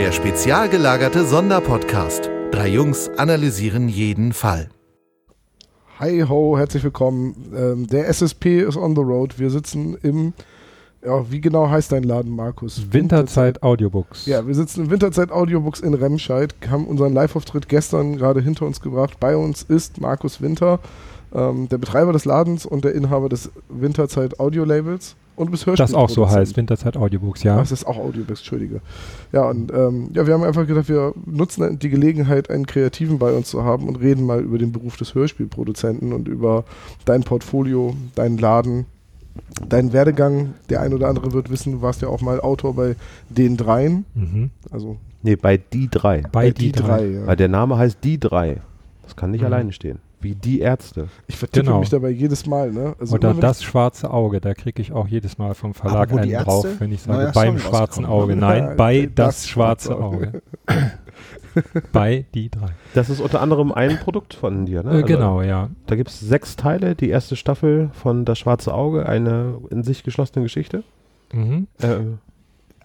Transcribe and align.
Der 0.00 0.12
spezial 0.12 0.70
gelagerte 0.70 1.26
Sonderpodcast. 1.26 2.30
Drei 2.52 2.68
Jungs 2.68 3.10
analysieren 3.18 3.86
jeden 3.86 4.32
Fall. 4.32 4.70
Hi 5.98 6.22
ho, 6.26 6.56
herzlich 6.56 6.82
willkommen. 6.82 7.52
Ähm, 7.54 7.86
der 7.86 8.08
SSP 8.08 8.62
ist 8.62 8.78
on 8.78 8.96
the 8.96 9.02
road. 9.02 9.38
Wir 9.38 9.50
sitzen 9.50 9.98
im, 10.02 10.32
ja, 11.04 11.30
wie 11.30 11.42
genau 11.42 11.68
heißt 11.68 11.92
dein 11.92 12.04
Laden, 12.04 12.34
Markus? 12.34 12.82
Winterzeit 12.90 13.62
Audiobooks. 13.62 14.24
Ja, 14.24 14.46
wir 14.46 14.54
sitzen 14.54 14.84
im 14.84 14.90
Winterzeit 14.90 15.30
Audiobooks 15.30 15.80
in 15.80 15.92
Remscheid, 15.92 16.54
haben 16.70 16.86
unseren 16.86 17.12
Live-Auftritt 17.12 17.68
gestern 17.68 18.16
gerade 18.16 18.40
hinter 18.40 18.64
uns 18.64 18.80
gebracht. 18.80 19.20
Bei 19.20 19.36
uns 19.36 19.62
ist 19.64 20.00
Markus 20.00 20.40
Winter, 20.40 20.80
ähm, 21.34 21.68
der 21.68 21.76
Betreiber 21.76 22.14
des 22.14 22.24
Ladens 22.24 22.64
und 22.64 22.86
der 22.86 22.94
Inhaber 22.94 23.28
des 23.28 23.50
Winterzeit 23.68 24.40
Audio-Labels. 24.40 25.16
Und 25.40 25.46
du 25.46 25.52
bist 25.52 25.66
das 25.80 25.94
auch 25.94 26.10
so 26.10 26.28
heißt, 26.28 26.56
Winterzeit 26.58 26.98
Audiobooks, 26.98 27.42
ja. 27.44 27.54
Ach, 27.56 27.60
das 27.60 27.72
ist 27.72 27.86
auch 27.86 27.96
Audiobooks, 27.96 28.40
Entschuldige. 28.40 28.82
Ja, 29.32 29.48
und 29.48 29.72
ähm, 29.72 30.10
ja, 30.12 30.26
wir 30.26 30.34
haben 30.34 30.44
einfach 30.44 30.66
gedacht, 30.66 30.90
wir 30.90 31.14
nutzen 31.24 31.78
die 31.78 31.88
Gelegenheit, 31.88 32.50
einen 32.50 32.66
Kreativen 32.66 33.18
bei 33.18 33.32
uns 33.32 33.48
zu 33.48 33.64
haben 33.64 33.88
und 33.88 33.96
reden 33.96 34.26
mal 34.26 34.40
über 34.40 34.58
den 34.58 34.70
Beruf 34.70 34.98
des 34.98 35.14
Hörspielproduzenten 35.14 36.12
und 36.12 36.28
über 36.28 36.64
dein 37.06 37.22
Portfolio, 37.22 37.96
deinen 38.14 38.36
Laden, 38.36 38.84
deinen 39.66 39.94
Werdegang. 39.94 40.52
Der 40.68 40.82
ein 40.82 40.92
oder 40.92 41.08
andere 41.08 41.32
wird 41.32 41.48
wissen, 41.50 41.72
du 41.72 41.80
warst 41.80 42.02
ja 42.02 42.08
auch 42.08 42.20
mal 42.20 42.38
Autor 42.40 42.74
bei 42.74 42.94
den 43.30 43.56
dreien. 43.56 44.04
Mhm. 44.14 44.50
Also 44.70 44.98
Nee, 45.22 45.36
bei 45.36 45.56
die 45.56 45.88
drei. 45.90 46.22
Bei 46.32 46.50
die, 46.50 46.70
drei. 46.72 47.06
ja. 47.06 47.26
Weil 47.26 47.36
der 47.36 47.48
Name 47.48 47.78
heißt 47.78 47.98
die 48.04 48.20
drei. 48.20 48.58
Das 49.04 49.16
kann 49.16 49.30
nicht 49.30 49.40
Mhm. 49.40 49.46
alleine 49.46 49.72
stehen. 49.72 50.00
Wie 50.22 50.34
die 50.34 50.60
Ärzte. 50.60 51.08
Ich 51.28 51.36
vertippe 51.38 51.64
Genau. 51.66 51.80
mich 51.80 51.88
dabei 51.88 52.10
jedes 52.10 52.44
Mal, 52.46 52.70
ne? 52.72 52.94
Also 53.00 53.14
Oder 53.14 53.32
das 53.34 53.62
schwarze 53.62 54.10
Auge, 54.10 54.40
da 54.40 54.52
kriege 54.54 54.82
ich 54.82 54.92
auch 54.92 55.08
jedes 55.08 55.38
Mal 55.38 55.54
vom 55.54 55.72
Verlag 55.72 56.12
einen 56.12 56.30
drauf, 56.44 56.64
Ärzte? 56.66 56.80
wenn 56.80 56.92
ich 56.92 57.00
sage, 57.02 57.32
beim 57.34 57.58
Song 57.58 57.70
schwarzen. 57.70 58.04
Auge. 58.06 58.36
Nein, 58.36 58.64
Ja, 58.64 58.74
bei 58.74 59.06
das 59.14 59.36
das, 59.36 59.48
schwarze 59.48 59.96
Auge. 59.98 60.42
bei 61.92 62.26
die 62.34 62.50
drei. 62.50 62.68
Das 62.94 63.10
ist 63.10 63.20
unter 63.20 63.40
anderem 63.40 63.72
ein 63.72 63.98
Produkt 63.98 64.34
von 64.34 64.66
dir, 64.66 64.82
ne? 64.82 65.00
Äh, 65.00 65.02
genau, 65.02 65.42
ja. 65.42 65.70
Da 65.86 65.96
gibt 65.96 66.10
es 66.10 66.20
sechs 66.20 66.56
Teile. 66.56 66.94
Die 66.94 67.08
erste 67.08 67.36
Staffel 67.36 67.90
von 67.92 68.24
Das 68.24 68.38
Schwarze 68.38 68.72
Auge, 68.74 69.06
eine 69.06 69.58
in 69.70 69.82
sich 69.82 70.02
geschlossene 70.04 70.42
Geschichte. 70.44 70.84
Mhm. 71.32 71.66
Äh, 71.80 71.96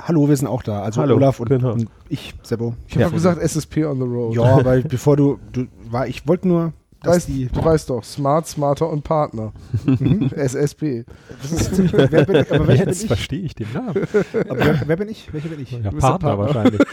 Hallo, 0.02 0.28
wir 0.28 0.36
sind 0.36 0.47
auch 0.47 0.61
da. 0.61 0.81
Also 0.83 1.02
Hallo, 1.02 1.16
Olaf 1.16 1.39
und, 1.39 1.47
genau. 1.50 1.72
und 1.72 1.88
ich, 2.09 2.33
Seppo. 2.44 2.75
Ich 2.88 3.02
habe 3.02 3.13
gesagt 3.13 3.41
SSP 3.41 3.86
on 3.86 3.97
the 3.97 4.03
road. 4.03 4.36
Ja, 4.36 4.63
weil 4.66 4.81
bevor 4.83 5.16
du, 5.16 5.39
du 5.53 5.67
war, 5.89 6.08
ich 6.08 6.28
wollte 6.28 6.47
nur, 6.50 6.73
dass 7.06 7.16
Weißt, 7.16 7.28
die, 7.30 7.48
du 7.48 7.64
weißt 7.64 7.89
doch, 7.89 8.03
Smart, 8.03 8.48
Smarter 8.48 8.89
und 8.89 9.03
Partner. 9.03 9.53
Mhm. 9.86 10.30
SSP. 10.36 11.06
das 11.42 11.52
ist 11.52 11.75
ziemlich 11.75 11.92
gut. 11.94 12.08
Wer 12.12 12.25
bin, 12.25 12.36
aber 12.38 12.67
welcher 12.67 12.84
bin 12.86 12.94
Jetzt 12.94 13.02
ich? 13.03 13.08
verstehe 13.08 13.42
ich 13.42 13.56
den 13.56 13.67
Namen. 13.73 13.89
Aber 14.50 14.59
wer, 14.59 14.81
wer 14.86 14.95
bin 14.97 15.09
ich? 15.09 15.31
Welcher 15.34 15.50
bin 15.50 15.62
ich? 15.62 15.72
Ja, 15.72 15.78
bist 15.92 15.94
der 15.94 16.00
Partner, 16.00 16.36
Partner. 16.38 16.56
wahrscheinlich. 16.56 16.81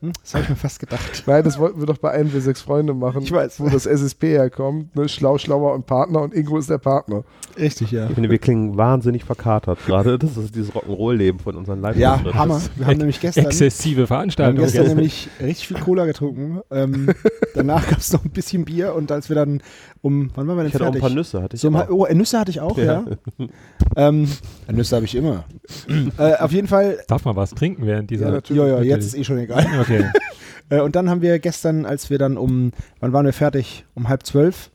Hm? 0.00 0.12
Das 0.22 0.34
habe 0.34 0.44
ich 0.44 0.50
mir 0.50 0.56
fast 0.56 0.78
gedacht. 0.80 1.22
Nein, 1.26 1.44
das 1.44 1.58
wollten 1.58 1.80
wir 1.80 1.86
doch 1.86 1.98
bei 1.98 2.10
einem 2.10 2.32
wir 2.32 2.40
sechs 2.40 2.60
Freunde 2.62 2.94
machen, 2.94 3.22
Ich 3.22 3.32
weiß. 3.32 3.60
wo 3.60 3.68
das 3.68 3.84
SSP 3.86 4.28
herkommt. 4.28 4.94
Ne? 4.96 5.06
Schlau, 5.08 5.36
schlauer 5.38 5.74
und 5.74 5.86
Partner 5.86 6.22
und 6.22 6.34
Ingo 6.34 6.56
ist 6.58 6.68
der 6.70 6.78
Partner. 6.78 7.24
Richtig, 7.58 7.90
ja. 7.92 8.06
ich 8.08 8.14
finde, 8.14 8.30
wir 8.30 8.38
klingen 8.38 8.76
wahnsinnig 8.76 9.24
verkatert 9.24 9.78
gerade. 9.86 10.18
Das 10.18 10.36
ist 10.36 10.54
dieses 10.54 10.72
Rock'n'Roll-Leben 10.72 11.38
von 11.40 11.56
unseren 11.56 11.80
live 11.82 11.96
Ja, 11.96 12.22
Hammer. 12.34 12.60
Wir 12.76 12.86
haben 12.86 12.96
nämlich 12.98 13.20
gestern, 13.20 13.46
Exzessive 13.46 13.96
wir 13.96 14.02
haben 14.02 14.06
Veranstaltung. 14.08 14.64
gestern 14.64 14.86
nämlich 14.88 15.28
richtig 15.40 15.68
viel 15.68 15.78
Cola 15.78 16.04
getrunken. 16.06 16.60
Ähm, 16.70 17.08
danach 17.54 17.88
gab 17.88 17.98
es 17.98 18.12
noch 18.12 18.24
ein 18.24 18.30
bisschen 18.30 18.64
Bier 18.64 18.94
und 18.94 19.10
als 19.12 19.28
wir 19.28 19.36
dann 19.36 19.45
um, 20.02 20.30
wann 20.34 20.46
waren 20.48 20.56
wir 20.56 20.62
denn 20.62 20.68
Ich 20.68 20.74
hatte 20.74 20.84
auch 20.84 20.88
ein 20.88 20.92
fertig? 20.94 21.00
paar 21.02 21.10
Nüsse. 21.10 21.42
Hatte 21.42 21.56
ich 21.56 21.60
So, 21.62 21.70
auch. 21.70 21.88
oh, 21.90 22.06
Nüsse 22.12 22.38
hatte 22.38 22.50
ich 22.50 22.60
auch, 22.60 22.76
ja. 22.78 23.04
ähm, 23.96 24.28
äh, 24.68 24.72
Nüsse 24.72 24.96
habe 24.96 25.04
ich 25.06 25.14
immer. 25.14 25.44
äh, 26.18 26.34
auf 26.36 26.52
jeden 26.52 26.68
Fall, 26.68 26.98
Darf 27.08 27.24
man 27.24 27.36
was 27.36 27.50
trinken 27.50 27.86
während 27.86 28.10
dieser... 28.10 28.26
Ja, 28.26 28.32
natürlich. 28.32 28.62
ja, 28.62 28.68
ja, 28.68 28.82
jetzt 28.82 29.06
ist 29.06 29.14
eh 29.16 29.24
schon 29.24 29.38
egal. 29.38 29.66
Okay. 29.80 30.04
Äh, 30.68 30.80
und 30.80 30.96
dann 30.96 31.08
haben 31.08 31.22
wir 31.22 31.38
gestern, 31.38 31.86
als 31.86 32.10
wir 32.10 32.18
dann 32.18 32.36
um, 32.36 32.72
wann 32.98 33.12
waren 33.12 33.24
wir 33.24 33.32
fertig? 33.32 33.84
Um 33.94 34.08
halb 34.08 34.26
zwölf, 34.26 34.72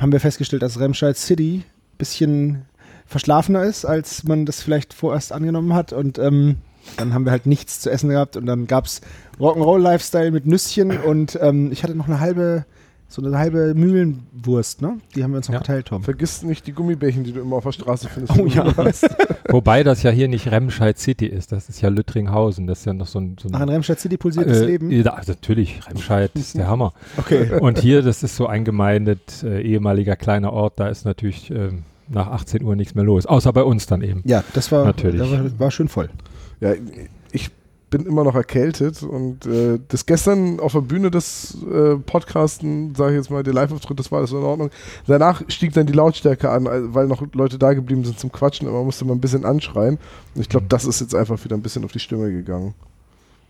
haben 0.00 0.10
wir 0.10 0.18
festgestellt, 0.18 0.60
dass 0.60 0.80
Remscheid 0.80 1.16
City 1.16 1.62
ein 1.92 1.96
bisschen 1.98 2.62
verschlafener 3.06 3.62
ist, 3.62 3.84
als 3.84 4.24
man 4.24 4.44
das 4.44 4.60
vielleicht 4.60 4.92
vorerst 4.92 5.32
angenommen 5.32 5.72
hat. 5.72 5.92
Und 5.92 6.18
ähm, 6.18 6.56
dann 6.96 7.14
haben 7.14 7.26
wir 7.26 7.30
halt 7.30 7.46
nichts 7.46 7.78
zu 7.78 7.90
essen 7.92 8.10
gehabt 8.10 8.36
und 8.36 8.46
dann 8.46 8.66
gab 8.66 8.86
es 8.86 9.02
Rock'n'Roll-Lifestyle 9.38 10.32
mit 10.32 10.46
Nüsschen 10.46 10.98
und 10.98 11.38
ähm, 11.40 11.70
ich 11.70 11.84
hatte 11.84 11.94
noch 11.94 12.08
eine 12.08 12.18
halbe, 12.18 12.64
so 13.12 13.20
eine 13.22 13.36
halbe 13.36 13.74
Mühlenwurst, 13.74 14.82
ne? 14.82 14.98
Die 15.16 15.24
haben 15.24 15.32
wir 15.32 15.38
uns 15.38 15.48
noch 15.48 15.54
Ja. 15.54 15.58
geteilt, 15.58 15.86
Tom. 15.86 16.04
Vergiss 16.04 16.44
nicht 16.44 16.64
die 16.68 16.72
Gummibärchen, 16.72 17.24
die 17.24 17.32
du 17.32 17.40
immer 17.40 17.56
auf 17.56 17.64
der 17.64 17.72
Straße 17.72 18.08
findest. 18.08 18.38
Oh 18.38 18.46
ja. 18.46 18.72
Wobei 19.48 19.82
das 19.82 20.04
ja 20.04 20.12
hier 20.12 20.28
nicht 20.28 20.48
Remscheid 20.50 20.96
City 20.96 21.26
ist, 21.26 21.50
das 21.50 21.68
ist 21.68 21.80
ja 21.80 21.88
Lüttringhausen. 21.88 22.68
Das 22.68 22.78
ist 22.80 22.84
ja 22.84 22.92
noch 22.92 23.08
so 23.08 23.18
ein... 23.18 23.36
So 23.40 23.48
ein 23.48 23.54
Ach, 23.56 23.62
in 23.62 23.68
Remscheid 23.68 23.98
City 23.98 24.16
pulsiert 24.16 24.48
das 24.48 24.58
äh, 24.58 24.64
Leben. 24.66 24.92
Ja, 24.92 25.12
also 25.14 25.32
natürlich, 25.32 25.80
Remscheid 25.88 26.30
ist 26.34 26.56
der 26.56 26.68
Hammer. 26.68 26.92
Okay. 27.18 27.58
Und 27.60 27.78
hier, 27.80 28.02
das 28.02 28.22
ist 28.22 28.36
so 28.36 28.46
eingemeindet, 28.46 29.42
äh, 29.42 29.60
ehemaliger 29.60 30.14
kleiner 30.14 30.52
Ort, 30.52 30.78
da 30.78 30.88
ist 30.88 31.04
natürlich 31.04 31.50
ähm, 31.50 31.82
nach 32.08 32.28
18 32.28 32.62
Uhr 32.62 32.76
nichts 32.76 32.94
mehr 32.94 33.04
los. 33.04 33.26
Außer 33.26 33.52
bei 33.52 33.64
uns 33.64 33.86
dann 33.86 34.02
eben. 34.02 34.22
Ja, 34.24 34.44
das 34.54 34.70
war, 34.70 34.84
Natürlich. 34.84 35.20
Das 35.20 35.30
war, 35.30 35.58
war 35.58 35.70
schön 35.72 35.88
voll. 35.88 36.08
Ja, 36.60 36.74
ich 37.32 37.50
bin 37.90 38.06
immer 38.06 38.24
noch 38.24 38.34
erkältet 38.34 39.02
und 39.02 39.46
äh, 39.46 39.78
das 39.88 40.06
gestern 40.06 40.60
auf 40.60 40.72
der 40.72 40.80
Bühne 40.80 41.10
des 41.10 41.56
äh, 41.64 41.96
Podcasten, 41.96 42.94
sage 42.94 43.12
ich 43.12 43.16
jetzt 43.18 43.30
mal, 43.30 43.42
der 43.42 43.52
Live-Auftritt, 43.52 43.98
das 43.98 44.10
war 44.10 44.20
alles 44.20 44.30
in 44.30 44.38
Ordnung. 44.38 44.70
Danach 45.06 45.42
stieg 45.48 45.72
dann 45.74 45.86
die 45.86 45.92
Lautstärke 45.92 46.50
an, 46.50 46.66
weil 46.94 47.06
noch 47.06 47.22
Leute 47.34 47.58
da 47.58 47.72
geblieben 47.74 48.04
sind 48.04 48.18
zum 48.18 48.32
Quatschen, 48.32 48.68
aber 48.68 48.78
man 48.78 48.86
musste 48.86 49.04
mal 49.04 49.14
ein 49.14 49.20
bisschen 49.20 49.44
anschreien. 49.44 49.98
Und 50.34 50.40
ich 50.40 50.48
glaube, 50.48 50.66
das 50.68 50.84
ist 50.84 51.00
jetzt 51.00 51.14
einfach 51.14 51.42
wieder 51.44 51.56
ein 51.56 51.62
bisschen 51.62 51.84
auf 51.84 51.92
die 51.92 51.98
Stimme 51.98 52.30
gegangen. 52.30 52.74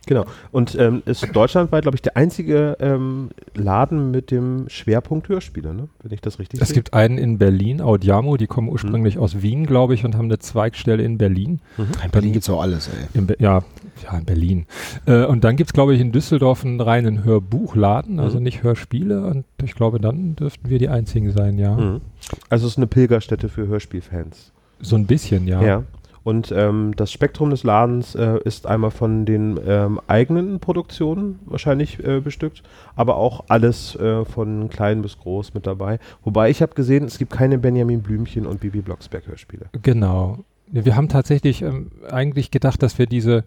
Genau. 0.06 0.24
Und 0.50 0.74
ähm, 0.78 1.02
ist 1.04 1.26
deutschlandweit, 1.36 1.82
glaube 1.82 1.94
ich, 1.96 2.02
der 2.02 2.16
einzige 2.16 2.76
ähm, 2.80 3.28
Laden 3.54 4.10
mit 4.10 4.30
dem 4.30 4.64
Schwerpunkt 4.68 5.28
Hörspiele, 5.28 5.74
ne? 5.74 5.88
wenn 6.02 6.12
ich 6.12 6.20
das 6.22 6.38
richtig 6.38 6.60
Es 6.60 6.68
sehe. 6.68 6.74
gibt 6.76 6.94
einen 6.94 7.18
in 7.18 7.36
Berlin, 7.38 7.80
Audiamo, 7.82 8.36
die 8.38 8.46
kommen 8.46 8.68
ursprünglich 8.70 9.18
aus 9.18 9.42
Wien, 9.42 9.66
glaube 9.66 9.94
ich, 9.94 10.04
und 10.04 10.16
haben 10.16 10.24
eine 10.24 10.38
Zweigstelle 10.38 11.02
in 11.02 11.18
Berlin. 11.18 11.60
In 11.78 12.10
Berlin 12.10 12.32
gibt 12.32 12.44
es 12.44 12.50
auch 12.50 12.62
alles, 12.62 12.88
ey. 13.14 13.36
Ja, 13.38 13.62
ja, 14.04 14.18
in 14.18 14.24
Berlin. 14.24 14.66
Äh, 15.06 15.26
und 15.26 15.44
dann 15.44 15.56
gibt 15.56 15.70
es, 15.70 15.74
glaube 15.74 15.94
ich, 15.94 16.00
in 16.00 16.12
Düsseldorf 16.12 16.64
einen 16.64 16.80
reinen 16.80 17.22
Hörbuchladen, 17.24 18.18
also 18.20 18.38
Mhm. 18.38 18.44
nicht 18.44 18.62
Hörspiele. 18.62 19.24
Und 19.26 19.44
ich 19.62 19.74
glaube, 19.74 20.00
dann 20.00 20.34
dürften 20.34 20.70
wir 20.70 20.78
die 20.78 20.88
einzigen 20.88 21.30
sein, 21.32 21.58
ja. 21.58 21.74
Mhm. 21.76 22.00
Also 22.48 22.66
es 22.66 22.72
ist 22.72 22.78
eine 22.78 22.86
Pilgerstätte 22.86 23.48
für 23.48 23.66
Hörspielfans. 23.66 24.52
So 24.80 24.96
ein 24.96 25.06
bisschen, 25.06 25.46
ja. 25.46 25.62
Ja. 25.62 25.82
Und 26.22 26.52
ähm, 26.54 26.94
das 26.96 27.12
Spektrum 27.12 27.50
des 27.50 27.64
Ladens 27.64 28.14
äh, 28.14 28.38
ist 28.44 28.66
einmal 28.66 28.90
von 28.90 29.24
den 29.24 29.58
ähm, 29.66 30.00
eigenen 30.06 30.60
Produktionen 30.60 31.40
wahrscheinlich 31.46 32.04
äh, 32.04 32.20
bestückt, 32.20 32.62
aber 32.94 33.16
auch 33.16 33.44
alles 33.48 33.96
äh, 33.96 34.24
von 34.24 34.68
klein 34.68 35.02
bis 35.02 35.18
groß 35.18 35.54
mit 35.54 35.66
dabei. 35.66 35.98
Wobei 36.22 36.50
ich 36.50 36.60
habe 36.62 36.74
gesehen, 36.74 37.04
es 37.04 37.18
gibt 37.18 37.32
keine 37.32 37.58
Benjamin 37.58 38.02
Blümchen 38.02 38.46
und 38.46 38.60
Bibi 38.60 38.82
Blocksberg 38.82 39.26
Hörspiele. 39.26 39.66
Genau. 39.82 40.38
Wir 40.66 40.94
haben 40.94 41.08
tatsächlich 41.08 41.62
ähm, 41.62 41.90
eigentlich 42.08 42.50
gedacht, 42.50 42.82
dass 42.82 42.98
wir 42.98 43.06
diese, 43.06 43.44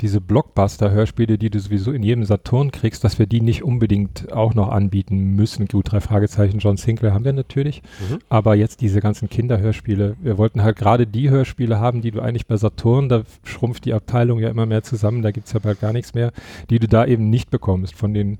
diese 0.00 0.20
Blockbuster-Hörspiele, 0.20 1.38
die 1.38 1.50
du 1.50 1.60
sowieso 1.60 1.92
in 1.92 2.02
jedem 2.02 2.24
Saturn 2.24 2.72
kriegst, 2.72 3.04
dass 3.04 3.18
wir 3.18 3.26
die 3.26 3.40
nicht 3.40 3.62
unbedingt 3.62 4.32
auch 4.32 4.54
noch 4.54 4.68
anbieten 4.68 5.36
müssen. 5.36 5.66
Gut, 5.66 5.92
drei 5.92 6.00
Fragezeichen, 6.00 6.58
John 6.58 6.76
Sinclair 6.76 7.14
haben 7.14 7.24
wir 7.24 7.32
natürlich. 7.32 7.82
Mhm. 8.10 8.18
Aber 8.28 8.56
jetzt 8.56 8.80
diese 8.80 9.00
ganzen 9.00 9.28
Kinderhörspiele, 9.28 10.16
wir 10.20 10.36
wollten 10.36 10.62
halt 10.62 10.76
gerade 10.76 11.06
die 11.06 11.30
Hörspiele 11.30 11.78
haben, 11.78 12.02
die 12.02 12.10
du 12.10 12.20
eigentlich 12.20 12.46
bei 12.46 12.56
Saturn, 12.56 13.08
da 13.08 13.22
schrumpft 13.44 13.84
die 13.84 13.94
Abteilung 13.94 14.40
ja 14.40 14.48
immer 14.48 14.66
mehr 14.66 14.82
zusammen, 14.82 15.22
da 15.22 15.30
gibt 15.30 15.46
es 15.46 15.52
ja 15.52 15.60
bald 15.60 15.80
gar 15.80 15.92
nichts 15.92 16.14
mehr, 16.14 16.32
die 16.70 16.80
du 16.80 16.88
da 16.88 17.06
eben 17.06 17.30
nicht 17.30 17.50
bekommst 17.50 17.94
von 17.94 18.14
den 18.14 18.38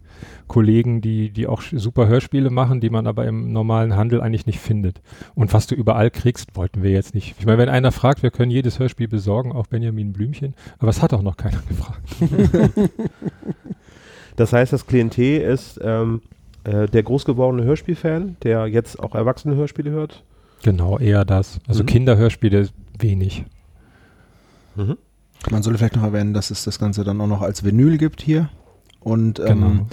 Kollegen, 0.48 1.00
die, 1.00 1.30
die 1.30 1.46
auch 1.46 1.62
super 1.62 2.08
Hörspiele 2.08 2.50
machen, 2.50 2.80
die 2.80 2.90
man 2.90 3.06
aber 3.06 3.26
im 3.26 3.52
normalen 3.52 3.96
Handel 3.96 4.20
eigentlich 4.20 4.46
nicht 4.46 4.58
findet. 4.58 5.00
Und 5.34 5.52
was 5.52 5.66
du 5.66 5.74
überall 5.74 6.10
kriegst, 6.10 6.56
wollten 6.56 6.82
wir 6.82 6.90
jetzt 6.90 7.14
nicht. 7.14 7.36
Ich 7.38 7.46
meine, 7.46 7.58
wenn 7.58 7.68
einer 7.68 7.92
fragt, 7.92 8.22
wir 8.22 8.30
können 8.30 8.50
jedes 8.50 8.78
Hörspiel 8.78 9.08
besorgen, 9.08 9.52
auch 9.52 9.68
Benjamin 9.68 10.12
Blümchen, 10.12 10.54
aber 10.78 10.90
es 10.90 11.00
hat 11.00 11.14
auch 11.14 11.22
noch 11.22 11.36
keiner 11.36 11.43
gefragt. 11.50 12.00
Das 14.36 14.52
heißt, 14.52 14.72
das 14.72 14.86
Klientel 14.88 15.40
ist 15.42 15.78
ähm, 15.80 16.20
äh, 16.64 16.88
der 16.88 17.04
großgewordene 17.04 17.62
Hörspielfan, 17.62 18.36
der 18.42 18.66
jetzt 18.66 18.98
auch 18.98 19.14
erwachsene 19.14 19.54
Hörspiele 19.54 19.92
hört. 19.92 20.24
Genau, 20.64 20.98
eher 20.98 21.24
das. 21.24 21.60
Also 21.68 21.82
Mhm. 21.84 21.86
Kinderhörspiele 21.86 22.68
wenig. 22.98 23.44
Mhm. 24.74 24.96
Man 25.52 25.62
sollte 25.62 25.78
vielleicht 25.78 25.94
noch 25.94 26.02
erwähnen, 26.02 26.34
dass 26.34 26.50
es 26.50 26.64
das 26.64 26.80
Ganze 26.80 27.04
dann 27.04 27.20
auch 27.20 27.28
noch 27.28 27.42
als 27.42 27.62
Vinyl 27.64 27.96
gibt 27.96 28.22
hier 28.22 28.48
und 28.98 29.38
ähm, 29.38 29.46
Genau. 29.46 29.86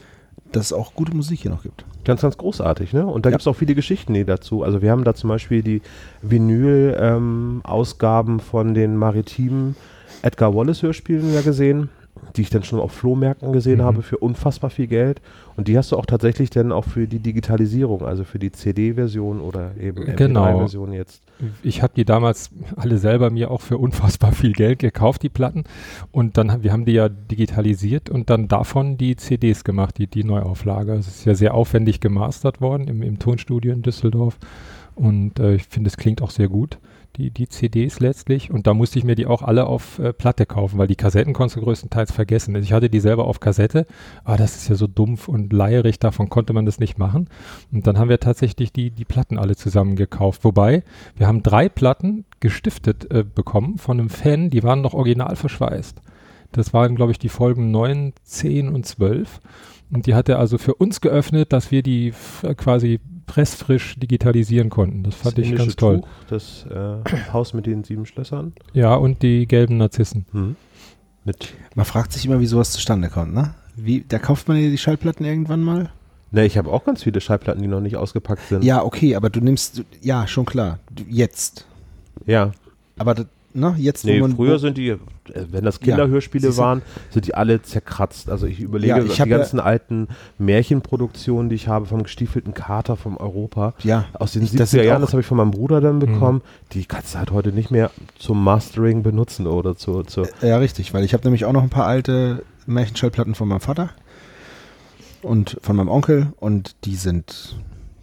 Dass 0.51 0.65
es 0.67 0.73
auch 0.73 0.93
gute 0.93 1.15
Musik 1.15 1.41
hier 1.41 1.51
noch 1.51 1.63
gibt. 1.63 1.85
Ganz, 2.03 2.21
ganz 2.21 2.37
großartig, 2.37 2.93
ne? 2.93 3.05
Und 3.05 3.25
da 3.25 3.29
Ja. 3.29 3.31
gibt 3.31 3.41
es 3.41 3.47
auch 3.47 3.55
viele 3.55 3.75
Geschichten 3.75 4.13
die 4.13 4.25
dazu. 4.25 4.63
Also 4.63 4.81
wir 4.81 4.91
haben 4.91 5.03
da 5.03 5.13
zum 5.13 5.29
Beispiel 5.29 5.61
die 5.61 5.81
Vinyl-Ausgaben 6.21 8.39
von 8.39 8.73
den 8.73 8.95
maritimen 8.97 9.75
Edgar 10.21 10.55
Wallace-Hörspielen 10.55 11.33
ja 11.33 11.41
gesehen. 11.41 11.89
Die 12.35 12.41
ich 12.41 12.49
dann 12.49 12.63
schon 12.63 12.79
auf 12.79 12.91
Flohmärkten 12.91 13.51
gesehen 13.51 13.79
Mhm. 13.79 13.83
habe 13.83 14.01
für 14.01 14.17
unfassbar 14.17 14.69
viel 14.69 14.87
Geld. 14.87 15.21
Und 15.57 15.67
die 15.67 15.77
hast 15.77 15.91
du 15.91 15.97
auch 15.97 16.05
tatsächlich 16.05 16.49
dann 16.49 16.71
auch 16.71 16.85
für 16.85 17.07
die 17.07 17.19
Digitalisierung, 17.19 18.03
also 18.05 18.23
für 18.23 18.39
die 18.39 18.51
CD-Version 18.51 19.41
oder 19.41 19.71
eben 19.79 20.05
Genau. 20.15 20.45
MP3-Version 20.45 20.93
jetzt. 20.93 21.21
Ich 21.63 21.81
habe 21.81 21.93
die 21.95 22.05
damals 22.05 22.51
alle 22.75 22.97
selber 22.97 23.29
mir 23.31 23.51
auch 23.51 23.61
für 23.61 23.77
unfassbar 23.77 24.31
viel 24.31 24.53
Geld 24.53 24.79
gekauft, 24.79 25.23
die 25.23 25.29
Platten. 25.29 25.63
Und 26.11 26.37
dann, 26.37 26.63
wir 26.63 26.71
haben 26.71 26.85
die 26.85 26.93
ja 26.93 27.09
digitalisiert 27.09 28.09
und 28.09 28.29
dann 28.29 28.47
davon 28.47 28.97
die 28.97 29.15
CDs 29.15 29.63
gemacht, 29.63 29.97
die, 29.97 30.07
die 30.07 30.23
Neuauflage. 30.23 30.93
Es 30.93 31.07
ist 31.07 31.25
ja 31.25 31.35
sehr 31.35 31.53
aufwendig 31.53 31.99
gemastert 31.99 32.61
worden 32.61 32.87
im, 32.87 33.01
im 33.01 33.19
Tonstudio 33.19 33.73
in 33.73 33.81
Düsseldorf. 33.81 34.37
Und 34.95 35.39
äh, 35.39 35.55
ich 35.55 35.63
finde, 35.63 35.87
es 35.89 35.97
klingt 35.97 36.21
auch 36.21 36.31
sehr 36.31 36.47
gut, 36.47 36.77
die, 37.17 37.31
die 37.31 37.47
CDs 37.49 37.99
letztlich. 37.99 38.51
Und 38.51 38.67
da 38.67 38.73
musste 38.73 38.99
ich 38.99 39.05
mir 39.05 39.15
die 39.15 39.25
auch 39.25 39.41
alle 39.41 39.65
auf 39.67 39.99
äh, 39.99 40.13
Platte 40.13 40.45
kaufen, 40.45 40.77
weil 40.77 40.87
die 40.87 40.95
Kassetten 40.95 41.33
konntest 41.33 41.57
du 41.57 41.61
größtenteils 41.61 42.11
vergessen. 42.11 42.55
Also 42.55 42.65
ich 42.65 42.73
hatte 42.73 42.89
die 42.89 42.99
selber 42.99 43.25
auf 43.25 43.39
Kassette, 43.39 43.85
aber 44.23 44.37
das 44.37 44.55
ist 44.55 44.69
ja 44.69 44.75
so 44.75 44.87
dumpf 44.87 45.27
und 45.27 45.53
leierig, 45.53 45.99
davon 45.99 46.29
konnte 46.29 46.53
man 46.53 46.65
das 46.65 46.79
nicht 46.79 46.97
machen. 46.97 47.29
Und 47.71 47.87
dann 47.87 47.97
haben 47.97 48.09
wir 48.09 48.19
tatsächlich 48.19 48.71
die, 48.71 48.91
die 48.91 49.05
Platten 49.05 49.37
alle 49.37 49.55
zusammen 49.55 49.95
gekauft. 49.95 50.43
Wobei, 50.43 50.83
wir 51.15 51.27
haben 51.27 51.43
drei 51.43 51.69
Platten 51.69 52.25
gestiftet 52.39 53.09
äh, 53.11 53.23
bekommen 53.23 53.77
von 53.77 53.99
einem 53.99 54.09
Fan, 54.09 54.49
die 54.49 54.63
waren 54.63 54.81
noch 54.81 54.93
original 54.93 55.35
verschweißt. 55.35 56.01
Das 56.51 56.73
waren, 56.73 56.95
glaube 56.95 57.11
ich, 57.13 57.19
die 57.19 57.29
Folgen 57.29 57.71
9, 57.71 58.13
10 58.23 58.69
und 58.69 58.85
12. 58.85 59.39
Und 59.93 60.05
die 60.05 60.15
hat 60.15 60.29
er 60.29 60.39
also 60.39 60.57
für 60.57 60.73
uns 60.75 61.01
geöffnet, 61.01 61.51
dass 61.53 61.71
wir 61.71 61.83
die 61.83 62.09
f- 62.09 62.45
quasi 62.57 62.99
pressfrisch 63.25 63.95
digitalisieren 63.97 64.69
konnten. 64.69 65.03
Das 65.03 65.15
fand 65.15 65.37
Das 65.37 65.45
ich 65.45 65.55
ganz 65.55 65.75
toll. 65.75 66.01
Tuch, 66.01 66.07
das 66.29 66.65
äh, 66.69 66.97
Haus 67.33 67.53
mit 67.53 67.65
den 67.65 67.83
sieben 67.83 68.05
Schlössern. 68.05 68.53
Ja, 68.73 68.95
und 68.95 69.21
die 69.21 69.47
gelben 69.47 69.77
Narzissen. 69.77 70.25
Hm. 70.31 70.55
Mit 71.23 71.53
Man 71.75 71.85
fragt 71.85 72.13
sich 72.13 72.25
immer, 72.25 72.39
wie 72.39 72.47
sowas 72.47 72.71
zustande 72.71 73.09
kommt, 73.09 73.33
ne? 73.33 73.53
Wie, 73.75 74.03
da 74.07 74.19
kauft 74.19 74.47
man 74.47 74.57
ja 74.57 74.69
die 74.69 74.77
Schallplatten 74.77 75.25
irgendwann 75.25 75.61
mal? 75.61 75.89
Ne, 76.31 76.45
ich 76.45 76.57
habe 76.57 76.71
auch 76.71 76.85
ganz 76.85 77.03
viele 77.03 77.19
Schallplatten, 77.21 77.61
die 77.61 77.67
noch 77.67 77.81
nicht 77.81 77.97
ausgepackt 77.97 78.47
sind. 78.49 78.63
Ja, 78.63 78.83
okay, 78.83 79.15
aber 79.15 79.29
du 79.29 79.41
nimmst, 79.41 79.83
ja, 80.01 80.27
schon 80.27 80.45
klar, 80.45 80.79
du, 80.89 81.03
jetzt. 81.09 81.65
Ja. 82.25 82.51
Aber, 82.97 83.13
das- 83.15 83.25
ne, 83.53 83.75
jetzt, 83.77 84.05
Nee, 84.05 84.21
früher 84.35 84.59
sind 84.59 84.77
die, 84.77 84.89
äh, 84.89 84.97
wenn 85.51 85.63
das 85.65 85.79
Kinderhörspiele 85.79 86.49
du? 86.49 86.57
waren, 86.57 86.81
sind 87.09 87.27
die 87.27 87.33
alle 87.35 87.61
zerkratzt. 87.61 88.29
Also 88.29 88.45
ich 88.47 88.59
überlege, 88.59 88.97
Ja, 88.97 89.03
ich 89.03 89.13
die 89.15 89.21
hab 89.21 89.27
ja- 89.27 89.37
ganzen 89.37 89.59
alten 89.59 90.07
Märchenproduktionen, 90.37 91.49
die 91.49 91.55
ich 91.55 91.67
habe 91.67 91.85
vom 91.85 92.03
gestiefelten 92.03 92.53
Kater 92.53 92.95
vom 92.97 93.17
Europa, 93.17 93.73
ja, 93.83 94.05
aus 94.13 94.33
den 94.33 94.43
Ich- 94.43 94.51
das 94.51 94.71
70er 94.71 94.81
sind 94.81 94.83
Jahren, 94.85 95.01
das 95.01 95.11
habe 95.11 95.21
ich 95.21 95.27
von 95.27 95.37
meinem 95.37 95.51
Bruder 95.51 95.81
dann 95.81 95.95
Mhm. 95.95 95.99
bekommen, 95.99 96.41
die 96.73 96.85
kannst 96.85 97.13
du 97.15 97.19
halt 97.19 97.31
heute 97.31 97.51
nicht 97.51 97.71
mehr 97.71 97.91
zum 98.17 98.43
Mastering 98.43 99.03
benutzen 99.03 99.47
oder 99.47 99.75
zu, 99.75 100.03
zu 100.03 100.23
ja, 100.41 100.57
richtig, 100.57 100.93
weil 100.93 101.03
ich 101.03 101.13
habe 101.13 101.23
nämlich 101.23 101.45
auch 101.45 101.53
noch 101.53 101.63
ein 101.63 101.69
paar 101.69 101.85
alte 101.87 102.43
Märchenschallplatten 102.65 103.35
von 103.35 103.47
meinem 103.47 103.59
Vater 103.61 103.89
und 105.21 105.57
von 105.61 105.75
meinem 105.75 105.89
Onkel 105.89 106.33
und 106.39 106.75
die 106.85 106.95
sind, 106.95 107.55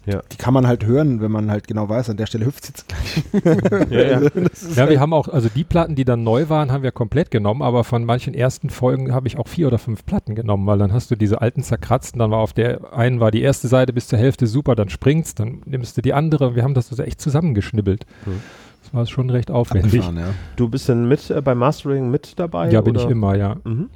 Ja. 0.08 0.22
die 0.32 0.36
kann 0.36 0.54
man 0.54 0.66
halt 0.66 0.86
hören, 0.86 1.20
wenn 1.20 1.30
man 1.30 1.50
halt 1.50 1.68
genau 1.68 1.88
weiß, 1.88 2.08
an 2.08 2.16
der 2.16 2.24
Stelle 2.24 2.46
hüpft 2.46 2.66
jetzt 2.68 2.86
gleich. 2.88 3.90
ja, 3.90 4.20
ja. 4.20 4.30
Ja, 4.74 4.88
wir 4.88 5.00
haben 5.00 5.12
auch, 5.12 5.28
also 5.28 5.50
die 5.54 5.64
Platten, 5.64 5.96
die 5.96 6.04
dann 6.06 6.24
neu 6.24 6.48
waren, 6.48 6.72
haben 6.72 6.82
wir 6.82 6.92
komplett 6.92 7.30
genommen, 7.30 7.60
aber 7.60 7.84
von 7.84 8.04
manchen 8.04 8.32
ersten 8.32 8.70
Folgen 8.70 9.12
habe 9.12 9.28
ich 9.28 9.36
auch 9.36 9.48
vier 9.48 9.66
oder 9.66 9.78
fünf 9.78 10.06
Platten 10.06 10.34
genommen, 10.34 10.66
weil 10.66 10.78
dann 10.78 10.92
hast 10.92 11.10
du 11.10 11.16
diese 11.16 11.42
alten 11.42 11.62
zerkratzten, 11.62 12.18
dann 12.18 12.30
war 12.30 12.38
auf 12.38 12.54
der 12.54 12.94
einen 12.94 13.20
war 13.20 13.30
die 13.30 13.42
erste 13.42 13.68
Seite 13.68 13.92
bis 13.92 14.08
zur 14.08 14.18
Hälfte 14.18 14.46
super, 14.46 14.74
dann 14.74 14.88
springt's, 14.88 15.34
dann 15.34 15.62
nimmst 15.66 15.96
du 15.96 16.02
die 16.02 16.14
andere. 16.14 16.54
Wir 16.56 16.62
haben 16.62 16.74
das 16.74 16.90
also 16.90 17.02
echt 17.02 17.20
zusammengeschnibbelt. 17.20 18.06
Hm. 18.24 18.40
Das 18.82 18.94
war 18.94 19.06
schon 19.06 19.28
recht 19.28 19.50
aufwendig. 19.50 20.02
Ja. 20.02 20.30
Du 20.56 20.68
bist 20.68 20.88
dann 20.88 21.06
mit 21.06 21.28
äh, 21.28 21.42
beim 21.42 21.58
Mastering 21.58 22.10
mit 22.10 22.38
dabei? 22.38 22.70
Ja, 22.70 22.80
bin 22.80 22.96
oder? 22.96 23.04
ich 23.04 23.10
immer, 23.10 23.34
ja. 23.36 23.56
Mhm. 23.64 23.90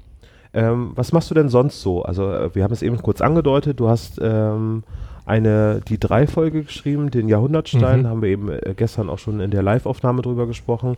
Ähm, 0.52 0.92
was 0.94 1.12
machst 1.12 1.30
du 1.30 1.34
denn 1.34 1.48
sonst 1.48 1.80
so? 1.80 2.02
Also 2.02 2.30
äh, 2.30 2.54
wir 2.54 2.64
haben 2.64 2.72
es 2.72 2.82
eben 2.82 2.98
kurz 2.98 3.22
angedeutet, 3.22 3.80
du 3.80 3.88
hast 3.88 4.20
ähm, 4.22 4.82
eine, 5.26 5.80
die 5.86 5.98
drei 5.98 6.26
Folge 6.26 6.62
geschrieben, 6.64 7.10
den 7.10 7.28
Jahrhundertstein, 7.28 8.02
Mhm. 8.02 8.06
haben 8.08 8.22
wir 8.22 8.28
eben 8.28 8.48
äh, 8.50 8.74
gestern 8.76 9.08
auch 9.08 9.18
schon 9.18 9.40
in 9.40 9.50
der 9.50 9.62
Live-Aufnahme 9.62 10.22
drüber 10.22 10.46
gesprochen. 10.46 10.96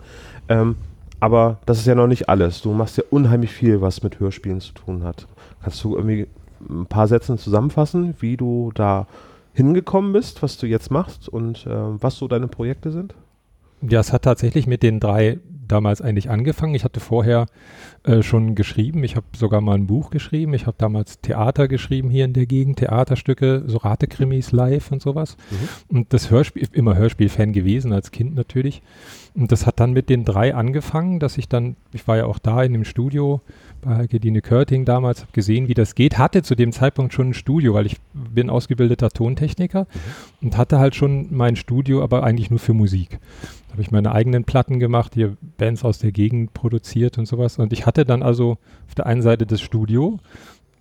Ähm, 0.48 0.76
aber 1.20 1.58
das 1.66 1.78
ist 1.78 1.86
ja 1.86 1.94
noch 1.94 2.06
nicht 2.06 2.28
alles. 2.28 2.60
Du 2.62 2.72
machst 2.72 2.96
ja 2.96 3.04
unheimlich 3.10 3.50
viel, 3.52 3.80
was 3.80 4.02
mit 4.02 4.20
Hörspielen 4.20 4.60
zu 4.60 4.72
tun 4.74 5.04
hat. 5.04 5.26
Kannst 5.62 5.82
du 5.84 5.96
irgendwie 5.96 6.26
ein 6.68 6.86
paar 6.86 7.08
Sätzen 7.08 7.38
zusammenfassen, 7.38 8.14
wie 8.20 8.36
du 8.36 8.72
da 8.74 9.06
hingekommen 9.52 10.12
bist, 10.12 10.42
was 10.42 10.56
du 10.58 10.66
jetzt 10.66 10.90
machst 10.90 11.28
und 11.28 11.66
äh, 11.66 11.70
was 11.70 12.16
so 12.16 12.26
deine 12.28 12.48
Projekte 12.48 12.90
sind? 12.90 13.14
Ja, 13.82 14.00
es 14.00 14.12
hat 14.12 14.22
tatsächlich 14.22 14.66
mit 14.66 14.82
den 14.82 14.98
drei 15.00 15.38
damals 15.66 16.00
eigentlich 16.00 16.30
angefangen. 16.30 16.74
Ich 16.74 16.84
hatte 16.84 17.00
vorher 17.00 17.46
äh, 18.04 18.22
schon 18.22 18.54
geschrieben. 18.54 19.02
Ich 19.04 19.16
habe 19.16 19.26
sogar 19.36 19.60
mal 19.60 19.74
ein 19.74 19.86
Buch 19.86 20.10
geschrieben. 20.10 20.54
Ich 20.54 20.66
habe 20.66 20.76
damals 20.78 21.20
Theater 21.20 21.68
geschrieben 21.68 22.10
hier 22.10 22.24
in 22.24 22.32
der 22.32 22.46
Gegend, 22.46 22.78
Theaterstücke, 22.78 23.64
so 23.66 23.78
Ratekrimis 23.78 24.52
live 24.52 24.92
und 24.92 25.02
sowas. 25.02 25.36
Und 25.88 26.12
das 26.12 26.30
Hörspiel, 26.30 26.68
immer 26.72 26.96
Hörspielfan 26.96 27.52
gewesen, 27.52 27.92
als 27.92 28.10
Kind 28.10 28.34
natürlich. 28.34 28.82
Und 29.34 29.50
das 29.50 29.66
hat 29.66 29.80
dann 29.80 29.92
mit 29.92 30.10
den 30.10 30.24
drei 30.24 30.54
angefangen, 30.54 31.18
dass 31.18 31.38
ich 31.38 31.48
dann, 31.48 31.76
ich 31.92 32.06
war 32.06 32.16
ja 32.16 32.26
auch 32.26 32.38
da 32.38 32.62
in 32.62 32.72
dem 32.72 32.84
Studio 32.84 33.40
bei 33.80 33.96
Heike-Dine 33.96 34.42
Körting 34.42 34.84
damals, 34.84 35.22
habe 35.22 35.32
gesehen, 35.32 35.66
wie 35.68 35.74
das 35.74 35.94
geht, 35.94 36.18
hatte 36.18 36.42
zu 36.42 36.54
dem 36.54 36.72
Zeitpunkt 36.72 37.12
schon 37.12 37.30
ein 37.30 37.34
Studio, 37.34 37.74
weil 37.74 37.86
ich 37.86 37.96
bin 38.12 38.48
ausgebildeter 38.48 39.10
Tontechniker 39.10 39.86
und 40.40 40.56
hatte 40.56 40.78
halt 40.78 40.94
schon 40.94 41.34
mein 41.34 41.56
Studio, 41.56 42.02
aber 42.02 42.22
eigentlich 42.22 42.50
nur 42.50 42.60
für 42.60 42.74
Musik. 42.74 43.18
Habe 43.74 43.82
ich 43.82 43.90
meine 43.90 44.12
eigenen 44.12 44.44
Platten 44.44 44.78
gemacht, 44.78 45.14
hier 45.14 45.36
Bands 45.58 45.84
aus 45.84 45.98
der 45.98 46.12
Gegend 46.12 46.54
produziert 46.54 47.18
und 47.18 47.26
sowas. 47.26 47.58
Und 47.58 47.72
ich 47.72 47.86
hatte 47.86 48.04
dann 48.04 48.22
also 48.22 48.52
auf 48.86 48.94
der 48.94 49.06
einen 49.06 49.20
Seite 49.20 49.46
das 49.46 49.60
Studio 49.60 50.20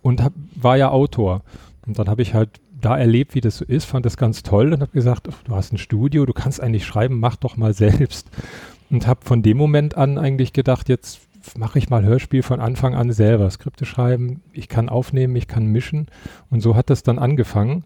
und 0.00 0.22
hab, 0.22 0.32
war 0.54 0.76
ja 0.76 0.90
Autor. 0.90 1.42
Und 1.88 1.98
dann 1.98 2.06
habe 2.06 2.22
ich 2.22 2.34
halt 2.34 2.60
da 2.80 2.96
erlebt, 2.96 3.34
wie 3.34 3.40
das 3.40 3.56
so 3.56 3.64
ist, 3.64 3.84
fand 3.84 4.06
das 4.06 4.16
ganz 4.16 4.44
toll 4.44 4.72
und 4.72 4.80
habe 4.80 4.92
gesagt, 4.92 5.26
du 5.26 5.56
hast 5.56 5.72
ein 5.72 5.78
Studio, 5.78 6.24
du 6.24 6.32
kannst 6.32 6.60
eigentlich 6.60 6.86
schreiben, 6.86 7.18
mach 7.18 7.34
doch 7.34 7.56
mal 7.56 7.74
selbst. 7.74 8.30
Und 8.90 9.08
habe 9.08 9.24
von 9.24 9.42
dem 9.42 9.56
Moment 9.56 9.96
an 9.96 10.16
eigentlich 10.16 10.52
gedacht, 10.52 10.88
jetzt 10.88 11.18
mache 11.58 11.80
ich 11.80 11.90
mal 11.90 12.04
Hörspiel 12.04 12.44
von 12.44 12.60
Anfang 12.60 12.94
an 12.94 13.10
selber, 13.10 13.50
Skripte 13.50 13.86
schreiben, 13.86 14.40
ich 14.52 14.68
kann 14.68 14.88
aufnehmen, 14.88 15.34
ich 15.34 15.48
kann 15.48 15.66
mischen. 15.66 16.06
Und 16.48 16.60
so 16.60 16.76
hat 16.76 16.90
das 16.90 17.02
dann 17.02 17.18
angefangen, 17.18 17.82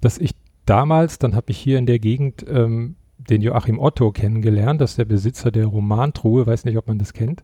dass 0.00 0.18
ich 0.18 0.32
damals, 0.66 1.20
dann 1.20 1.36
habe 1.36 1.52
ich 1.52 1.58
hier 1.58 1.78
in 1.78 1.86
der 1.86 2.00
Gegend 2.00 2.44
ähm, 2.48 2.96
den 3.28 3.42
Joachim 3.42 3.78
Otto 3.78 4.10
kennengelernt, 4.12 4.80
das 4.80 4.90
ist 4.90 4.98
der 4.98 5.04
Besitzer 5.04 5.50
der 5.50 5.66
Romantruhe, 5.66 6.46
weiß 6.46 6.64
nicht, 6.64 6.78
ob 6.78 6.86
man 6.86 6.98
das 6.98 7.12
kennt. 7.12 7.42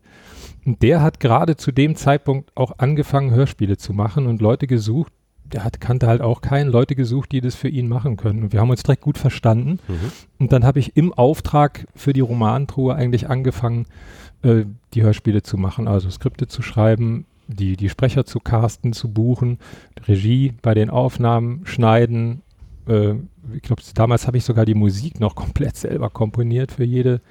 Und 0.65 0.81
der 0.81 1.01
hat 1.01 1.19
gerade 1.19 1.55
zu 1.55 1.71
dem 1.71 1.95
Zeitpunkt 1.95 2.51
auch 2.55 2.79
angefangen, 2.79 3.31
Hörspiele 3.31 3.77
zu 3.77 3.93
machen 3.93 4.25
und 4.25 4.41
Leute 4.41 4.67
gesucht, 4.67 5.13
der 5.45 5.63
hat, 5.63 5.79
kannte 5.79 6.07
halt 6.07 6.21
auch 6.21 6.41
keinen, 6.41 6.71
Leute 6.71 6.95
gesucht, 6.95 7.31
die 7.31 7.41
das 7.41 7.55
für 7.55 7.67
ihn 7.67 7.87
machen 7.87 8.17
können. 8.17 8.43
Und 8.43 8.53
wir 8.53 8.59
haben 8.59 8.71
uns 8.71 8.81
direkt 8.81 9.03
gut 9.03 9.17
verstanden. 9.17 9.79
Und 10.39 10.51
dann 10.51 10.63
habe 10.65 10.79
ich 10.79 10.97
im 10.97 11.13
Auftrag 11.13 11.87
für 11.95 12.13
die 12.13 12.21
Romantruhe 12.21 12.95
eigentlich 12.95 13.29
angefangen, 13.29 13.85
äh, 14.41 14.65
die 14.93 15.03
Hörspiele 15.03 15.43
zu 15.43 15.57
machen, 15.57 15.87
also 15.87 16.09
Skripte 16.09 16.47
zu 16.47 16.61
schreiben, 16.61 17.25
die, 17.47 17.77
die 17.77 17.89
Sprecher 17.89 18.25
zu 18.25 18.39
casten, 18.39 18.91
zu 18.93 19.11
buchen, 19.11 19.59
Regie 20.07 20.53
bei 20.63 20.73
den 20.73 20.89
Aufnahmen, 20.89 21.61
schneiden. 21.65 22.41
Äh, 22.87 23.15
ich 23.53 23.61
glaube, 23.61 23.81
damals 23.93 24.27
habe 24.27 24.37
ich 24.37 24.43
sogar 24.45 24.65
die 24.65 24.73
Musik 24.75 25.19
noch 25.19 25.35
komplett 25.43 25.75
selber 25.75 26.09
komponiert 26.09 26.71
für 26.71 26.83
jede 26.83 27.21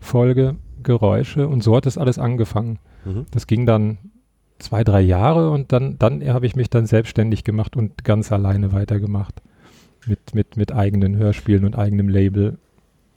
Folge, 0.00 0.56
Geräusche 0.82 1.46
und 1.48 1.62
so 1.62 1.76
hat 1.76 1.86
das 1.86 1.96
alles 1.98 2.18
angefangen. 2.18 2.78
Mhm. 3.04 3.26
Das 3.30 3.46
ging 3.46 3.66
dann 3.66 3.98
zwei, 4.58 4.82
drei 4.84 5.00
Jahre 5.00 5.50
und 5.50 5.72
dann, 5.72 5.96
dann 5.98 6.26
habe 6.28 6.46
ich 6.46 6.56
mich 6.56 6.70
dann 6.70 6.86
selbstständig 6.86 7.44
gemacht 7.44 7.76
und 7.76 8.04
ganz 8.04 8.30
alleine 8.32 8.72
weitergemacht. 8.72 9.42
Mit, 10.06 10.34
mit, 10.34 10.56
mit 10.56 10.72
eigenen 10.72 11.14
Hörspielen 11.16 11.64
und 11.64 11.78
eigenem 11.78 12.08
Label. 12.08 12.58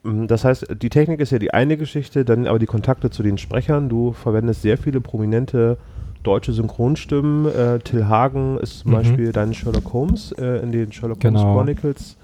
Mm, 0.03 0.27
Das 0.27 0.45
heißt, 0.45 0.67
die 0.83 0.89
Technik 0.89 1.19
ist 1.19 1.31
ja 1.31 1.39
die 1.39 1.51
eine 1.51 1.77
Geschichte, 1.77 2.23
dann 2.25 2.45
aber 2.45 2.59
die 2.59 2.67
Kontakte 2.67 3.09
zu 3.09 3.23
den 3.23 3.39
Sprechern. 3.39 3.89
Du 3.89 4.11
verwendest 4.11 4.61
sehr 4.61 4.77
viele 4.77 5.01
prominente 5.01 5.79
deutsche 6.21 6.53
Synchronstimmen. 6.53 7.47
Äh, 7.47 7.79
Till 7.79 8.05
Hagen 8.07 8.59
ist 8.59 8.79
zum 8.81 8.91
Mhm. 8.91 8.95
Beispiel 8.97 9.31
dein 9.31 9.55
Sherlock 9.55 9.93
Holmes 9.93 10.31
äh, 10.33 10.61
in 10.61 10.71
den 10.71 10.91
Sherlock 10.91 11.19
Genau. 11.21 11.39
Holmes 11.41 11.55
Chronicles. 11.55 12.17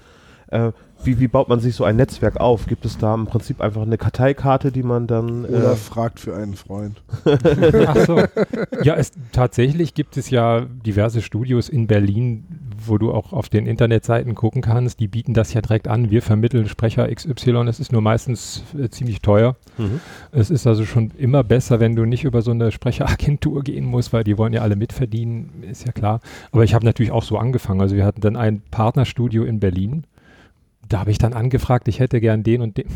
Äh, 0.52 0.72
wie, 1.04 1.18
wie 1.18 1.26
baut 1.26 1.48
man 1.48 1.58
sich 1.58 1.74
so 1.74 1.82
ein 1.82 1.96
Netzwerk 1.96 2.36
auf? 2.36 2.66
Gibt 2.66 2.84
es 2.84 2.96
da 2.96 3.12
im 3.14 3.26
Prinzip 3.26 3.60
einfach 3.60 3.82
eine 3.82 3.98
Karteikarte, 3.98 4.70
die 4.70 4.84
man 4.84 5.08
dann. 5.08 5.44
Oder 5.44 5.72
Äh, 5.72 5.76
fragt 5.76 6.20
für 6.20 6.36
einen 6.36 6.54
Freund. 6.54 7.02
Ach 7.86 7.96
so. 8.06 8.22
Ja, 8.84 8.94
es, 8.94 9.12
tatsächlich 9.32 9.94
gibt 9.94 10.16
es 10.16 10.30
ja 10.30 10.60
diverse 10.60 11.22
Studios 11.22 11.68
in 11.68 11.86
Berlin, 11.86 12.44
wo 12.84 12.98
du 12.98 13.12
auch 13.12 13.32
auf 13.32 13.48
den 13.48 13.66
Internetseiten 13.66 14.34
gucken 14.34 14.60
kannst. 14.62 14.98
Die 15.00 15.08
bieten 15.08 15.34
das 15.34 15.52
ja 15.54 15.60
direkt 15.60 15.88
an. 15.88 16.10
Wir 16.10 16.22
vermitteln 16.22 16.68
Sprecher 16.68 17.12
XY. 17.12 17.66
Es 17.68 17.80
ist 17.80 17.92
nur 17.92 18.00
meistens 18.02 18.62
äh, 18.78 18.88
ziemlich 18.88 19.20
teuer. 19.22 19.56
mhm. 19.78 20.00
Es 20.32 20.50
ist 20.50 20.66
also 20.66 20.84
schon 20.84 21.10
immer 21.18 21.42
besser, 21.44 21.80
wenn 21.80 21.96
du 21.96 22.04
nicht 22.04 22.24
über 22.24 22.42
so 22.42 22.50
eine 22.52 22.70
Sprecheragentur 22.72 23.62
gehen 23.64 23.84
musst, 23.86 24.12
weil 24.12 24.24
die 24.24 24.38
wollen 24.38 24.52
ja 24.52 24.62
alle 24.62 24.76
mitverdienen, 24.76 25.64
ist 25.68 25.84
ja 25.86 25.92
klar. 25.92 26.20
Aber 26.52 26.62
ich 26.64 26.74
habe 26.74 26.84
natürlich 26.84 27.12
auch 27.12 27.24
so 27.24 27.38
angefangen. 27.38 27.80
Also 27.80 27.96
wir 27.96 28.04
hatten 28.04 28.20
dann 28.20 28.36
ein 28.36 28.62
Partnerstudio 28.70 29.44
in 29.44 29.58
Berlin. 29.58 30.04
Da 30.92 31.00
habe 31.00 31.10
ich 31.10 31.18
dann 31.18 31.32
angefragt, 31.32 31.88
ich 31.88 32.00
hätte 32.00 32.20
gern 32.20 32.42
den 32.42 32.60
und 32.60 32.76
den. 32.76 32.86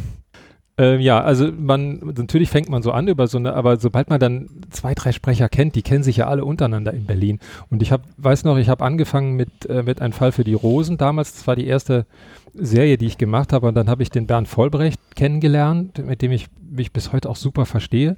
Ähm, 0.78 1.00
ja, 1.00 1.22
also 1.22 1.50
man, 1.50 2.12
natürlich 2.14 2.50
fängt 2.50 2.68
man 2.68 2.82
so 2.82 2.92
an 2.92 3.08
über 3.08 3.26
so 3.26 3.38
eine, 3.38 3.54
aber 3.54 3.78
sobald 3.78 4.10
man 4.10 4.20
dann 4.20 4.48
zwei, 4.68 4.94
drei 4.94 5.12
Sprecher 5.12 5.48
kennt, 5.48 5.74
die 5.74 5.82
kennen 5.82 6.02
sich 6.02 6.18
ja 6.18 6.26
alle 6.26 6.44
untereinander 6.44 6.92
in 6.92 7.06
Berlin. 7.06 7.38
Und 7.70 7.80
ich 7.80 7.92
habe, 7.92 8.02
weiß 8.18 8.44
noch, 8.44 8.58
ich 8.58 8.68
habe 8.68 8.84
angefangen 8.84 9.36
mit, 9.36 9.64
äh, 9.66 9.82
mit 9.82 10.02
einem 10.02 10.12
Fall 10.12 10.32
für 10.32 10.44
die 10.44 10.52
Rosen 10.52 10.98
damals. 10.98 11.32
Das 11.32 11.46
war 11.46 11.56
die 11.56 11.66
erste 11.66 12.04
Serie, 12.52 12.98
die 12.98 13.06
ich 13.06 13.16
gemacht 13.16 13.54
habe. 13.54 13.68
Und 13.68 13.74
dann 13.74 13.88
habe 13.88 14.02
ich 14.02 14.10
den 14.10 14.26
Bernd 14.26 14.48
Vollbrecht 14.48 15.00
kennengelernt, 15.14 16.04
mit 16.04 16.20
dem 16.20 16.32
ich 16.32 16.48
mich 16.60 16.92
bis 16.92 17.12
heute 17.12 17.30
auch 17.30 17.36
super 17.36 17.64
verstehe. 17.64 18.16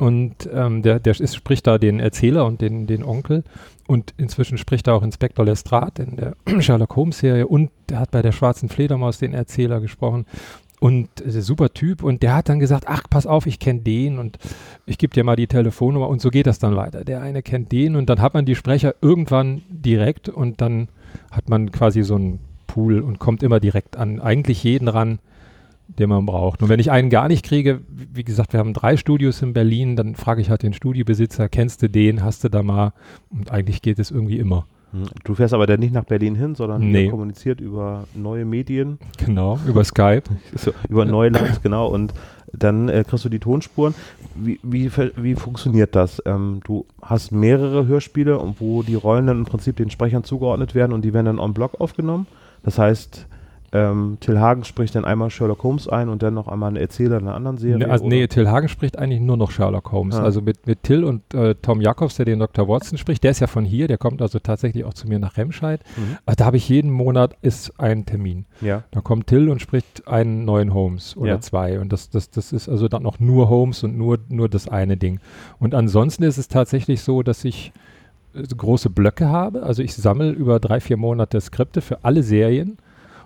Und 0.00 0.48
ähm, 0.50 0.80
der, 0.80 0.98
der 0.98 1.20
ist, 1.20 1.36
spricht 1.36 1.66
da 1.66 1.76
den 1.76 2.00
Erzähler 2.00 2.46
und 2.46 2.62
den, 2.62 2.86
den 2.86 3.04
Onkel. 3.04 3.44
Und 3.86 4.14
inzwischen 4.16 4.56
spricht 4.56 4.86
er 4.86 4.94
auch 4.94 5.02
Inspektor 5.02 5.44
Lestrade 5.44 6.02
in 6.02 6.16
der 6.16 6.36
Sherlock 6.62 6.96
Holmes 6.96 7.18
Serie. 7.18 7.46
Und 7.46 7.70
der 7.90 8.00
hat 8.00 8.10
bei 8.10 8.22
der 8.22 8.32
Schwarzen 8.32 8.70
Fledermaus 8.70 9.18
den 9.18 9.34
Erzähler 9.34 9.78
gesprochen. 9.80 10.24
Und 10.80 11.08
äh, 11.20 11.42
super 11.42 11.74
Typ. 11.74 12.02
Und 12.02 12.22
der 12.22 12.34
hat 12.34 12.48
dann 12.48 12.60
gesagt, 12.60 12.84
ach, 12.86 13.02
pass 13.10 13.26
auf, 13.26 13.44
ich 13.44 13.58
kenne 13.58 13.80
den 13.80 14.18
und 14.18 14.38
ich 14.86 14.96
gebe 14.96 15.12
dir 15.12 15.22
mal 15.22 15.36
die 15.36 15.48
Telefonnummer. 15.48 16.08
Und 16.08 16.22
so 16.22 16.30
geht 16.30 16.46
das 16.46 16.58
dann 16.58 16.76
weiter. 16.76 17.04
Der 17.04 17.20
eine 17.20 17.42
kennt 17.42 17.70
den 17.70 17.94
und 17.94 18.08
dann 18.08 18.22
hat 18.22 18.32
man 18.32 18.46
die 18.46 18.54
Sprecher 18.54 18.94
irgendwann 19.02 19.60
direkt 19.68 20.30
und 20.30 20.62
dann 20.62 20.88
hat 21.30 21.50
man 21.50 21.70
quasi 21.70 22.04
so 22.04 22.14
einen 22.14 22.40
Pool 22.66 23.00
und 23.00 23.18
kommt 23.18 23.42
immer 23.42 23.60
direkt 23.60 23.98
an 23.98 24.18
eigentlich 24.18 24.64
jeden 24.64 24.88
ran, 24.88 25.18
den 25.98 26.08
man 26.08 26.26
braucht. 26.26 26.62
Und 26.62 26.68
wenn 26.68 26.80
ich 26.80 26.90
einen 26.90 27.10
gar 27.10 27.28
nicht 27.28 27.44
kriege, 27.44 27.80
wie 27.88 28.24
gesagt, 28.24 28.52
wir 28.52 28.60
haben 28.60 28.72
drei 28.72 28.96
Studios 28.96 29.42
in 29.42 29.52
Berlin, 29.52 29.96
dann 29.96 30.14
frage 30.14 30.40
ich 30.40 30.50
halt 30.50 30.62
den 30.62 30.72
Studiobesitzer, 30.72 31.48
kennst 31.48 31.82
du 31.82 31.88
den, 31.88 32.22
hast 32.24 32.44
du 32.44 32.48
da 32.48 32.62
mal? 32.62 32.92
Und 33.30 33.50
eigentlich 33.50 33.82
geht 33.82 33.98
es 33.98 34.10
irgendwie 34.10 34.38
immer. 34.38 34.66
Hm. 34.92 35.04
Du 35.24 35.34
fährst 35.34 35.54
aber 35.54 35.66
dann 35.66 35.80
nicht 35.80 35.92
nach 35.92 36.04
Berlin 36.04 36.34
hin, 36.34 36.54
sondern 36.54 36.90
Nee. 36.90 37.08
kommuniziert 37.08 37.60
über 37.60 38.04
neue 38.14 38.44
Medien, 38.44 38.98
Genau, 39.24 39.58
über 39.66 39.84
Skype. 39.84 40.24
so, 40.54 40.72
über 40.88 41.04
Neuland, 41.04 41.62
genau, 41.62 41.86
und 41.88 42.12
dann 42.52 42.88
äh, 42.88 43.04
kriegst 43.06 43.24
du 43.24 43.28
die 43.28 43.38
Tonspuren. 43.38 43.94
Wie, 44.34 44.58
wie, 44.64 44.90
wie 45.16 45.34
funktioniert 45.36 45.94
das? 45.94 46.20
Ähm, 46.26 46.60
du 46.64 46.86
hast 47.00 47.30
mehrere 47.30 47.86
Hörspiele, 47.86 48.38
und 48.38 48.60
wo 48.60 48.82
die 48.82 48.96
Rollen 48.96 49.28
dann 49.28 49.38
im 49.38 49.44
Prinzip 49.44 49.76
den 49.76 49.90
Sprechern 49.90 50.24
zugeordnet 50.24 50.74
werden 50.74 50.92
und 50.92 51.02
die 51.04 51.12
werden 51.14 51.26
dann 51.26 51.38
on 51.38 51.54
Block 51.54 51.80
aufgenommen. 51.80 52.26
Das 52.64 52.78
heißt, 52.78 53.26
ähm, 53.72 54.18
Till 54.20 54.40
Hagen 54.40 54.64
spricht 54.64 54.96
dann 54.96 55.04
einmal 55.04 55.30
Sherlock 55.30 55.62
Holmes 55.62 55.86
ein 55.86 56.08
und 56.08 56.22
dann 56.24 56.34
noch 56.34 56.48
einmal 56.48 56.68
einen 56.68 56.76
Erzähler 56.76 57.18
in 57.18 57.28
einer 57.28 57.36
anderen 57.36 57.56
Serie. 57.56 57.78
Ne, 57.78 57.90
also, 57.90 58.06
nee? 58.06 58.26
Till 58.26 58.48
Hagen 58.48 58.68
spricht 58.68 58.98
eigentlich 58.98 59.20
nur 59.20 59.36
noch 59.36 59.52
Sherlock 59.52 59.92
Holmes. 59.92 60.16
Ah. 60.16 60.24
Also 60.24 60.40
mit, 60.42 60.66
mit 60.66 60.82
Till 60.82 61.04
und 61.04 61.32
äh, 61.34 61.54
Tom 61.54 61.80
Jacobs, 61.80 62.16
der 62.16 62.24
den 62.24 62.40
Dr. 62.40 62.66
Watson 62.66 62.98
spricht, 62.98 63.22
der 63.22 63.30
ist 63.30 63.38
ja 63.40 63.46
von 63.46 63.64
hier, 63.64 63.86
der 63.86 63.96
kommt 63.96 64.22
also 64.22 64.40
tatsächlich 64.40 64.84
auch 64.84 64.94
zu 64.94 65.06
mir 65.06 65.20
nach 65.20 65.36
Remscheid. 65.36 65.80
Mhm. 65.96 66.16
Also 66.26 66.36
da 66.36 66.44
habe 66.46 66.56
ich 66.56 66.68
jeden 66.68 66.90
Monat 66.90 67.36
ist 67.42 67.78
ein 67.78 68.06
Termin. 68.06 68.44
Ja. 68.60 68.82
Da 68.90 69.00
kommt 69.00 69.28
Till 69.28 69.48
und 69.48 69.62
spricht 69.62 70.08
einen 70.08 70.44
neuen 70.44 70.74
Holmes 70.74 71.16
oder 71.16 71.32
Ja. 71.32 71.40
zwei. 71.40 71.78
Und 71.78 71.92
das, 71.92 72.10
das, 72.10 72.30
das 72.30 72.52
ist 72.52 72.68
also 72.68 72.88
dann 72.88 73.04
noch 73.04 73.20
nur 73.20 73.48
Holmes 73.48 73.84
und 73.84 73.96
nur, 73.96 74.18
nur 74.28 74.48
das 74.48 74.68
eine 74.68 74.96
Ding. 74.96 75.20
Und 75.60 75.76
ansonsten 75.76 76.24
ist 76.24 76.38
es 76.38 76.48
tatsächlich 76.48 77.02
so, 77.02 77.22
dass 77.22 77.44
ich 77.44 77.72
äh, 78.34 78.42
große 78.42 78.90
Blöcke 78.90 79.28
habe. 79.28 79.62
Also 79.62 79.82
ich 79.84 79.94
sammle 79.94 80.30
über 80.30 80.58
drei, 80.58 80.80
vier 80.80 80.96
Monate 80.96 81.40
Skripte 81.40 81.80
für 81.80 82.04
alle 82.04 82.24
Serien 82.24 82.78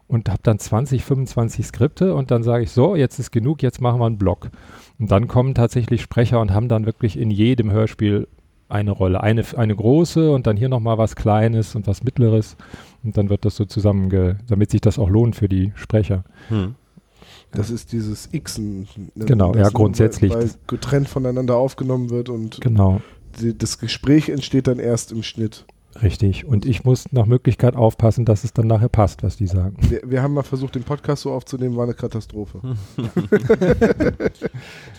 und 0.09 0.29
habe 0.29 0.41
dann 0.43 0.59
20, 0.59 1.05
25 1.05 1.67
Skripte 1.67 2.15
und 2.15 2.31
dann 2.31 2.43
sage 2.43 2.65
ich 2.65 2.71
so, 2.71 2.97
jetzt 2.97 3.19
ist 3.19 3.31
genug, 3.31 3.63
jetzt 3.63 3.81
machen 3.81 4.01
wir 4.01 4.07
einen 4.07 4.19
Block. 4.19 4.51
Und 4.99 5.11
dann 5.11 5.29
kommen 5.29 5.55
tatsächlich 5.55 6.03
Sprecher 6.03 6.41
und 6.41 6.53
haben 6.53 6.69
dann 6.69 6.87
wirklich 6.87 7.19
in 7.19 7.31
jedem 7.31 7.71
Hörspiel 7.71 8.29
eine 8.69 8.91
Rolle. 8.91 9.23
Eine, 9.23 9.45
eine 9.57 9.75
große 9.75 10.31
und 10.31 10.47
dann 10.47 10.57
hier 10.57 10.69
nochmal 10.69 10.99
was 10.99 11.17
Kleines 11.17 11.75
und 11.75 11.87
was 11.87 12.03
Mittleres. 12.03 12.57
Und 13.03 13.17
dann 13.17 13.31
wird 13.31 13.45
das 13.45 13.57
so 13.57 13.65
zusammenge, 13.65 14.39
damit 14.49 14.71
sich 14.71 14.81
das 14.81 14.99
auch 14.99 15.09
lohnt 15.09 15.37
für 15.37 15.49
die 15.49 15.73
Sprecher. 15.75 16.25
Hm. 16.49 16.75
Das 17.53 17.71
ist 17.71 17.93
dieses 17.93 18.31
Xen. 18.33 18.89
ne, 19.15 19.25
Genau, 19.27 19.53
das 19.53 19.63
ja, 19.63 19.69
grundsätzlich. 19.71 20.33
Weil, 20.33 20.43
weil 20.43 20.51
getrennt 20.67 21.09
voneinander 21.09 21.57
aufgenommen 21.57 22.11
wird 22.11 22.29
und 22.29 22.61
Genau, 22.61 23.01
die, 23.41 23.57
das 23.57 23.79
Gespräch 23.79 24.29
entsteht 24.29 24.67
dann 24.67 24.79
erst 24.79 25.13
im 25.13 25.23
Schnitt. 25.23 25.65
Richtig. 26.03 26.45
Und 26.45 26.67
ich 26.67 26.85
muss 26.85 27.13
nach 27.13 27.27
Möglichkeit 27.27 27.77
aufpassen, 27.77 28.25
dass 28.25 28.45
es 28.45 28.53
dann 28.53 28.67
nachher 28.67 28.89
passt, 28.89 29.23
was 29.23 29.37
die 29.37 29.47
sagen. 29.47 29.77
Wir, 29.89 30.03
wir 30.05 30.23
haben 30.23 30.35
mal 30.35 30.43
versucht, 30.43 30.75
den 30.75 30.85
Podcast 30.85 31.23
so 31.23 31.33
aufzunehmen, 31.33 31.77
war 31.77 31.85
eine 31.85 31.95
Katastrophe. 31.95 32.61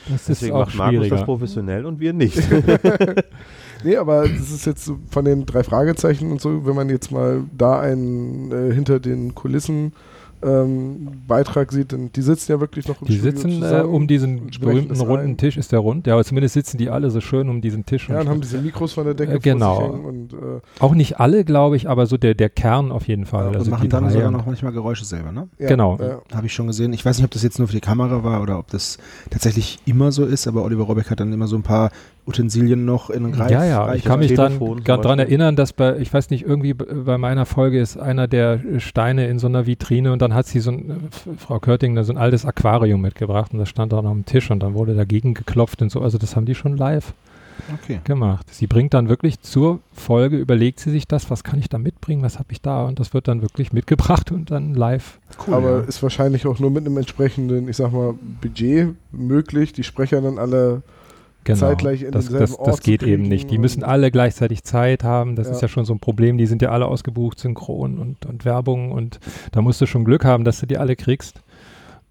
Das 0.08 0.30
ist 0.30 0.42
Deswegen 0.42 0.54
auch 0.54 0.68
macht 0.68 0.78
Markus 0.78 1.10
das 1.10 1.24
professionell 1.24 1.84
und 1.86 2.00
wir 2.00 2.14
nicht. 2.14 2.38
Nee, 3.84 3.98
aber 3.98 4.28
das 4.28 4.52
ist 4.52 4.66
jetzt 4.66 4.86
so 4.86 4.98
von 5.12 5.26
den 5.26 5.46
drei 5.46 5.64
Fragezeichen 5.64 6.32
und 6.32 6.42
so, 6.42 6.66
wenn 6.66 6.76
man 6.76 6.90
jetzt 6.90 7.12
mal 7.12 7.44
da 7.56 7.80
einen 7.80 8.52
äh, 8.52 8.74
hinter 8.74 9.00
den 9.00 9.36
Kulissen 9.36 9.94
ähm, 10.46 11.08
Beitrag 11.28 11.72
sieht, 11.72 11.92
dann 11.94 12.12
die 12.14 12.22
sitzen 12.22 12.52
ja 12.52 12.60
wirklich 12.60 12.88
noch 12.88 13.02
im 13.02 13.08
Die 13.08 13.18
Studio 13.18 13.32
sitzen 13.38 13.64
äh, 13.64 13.82
um 13.82 14.08
diesen 14.08 14.52
berühmten 14.60 15.00
runden 15.02 15.32
ein. 15.32 15.38
Tisch. 15.38 15.58
Ist 15.58 15.72
der 15.72 15.80
rund? 15.80 16.08
Ja, 16.08 16.14
aber 16.14 16.24
zumindest 16.24 16.54
sitzen 16.54 16.78
die 16.78 16.90
alle 16.90 17.10
so 17.10 17.22
schön 17.22 17.50
um 17.50 17.62
diesen 17.62 17.86
Tisch. 17.86 18.10
Ja, 18.10 18.16
und 18.16 18.22
und 18.22 18.30
haben 18.30 18.42
diese 18.42 18.60
Mikros 18.60 18.94
von 18.94 19.06
der 19.06 19.14
Decke 19.14 19.34
Äh, 19.34 19.40
genau. 19.40 19.76
vor 19.76 19.86
sich 19.86 19.94
hängen 19.96 20.06
und 20.06 20.34
äh, 20.34 20.62
auch 20.80 20.94
nicht 20.94 21.20
alle, 21.20 21.44
glaube 21.46 21.76
ich, 21.76 21.90
aber 21.90 22.06
so 22.06 22.18
der, 22.18 22.36
der 22.36 22.50
Kern 22.50 22.92
auf 22.92 23.08
jeden 23.08 23.26
Fall. 23.26 23.44
Ja, 23.44 23.50
und 23.50 23.56
also 23.56 23.66
und 23.66 23.72
machen 23.72 23.90
dann 23.90 24.10
sogar 24.10 24.32
noch 24.32 24.46
manchmal 24.46 24.72
Geräusche 24.72 25.06
selber, 25.06 25.32
ne? 25.32 25.48
ja, 25.58 25.68
Genau. 25.68 25.98
Ja. 26.00 26.22
Habe 26.36 26.46
ich 26.48 26.54
schon 26.54 26.68
gesehen. 26.68 26.94
Ich 26.94 27.06
weiß 27.06 27.18
nicht, 27.18 27.26
ob 27.26 27.32
das 27.32 27.44
jetzt 27.44 27.60
nur 27.60 27.68
für 27.68 27.74
die 27.76 27.82
Kamera 27.82 28.24
war 28.24 28.42
oder 28.42 28.60
ob 28.60 28.70
das 28.70 28.98
tatsächlich 29.30 29.80
immer 29.86 30.12
so 30.12 30.26
ist, 30.26 30.48
aber 30.48 30.64
Oliver 30.64 30.84
Robeck 30.84 31.10
hat 31.10 31.20
dann 31.20 31.34
immer 31.34 31.48
so 31.48 31.56
ein 31.56 31.64
paar 31.64 31.92
Utensilien 32.28 32.86
noch 32.86 33.10
in 33.10 33.24
den 33.24 33.32
Greif. 33.32 33.52
Ja, 33.52 33.64
ja, 33.64 33.94
ich 33.94 34.04
kann 34.04 34.20
mich 34.20 34.34
dann 34.34 34.60
Beispiel. 34.60 35.20
erinnern, 35.20 35.56
dass 35.56 35.74
bei, 35.74 35.98
ich 35.98 36.14
weiß 36.14 36.30
nicht, 36.32 36.44
irgendwie 36.46 36.74
bei 36.74 37.18
meiner 37.18 37.46
Folge 37.46 37.80
ist 37.80 37.98
einer 37.98 38.28
der 38.28 38.60
Steine 38.80 39.28
in 39.28 39.38
so 39.38 39.48
einer 39.48 39.68
Vitrine 39.68 40.12
und 40.12 40.22
dann 40.22 40.34
hat 40.34 40.48
sie 40.48 40.60
so 40.60 40.72
ein, 40.72 40.90
äh, 40.90 40.94
Frau 41.38 41.60
Körting 41.60 41.96
da 41.96 42.04
so 42.04 42.14
ein 42.14 42.18
altes 42.18 42.46
Aquarium 42.46 43.02
mitgebracht 43.02 43.54
und 43.54 43.60
das 43.60 43.70
stand 43.70 43.94
da 43.94 44.02
noch 44.02 44.12
am 44.12 44.26
Tisch 44.26 44.50
und 44.50 44.62
dann 44.62 44.74
wurde 44.74 44.96
dagegen 44.96 45.34
geklopft 45.34 45.82
und 45.82 45.92
so. 45.92 46.02
Also 46.02 46.18
das 46.18 46.36
haben 46.36 46.46
die 46.46 46.56
schon 46.56 46.78
live 46.78 47.14
Okay. 47.74 48.02
gemacht. 48.04 48.54
Sie 48.54 48.68
bringt 48.68 48.94
dann 48.94 49.08
wirklich 49.10 49.40
zur 49.42 49.80
Folge, 49.94 50.38
überlegt 50.38 50.80
sie 50.80 50.92
sich 50.92 51.08
das, 51.08 51.30
was 51.30 51.44
kann 51.44 51.58
ich 51.60 51.70
da 51.70 51.78
mitbringen, 51.78 52.22
was 52.22 52.38
habe 52.38 52.52
ich 52.52 52.62
da 52.62 52.86
und 52.86 53.00
das 53.00 53.14
wird 53.14 53.28
dann 53.28 53.42
wirklich 53.42 53.72
mitgebracht 53.74 54.32
und 54.32 54.52
dann 54.52 54.74
live. 54.74 55.20
Cool. 55.48 55.54
aber 55.54 55.72
ja. 55.72 55.80
ist 55.82 56.04
wahrscheinlich 56.04 56.46
auch 56.48 56.60
nur 56.60 56.70
mit 56.70 56.86
einem 56.86 56.98
entsprechenden, 56.98 57.68
ich 57.70 57.78
sag 57.78 57.92
mal, 57.92 58.14
Budget 58.42 58.94
möglich, 59.12 59.74
die 59.74 59.84
Sprecher 59.84 60.22
dann 60.22 60.38
alle 60.38 60.82
Genau. 61.46 61.60
zeitgleich 61.60 62.02
in 62.04 62.12
das, 62.12 62.26
denselben 62.26 62.52
das, 62.52 62.60
Ort 62.60 62.68
das 62.68 62.82
geht 62.82 63.04
eben 63.04 63.24
nicht. 63.24 63.50
Die 63.52 63.58
müssen 63.58 63.84
alle 63.84 64.12
gleichzeitig 64.12 64.64
Zeit 64.64 65.04
haben. 65.04 65.36
Das 65.36 65.48
Ja. 65.48 65.54
ist 65.54 65.62
ja 65.62 65.68
schon 65.68 65.86
so 65.86 65.94
ein 65.94 66.00
Problem. 66.00 66.38
Die 66.38 66.48
sind 66.48 66.62
ja 66.62 66.70
alle 66.72 66.88
ausgebucht, 66.88 67.40
synchron 67.40 67.98
und, 68.00 68.26
und 68.26 68.46
Werbung. 68.46 68.92
Und 68.92 69.20
da 69.52 69.62
musst 69.62 69.80
du 69.80 69.86
schon 69.86 70.04
Glück 70.06 70.26
haben, 70.26 70.44
dass 70.44 70.60
du 70.60 70.66
die 70.66 70.78
alle 70.78 70.96
kriegst. 70.96 71.42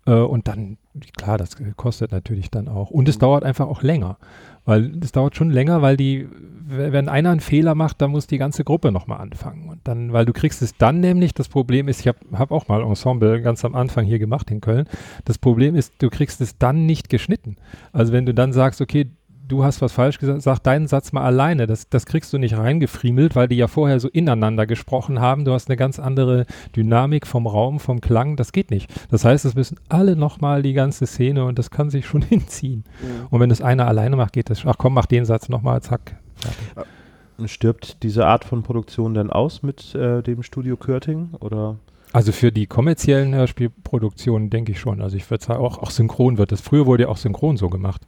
Äh, 0.07 0.13
und 0.13 0.49
dann, 0.49 0.79
klar, 1.17 1.37
das 1.39 1.57
kostet 1.77 2.13
natürlich 2.13 2.51
dann 2.51 2.69
auch. 2.69 2.91
Und 2.91 3.09
es 3.09 3.19
dauert 3.19 3.45
einfach 3.45 3.67
auch 3.67 3.83
länger. 3.83 4.19
Weil 4.67 4.93
es 5.03 5.13
dauert 5.13 5.37
schon 5.37 5.51
länger, 5.51 5.83
weil 5.83 5.99
die, 5.99 6.27
wenn 6.67 7.11
einer 7.11 7.31
einen 7.31 7.41
Fehler 7.41 7.75
macht, 7.75 8.01
dann 8.01 8.13
muss 8.13 8.27
die 8.27 8.39
ganze 8.39 8.65
Gruppe 8.65 8.93
nochmal 8.93 9.21
anfangen. 9.21 9.69
Und 9.69 9.81
dann, 9.85 10.15
weil 10.15 10.25
du 10.25 10.33
kriegst 10.33 10.63
es 10.63 10.75
dann 10.79 11.01
nämlich, 11.01 11.35
das 11.35 11.49
Problem 11.49 11.87
ist, 11.87 12.01
ich 12.01 12.09
habe 12.09 12.19
hab 12.33 12.51
auch 12.51 12.67
mal 12.69 12.83
Ensemble 12.83 13.43
ganz 13.43 13.63
am 13.67 13.75
Anfang 13.75 14.07
hier 14.07 14.19
gemacht 14.19 14.51
in 14.51 14.63
Köln. 14.63 14.87
Das 15.27 15.37
Problem 15.37 15.75
ist, 15.75 15.93
du 15.99 16.09
kriegst 16.09 16.41
es 16.41 16.57
dann 16.57 16.87
nicht 16.87 17.11
geschnitten. 17.11 17.57
Also 17.93 18.15
wenn 18.15 18.25
du 18.25 18.33
dann 18.33 18.55
sagst, 18.55 18.81
okay, 18.81 19.11
du 19.47 19.65
hast 19.65 19.83
was 19.83 19.93
falsch 19.93 20.19
gesagt, 20.19 20.43
sag 20.43 20.59
deinen 20.61 20.87
Satz 20.87 21.13
mal 21.13 21.23
alleine. 21.23 21.67
Das, 21.67 21.89
das 21.89 22.07
kriegst 22.07 22.33
du 22.33 22.39
nicht 22.39 22.57
reingefriemelt, 22.57 23.37
weil 23.37 23.49
die 23.49 23.57
ja 23.57 23.69
vorher 23.69 24.01
so 24.01 24.09
ineinander 24.09 24.67
gesprochen 24.67 25.21
haben. 25.21 25.45
Du 25.45 25.53
hast 25.53 25.69
eine 25.69 25.77
ganz 25.77 25.99
andere 25.99 26.47
Dynamik 26.75 27.27
vom 27.27 27.47
Raum, 27.47 27.81
vom 27.81 28.01
Klang. 28.01 28.37
Das 28.37 28.53
geht 28.53 28.71
nicht. 28.71 28.91
Das 29.11 29.25
heißt, 29.25 29.45
es 29.45 29.55
müssen 29.55 29.79
alle 29.89 30.17
nochmal 30.17 30.63
die 30.63 30.73
ganze 30.73 31.07
Szene 31.07 31.45
und 31.45 31.59
das 31.59 31.71
kann 31.71 31.91
sich 31.91 32.07
schon 32.15 32.23
hinziehen. 32.23 32.85
Ja. 33.03 33.27
Und 33.31 33.41
wenn 33.41 33.51
es 33.51 33.63
einer 33.63 33.87
alleine 33.87 34.17
macht, 34.17 34.33
geht 34.33 34.51
das. 34.51 34.65
Ach 34.65 34.79
komm, 34.79 34.95
mach 34.95 35.07
den 35.07 35.25
Satz 35.25 35.49
nochmal, 35.49 35.83
zack. 35.83 36.17
Fertig. 36.35 37.51
Stirbt 37.51 38.03
diese 38.03 38.27
Art 38.27 38.45
von 38.45 38.63
Produktion 38.63 39.15
denn 39.15 39.31
aus 39.31 39.63
mit 39.63 39.95
äh, 39.95 40.23
dem 40.23 40.43
Studio 40.43 40.77
Körting? 40.77 41.31
Oder? 41.41 41.77
Also 42.15 42.31
für 42.31 42.53
die 42.53 42.69
kommerziellen 42.69 43.35
Hörspielproduktionen 43.35 44.49
denke 44.49 44.71
ich 44.71 44.79
schon. 44.79 45.03
Also 45.03 45.17
ich 45.17 45.29
würde 45.29 45.43
sagen, 45.45 45.59
auch, 45.61 45.79
auch 45.79 45.91
synchron 45.91 46.39
wird 46.39 46.53
das. 46.53 46.61
Früher 46.61 46.87
wurde 46.87 47.03
ja 47.03 47.09
auch 47.09 47.17
synchron 47.17 47.57
so 47.57 47.69
gemacht. 47.69 48.03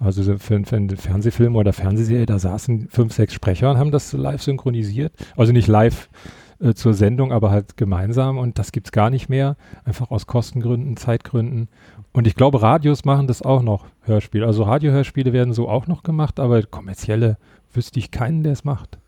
Also 0.00 0.24
so 0.24 0.36
für, 0.38 0.64
für 0.64 0.74
einen 0.74 0.96
Fernsehfilm 0.96 1.54
oder 1.54 1.72
Fernsehserie, 1.72 2.26
da 2.26 2.40
saßen 2.40 2.88
fünf, 2.90 3.12
sechs 3.12 3.34
Sprecher 3.34 3.70
und 3.70 3.78
haben 3.78 3.92
das 3.92 4.12
live 4.14 4.42
synchronisiert. 4.42 5.12
Also 5.36 5.52
nicht 5.52 5.68
live 5.68 6.10
äh, 6.58 6.74
zur 6.74 6.92
Sendung, 6.92 7.30
aber 7.32 7.52
halt 7.52 7.76
gemeinsam. 7.76 8.36
Und 8.36 8.58
das 8.58 8.72
gibt's 8.72 8.90
gar 8.90 9.10
nicht 9.10 9.28
mehr. 9.28 9.56
Einfach 9.84 10.10
aus 10.10 10.26
Kostengründen, 10.26 10.96
Zeitgründen. 10.96 11.68
Und 12.12 12.26
ich 12.26 12.34
glaube, 12.34 12.62
Radios 12.62 13.04
machen 13.04 13.28
das 13.28 13.42
auch 13.42 13.62
noch, 13.62 13.86
Hörspiel. 14.00 14.42
Also 14.42 14.64
Radiohörspiele 14.64 15.32
werden 15.32 15.54
so 15.54 15.68
auch 15.68 15.86
noch 15.86 16.02
gemacht, 16.02 16.40
aber 16.40 16.64
kommerzielle 16.64 17.36
wüsste 17.72 18.00
ich 18.00 18.10
keinen, 18.10 18.42
der 18.42 18.54
es 18.54 18.64
macht. 18.64 18.98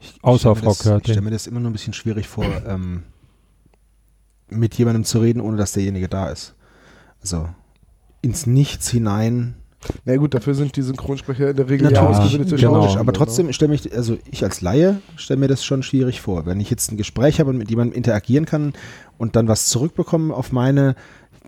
Ich 0.00 0.14
Außer 0.22 0.56
Frau 0.56 0.70
das, 0.70 0.80
Ich 0.80 0.82
Körting. 0.82 1.12
stelle 1.12 1.24
mir 1.24 1.30
das 1.30 1.46
immer 1.46 1.60
nur 1.60 1.70
ein 1.70 1.72
bisschen 1.72 1.92
schwierig 1.92 2.26
vor, 2.26 2.44
ähm, 2.66 3.04
mit 4.50 4.74
jemandem 4.74 5.04
zu 5.04 5.20
reden, 5.20 5.40
ohne 5.40 5.56
dass 5.56 5.72
derjenige 5.72 6.08
da 6.08 6.28
ist. 6.28 6.54
Also 7.20 7.48
ins 8.22 8.46
Nichts 8.46 8.88
hinein. 8.88 9.54
Na 10.04 10.16
gut, 10.16 10.32
dafür 10.32 10.54
sind 10.54 10.76
die 10.76 10.82
Synchronsprecher 10.82 11.50
in 11.50 11.56
der 11.56 11.68
Regel 11.68 11.92
ja 11.92 12.06
ausgebildete 12.06 12.56
genau. 12.56 12.74
Schauspieler. 12.74 13.00
aber 13.00 13.12
ne? 13.12 13.18
trotzdem 13.18 13.52
stelle 13.52 13.70
mich, 13.70 13.94
also 13.94 14.16
ich 14.30 14.42
als 14.42 14.62
Laie 14.62 15.00
stelle 15.16 15.40
mir 15.40 15.48
das 15.48 15.64
schon 15.64 15.82
schwierig 15.82 16.22
vor. 16.22 16.46
Wenn 16.46 16.60
ich 16.60 16.70
jetzt 16.70 16.90
ein 16.90 16.96
Gespräch 16.96 17.38
habe 17.38 17.50
und 17.50 17.58
mit 17.58 17.68
jemandem 17.68 17.94
interagieren 17.94 18.46
kann 18.46 18.72
und 19.18 19.36
dann 19.36 19.46
was 19.46 19.66
zurückbekomme 19.66 20.32
auf 20.32 20.52
meine, 20.52 20.94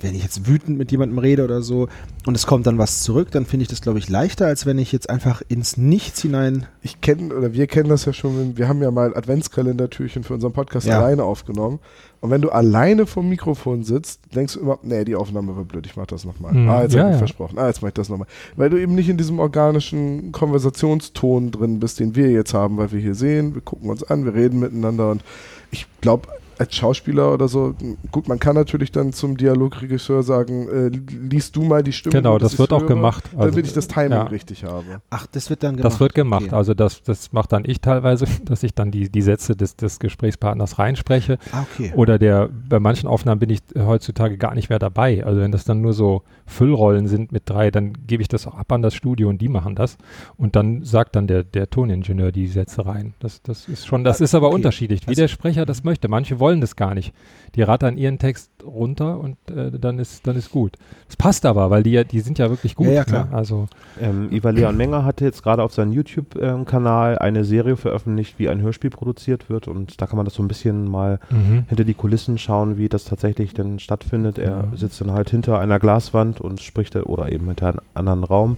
wenn 0.01 0.15
ich 0.15 0.23
jetzt 0.23 0.47
wütend 0.47 0.77
mit 0.77 0.91
jemandem 0.93 1.19
rede 1.19 1.43
oder 1.43 1.63
so 1.63 1.89
und 2.27 2.35
es 2.37 2.47
kommt 2.47 2.67
dann 2.67 2.77
was 2.77 3.03
zurück, 3.03 3.31
dann 3.31 3.47
finde 3.47 3.63
ich 3.63 3.69
das, 3.69 3.81
glaube 3.81 3.99
ich, 3.99 4.11
leichter, 4.11 4.47
als 4.47 4.67
wenn 4.67 4.79
ich 4.79 4.93
jetzt 4.93 5.09
einfach 5.09 5.41
ins 5.49 5.79
Nichts 5.79 6.21
hinein. 6.21 6.67
Ich 6.83 7.01
kenne, 7.01 7.35
oder 7.35 7.55
wir 7.55 7.67
kennen 7.67 7.89
das 7.89 8.05
ja 8.05 8.13
schon, 8.13 8.59
wir 8.59 8.69
haben 8.69 8.83
ja 8.83 8.91
mal 8.91 9.17
Adventskalendertürchen 9.17 10.23
für 10.23 10.35
unseren 10.35 10.53
Podcast 10.53 10.87
Ja. 10.87 10.99
alleine 11.01 11.25
aufgenommen. 11.25 11.79
Und 12.21 12.31
wenn 12.31 12.43
du 12.43 12.51
alleine 12.51 13.07
vom 13.07 13.29
Mikrofon 13.31 13.85
sitzt, 13.85 14.21
denkst 14.35 14.55
du 14.55 14.61
immer, 14.61 14.79
nee, 14.83 15.05
die 15.05 15.15
Aufnahme 15.17 15.57
war 15.57 15.65
blöd, 15.65 15.87
ich 15.87 15.97
mach 15.97 16.07
das 16.07 16.25
nochmal. 16.27 16.53
Mhm. 16.53 16.69
Ah, 16.69 16.83
jetzt 16.83 16.95
Ja, 16.95 17.01
hab 17.05 17.09
ich 17.09 17.13
ja. 17.15 17.19
versprochen. 17.19 17.59
Ah, 17.59 17.69
jetzt 17.69 17.81
mach 17.81 17.89
ich 17.89 17.95
das 17.95 18.11
nochmal. 18.11 18.27
Weil 18.57 18.69
du 18.69 18.77
eben 18.81 18.95
nicht 18.95 19.09
in 19.09 19.17
diesem 19.17 19.39
organischen 19.39 20.31
Konversationston 20.33 21.53
drin 21.53 21.81
bist, 21.81 22.01
den 22.01 22.15
wir 22.15 22.31
jetzt 22.31 22.53
haben, 22.53 22.77
weil 22.77 22.93
wir 22.93 23.01
hier 23.01 23.15
sehen, 23.15 23.55
wir 23.55 23.63
gucken 23.63 23.89
uns 23.89 24.03
an, 24.03 24.25
wir 24.27 24.35
reden 24.35 24.59
miteinander 24.61 25.11
und 25.11 25.23
ich 25.71 25.87
glaube, 26.03 26.29
als 26.59 26.75
Schauspieler 26.75 27.33
oder 27.33 27.49
so, 27.49 27.75
gut, 28.11 28.29
man 28.29 28.39
kann 28.39 28.55
natürlich 28.55 28.93
dann 28.93 29.13
zum 29.13 29.37
Dialogregisseur 29.37 30.23
sagen, 30.23 30.69
äh, 30.69 30.89
liest 30.89 31.57
du 31.57 31.63
mal 31.63 31.83
die 31.83 31.93
Stimme. 31.93 32.15
Genau, 32.15 32.39
das 32.39 32.59
wird 32.59 32.73
auch 32.73 32.81
höre, 32.81 32.89
gemacht. 32.89 33.25
Also, 33.37 33.51
damit 33.51 33.67
ich 33.67 33.73
das 33.73 33.89
Timing 33.89 34.13
ja. 34.13 34.23
richtig 34.25 34.65
habe. 34.65 35.01
Ach, 35.11 35.27
das 35.27 35.51
wird 35.51 35.63
dann 35.63 35.77
gemacht. 35.77 35.93
Das 35.93 36.01
wird 36.01 36.15
gemacht. 36.15 36.47
Okay. 36.47 36.55
Also 36.55 36.75
das, 36.75 37.03
das 37.03 37.33
macht 37.33 37.53
dann 37.53 37.65
ich 37.67 37.81
teilweise, 37.81 38.27
dass 38.45 38.63
ich 38.63 38.75
dann 38.75 38.91
die, 38.91 39.11
die 39.11 39.23
Sätze 39.23 39.57
des, 39.57 39.77
des 39.77 39.99
Gesprächspartners 39.99 40.79
reinspreche. 40.79 41.39
Ah, 41.53 41.65
okay. 41.71 41.93
Oder 41.95 42.19
der, 42.19 42.49
bei 42.69 42.81
manchen 42.81 43.09
Aufnahmen 43.09 43.41
bin 43.41 43.51
ich 43.51 43.61
heutzutage 43.77 44.39
gar 44.39 44.55
nicht 44.55 44.71
mehr 44.71 44.79
dabei. 44.79 45.25
Also 45.25 45.41
wenn 45.41 45.53
das 45.53 45.65
dann 45.65 45.81
nur 45.81 45.93
so 45.93 46.23
Füllrollen 46.47 47.09
sind 47.09 47.33
mit 47.33 47.43
drei, 47.47 47.71
dann 47.71 47.93
gebe 48.07 48.23
ich 48.23 48.29
das 48.29 48.47
auch 48.47 48.55
ab 48.55 48.73
an 48.73 48.83
das 48.83 48.95
Studio 48.95 49.29
und 49.29 49.39
die 49.39 49.49
machen 49.49 49.75
das. 49.75 49.99
Und 50.37 50.57
dann 50.57 50.85
sagt 50.85 51.17
dann 51.17 51.27
der, 51.27 51.43
der 51.43 51.69
Toningenieur 51.69 52.33
die 52.33 52.47
Sätze 52.47 52.87
rein. 52.87 53.15
Das, 53.21 53.43
das 53.43 53.69
ist 53.69 53.87
schon, 53.87 54.05
das 54.05 54.21
ist 54.21 54.35
aber 54.35 54.47
okay. 54.47 54.57
unterschiedlich, 54.57 55.03
wie 55.03 55.11
Also- 55.11 55.23
der 55.23 55.29
Sprecher 55.29 55.67
das 55.67 55.85
möchte. 55.85 56.09
Manche 56.09 56.39
wollen 56.39 56.46
das 56.61 56.77
gar 56.77 56.95
nicht. 56.95 57.13
Die 57.55 57.63
rattern 57.63 57.97
ihren 57.97 58.19
Text 58.19 58.51
runter 58.65 59.19
und 59.19 59.37
äh, 59.51 59.71
dann 59.79 59.99
ist, 59.99 60.27
dann 60.27 60.37
ist 60.37 60.51
gut. 60.51 60.77
Es 61.09 61.17
passt 61.17 61.47
aber, 61.47 61.71
weil 61.71 61.83
die 61.83 61.93
ja, 61.93 62.05
die 62.05 62.21
sind 62.21 62.39
ja 62.39 62.51
wirklich 62.51 62.75
gut. 62.75 62.87
Ja, 62.89 62.93
ja, 62.93 63.05
klar. 63.05 63.27
Ne? 63.27 63.35
Also 63.35 63.67
Ähm, 64.01 64.29
Iva 64.31 64.51
Leon 64.51 64.77
Menger 64.77 65.05
hatte 65.05 65.25
jetzt 65.25 65.43
gerade 65.43 65.63
auf 65.63 65.73
seinem 65.73 65.93
YouTube-Kanal 65.93 67.19
eine 67.19 67.45
Serie 67.45 67.77
veröffentlicht, 67.77 68.39
wie 68.39 68.49
ein 68.49 68.61
Hörspiel 68.61 68.91
produziert 68.91 69.49
wird 69.49 69.69
und 69.69 70.01
da 70.01 70.07
kann 70.07 70.17
man 70.17 70.25
das 70.27 70.35
so 70.35 70.43
ein 70.43 70.49
bisschen 70.49 70.87
mal 70.89 71.19
mhm. 71.31 71.65
hinter 71.69 71.85
die 71.85 71.95
Kulissen 71.95 72.37
schauen, 72.39 72.77
wie 72.77 72.89
das 72.89 73.05
tatsächlich 73.05 73.55
denn 73.55 73.79
stattfindet. 73.79 74.39
Er 74.39 74.51
Ja. 74.71 74.77
sitzt 74.77 75.01
dann 75.01 75.13
halt 75.13 75.31
hinter 75.31 75.59
einer 75.59 75.79
Glaswand 75.79 76.41
und 76.41 76.61
spricht 76.61 76.95
oder 76.97 77.33
eben 77.33 77.47
hinter 77.47 77.69
einem 77.69 77.81
anderen 77.95 78.25
Raum 78.25 78.57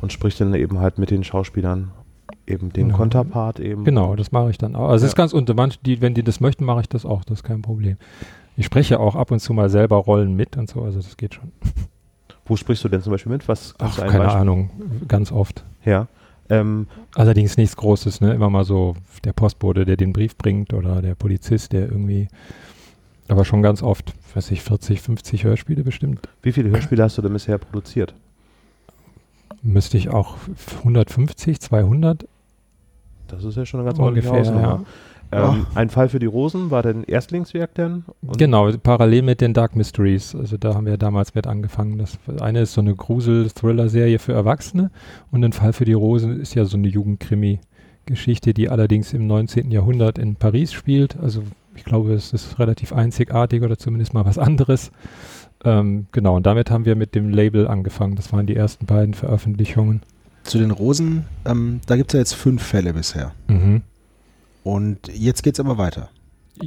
und 0.00 0.12
spricht 0.12 0.40
dann 0.40 0.54
eben 0.54 0.78
halt 0.80 0.98
mit 0.98 1.10
den 1.10 1.22
Schauspielern 1.24 1.90
eben 2.48 2.72
den 2.72 2.90
Ja. 2.90 2.96
Konterpart 2.96 3.60
eben. 3.60 3.84
Genau, 3.84 4.16
das 4.16 4.32
mache 4.32 4.50
ich 4.50 4.58
dann 4.58 4.74
auch. 4.74 4.88
Also 4.88 4.96
es 4.96 5.02
Ja. 5.02 5.08
ist 5.08 5.16
ganz 5.16 5.32
unter 5.32 5.54
die, 5.84 6.00
wenn 6.00 6.14
die 6.14 6.22
das 6.22 6.40
möchten, 6.40 6.64
mache 6.64 6.80
ich 6.80 6.88
das 6.88 7.04
auch, 7.06 7.24
das 7.24 7.38
ist 7.38 7.44
kein 7.44 7.62
Problem. 7.62 7.96
Ich 8.56 8.66
spreche 8.66 8.98
auch 8.98 9.14
ab 9.14 9.30
und 9.30 9.38
zu 9.40 9.52
mal 9.52 9.68
selber 9.70 9.96
Rollen 9.96 10.34
mit 10.34 10.56
und 10.56 10.68
so, 10.68 10.82
also 10.82 10.98
das 11.00 11.16
geht 11.16 11.34
schon. 11.34 11.52
Wo 12.44 12.56
sprichst 12.56 12.82
du 12.82 12.88
denn 12.88 13.02
zum 13.02 13.12
Beispiel 13.12 13.30
mit? 13.32 13.46
Was 13.46 13.74
Ach, 13.78 13.96
keine 13.98 14.24
Beispiel- 14.24 14.40
Ahnung, 14.40 14.70
ganz 15.06 15.30
oft. 15.30 15.64
Ja. 15.84 16.08
Ähm, 16.50 16.86
Allerdings 17.14 17.56
nichts 17.58 17.76
Großes, 17.76 18.20
ne? 18.22 18.32
Immer 18.32 18.48
mal 18.48 18.64
so 18.64 18.94
der 19.24 19.34
Postbote, 19.34 19.84
der 19.84 19.96
den 19.98 20.14
Brief 20.14 20.36
bringt 20.36 20.72
oder 20.72 21.02
der 21.02 21.14
Polizist, 21.14 21.72
der 21.74 21.82
irgendwie, 21.82 22.28
aber 23.28 23.44
schon 23.44 23.60
ganz 23.62 23.82
oft, 23.82 24.14
weiß 24.34 24.50
ich, 24.52 24.62
40, 24.62 25.02
50 25.02 25.44
Hörspiele 25.44 25.84
bestimmt. 25.84 26.26
wie 26.42 26.52
viele 26.52 26.70
Hörspiele 26.70 27.02
hast 27.02 27.18
du 27.18 27.22
denn 27.22 27.34
bisher 27.34 27.58
produziert? 27.58 28.14
Müsste 29.62 29.98
ich 29.98 30.08
auch 30.08 30.36
150, 30.78 31.60
200 31.60 32.26
Das 33.32 33.44
ist 33.44 33.56
ja 33.56 33.64
schon 33.64 33.80
eine 33.80 33.88
ganz 33.88 33.98
ungefähr, 33.98 34.32
ordentliche 34.32 34.58
ja. 34.58 34.70
Hausnummer. 34.70 34.86
Ähm, 35.30 35.66
ein 35.74 35.90
Fall 35.90 36.08
für 36.08 36.18
die 36.18 36.26
Rosen 36.26 36.70
war 36.70 36.82
dein 36.82 37.04
Erstlingswerk 37.04 37.74
denn? 37.74 38.04
Und 38.22 38.38
Genau, 38.38 38.70
parallel 38.82 39.22
mit 39.22 39.40
den 39.40 39.52
Dark 39.52 39.76
Mysteries. 39.76 40.34
Also 40.34 40.56
da 40.56 40.74
haben 40.74 40.86
wir 40.86 40.96
damals 40.96 41.34
mit 41.34 41.46
angefangen. 41.46 41.98
Das 41.98 42.18
eine 42.40 42.62
ist 42.62 42.72
so 42.72 42.80
eine 42.80 42.94
Grusel-Thriller-Serie 42.94 44.18
für 44.18 44.32
Erwachsene 44.32 44.90
und 45.30 45.44
ein 45.44 45.52
Fall 45.52 45.74
für 45.74 45.84
die 45.84 45.92
Rosen 45.92 46.40
ist 46.40 46.54
ja 46.54 46.64
so 46.64 46.78
eine 46.78 46.88
Jugendkrimi-Geschichte, 46.88 48.54
die 48.54 48.70
allerdings 48.70 49.12
im 49.12 49.26
19. 49.26 49.70
Jahrhundert 49.70 50.18
in 50.18 50.36
Paris 50.36 50.72
spielt. 50.72 51.18
Also 51.20 51.42
ich 51.76 51.84
glaube, 51.84 52.14
es 52.14 52.32
ist 52.32 52.58
relativ 52.58 52.94
einzigartig 52.94 53.62
oder 53.62 53.76
zumindest 53.76 54.14
mal 54.14 54.24
was 54.24 54.38
anderes. 54.38 54.92
Ähm, 55.62 56.06
genau, 56.12 56.36
und 56.36 56.46
damit 56.46 56.70
haben 56.70 56.86
wir 56.86 56.96
mit 56.96 57.14
dem 57.14 57.28
Label 57.28 57.68
angefangen. 57.68 58.16
Das 58.16 58.32
waren 58.32 58.46
die 58.46 58.56
ersten 58.56 58.86
beiden 58.86 59.12
Veröffentlichungen. 59.12 60.02
Zu 60.48 60.58
den 60.58 60.70
Rosen, 60.70 61.26
ähm, 61.44 61.80
da 61.86 61.96
gibt 61.96 62.10
es 62.10 62.14
ja 62.14 62.20
jetzt 62.20 62.34
fünf 62.34 62.62
Fälle 62.62 62.94
bisher. 62.94 63.32
Mhm. 63.48 63.82
Und 64.64 65.08
jetzt 65.08 65.42
geht 65.42 65.54
es 65.54 65.60
aber 65.60 65.78
weiter. 65.78 66.08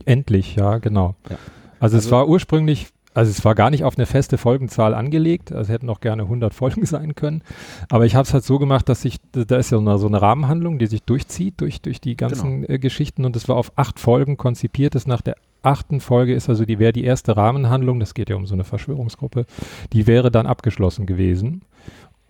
Endlich, 0.05 0.55
ja, 0.55 0.77
genau. 0.77 1.15
Ja. 1.29 1.37
Also, 1.79 1.97
es 1.97 2.05
Also- 2.05 2.15
war 2.15 2.27
ursprünglich, 2.29 2.87
also 3.13 3.29
es 3.29 3.43
war 3.43 3.55
gar 3.55 3.69
nicht 3.71 3.83
auf 3.83 3.97
eine 3.97 4.05
feste 4.05 4.37
Folgenzahl 4.37 4.93
angelegt, 4.93 5.51
also 5.51 5.73
hätten 5.73 5.89
auch 5.89 5.99
gerne 5.99 6.23
100 6.23 6.53
Folgen 6.53 6.85
sein 6.85 7.15
können, 7.15 7.41
aber 7.89 8.05
ich 8.05 8.15
habe 8.15 8.25
es 8.25 8.33
halt 8.33 8.43
so 8.43 8.59
gemacht, 8.59 8.87
dass 8.87 9.03
ich, 9.03 9.17
da 9.33 9.57
ist 9.57 9.71
ja 9.71 9.77
so 9.77 9.79
eine, 9.79 9.97
so 9.97 10.07
eine 10.07 10.21
Rahmenhandlung, 10.21 10.79
die 10.79 10.85
sich 10.87 11.03
durchzieht 11.03 11.55
durch, 11.59 11.81
durch 11.81 11.99
die 11.99 12.15
ganzen 12.15 12.69
äh, 12.69 12.79
Geschichten 12.79 13.25
und 13.25 13.35
es 13.35 13.49
war 13.49 13.57
auf 13.57 13.71
acht 13.75 13.99
Folgen 13.99 14.37
konzipiert, 14.37 14.95
das 14.95 15.07
nach 15.07 15.21
der 15.21 15.35
achten 15.63 15.99
Folge 15.99 16.33
ist 16.33 16.49
also 16.49 16.65
die 16.65 16.79
wäre 16.79 16.93
die 16.93 17.03
erste 17.03 17.35
Rahmenhandlung, 17.35 17.99
das 17.99 18.13
geht 18.13 18.29
ja 18.29 18.35
um 18.35 18.45
so 18.45 18.53
eine 18.53 18.63
Verschwörungsgruppe, 18.63 19.45
die 19.93 20.07
wäre 20.07 20.31
dann 20.31 20.47
abgeschlossen 20.47 21.05
gewesen. 21.05 21.61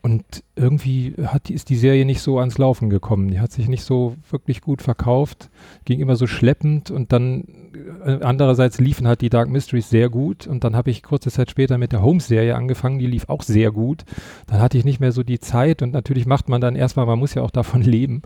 Und 0.03 0.43
irgendwie 0.55 1.13
hat 1.23 1.51
ist 1.51 1.69
die 1.69 1.75
Serie 1.75 2.05
nicht 2.05 2.21
so 2.21 2.39
ans 2.39 2.57
Laufen 2.57 2.89
gekommen. 2.89 3.27
Die 3.27 3.39
hat 3.39 3.51
sich 3.51 3.67
nicht 3.67 3.83
so 3.83 4.15
wirklich 4.31 4.61
gut 4.61 4.81
verkauft, 4.81 5.51
ging 5.85 5.99
immer 5.99 6.15
so 6.15 6.25
schleppend 6.25 6.89
und 6.89 7.13
dann 7.13 7.43
äh, 8.03 8.17
andererseits 8.21 8.79
liefen 8.79 9.07
halt 9.07 9.21
die 9.21 9.29
Dark 9.29 9.49
Mysteries 9.49 9.91
sehr 9.91 10.09
gut 10.09 10.47
und 10.47 10.63
dann 10.63 10.75
habe 10.75 10.89
ich 10.89 11.03
kurze 11.03 11.29
Zeit 11.29 11.51
später 11.51 11.77
mit 11.77 11.91
der 11.91 12.01
Holmes-Serie 12.01 12.55
angefangen, 12.55 12.97
die 12.97 13.05
lief 13.05 13.29
auch 13.29 13.43
sehr 13.43 13.71
gut. 13.71 14.03
Dann 14.47 14.59
hatte 14.59 14.79
ich 14.79 14.85
nicht 14.85 14.99
mehr 14.99 15.11
so 15.11 15.21
die 15.21 15.39
Zeit 15.39 15.83
und 15.83 15.93
natürlich 15.93 16.25
macht 16.25 16.49
man 16.49 16.61
dann 16.61 16.75
erstmal, 16.75 17.05
man 17.05 17.19
muss 17.19 17.35
ja 17.35 17.43
auch 17.43 17.51
davon 17.51 17.81
leben. 17.83 18.23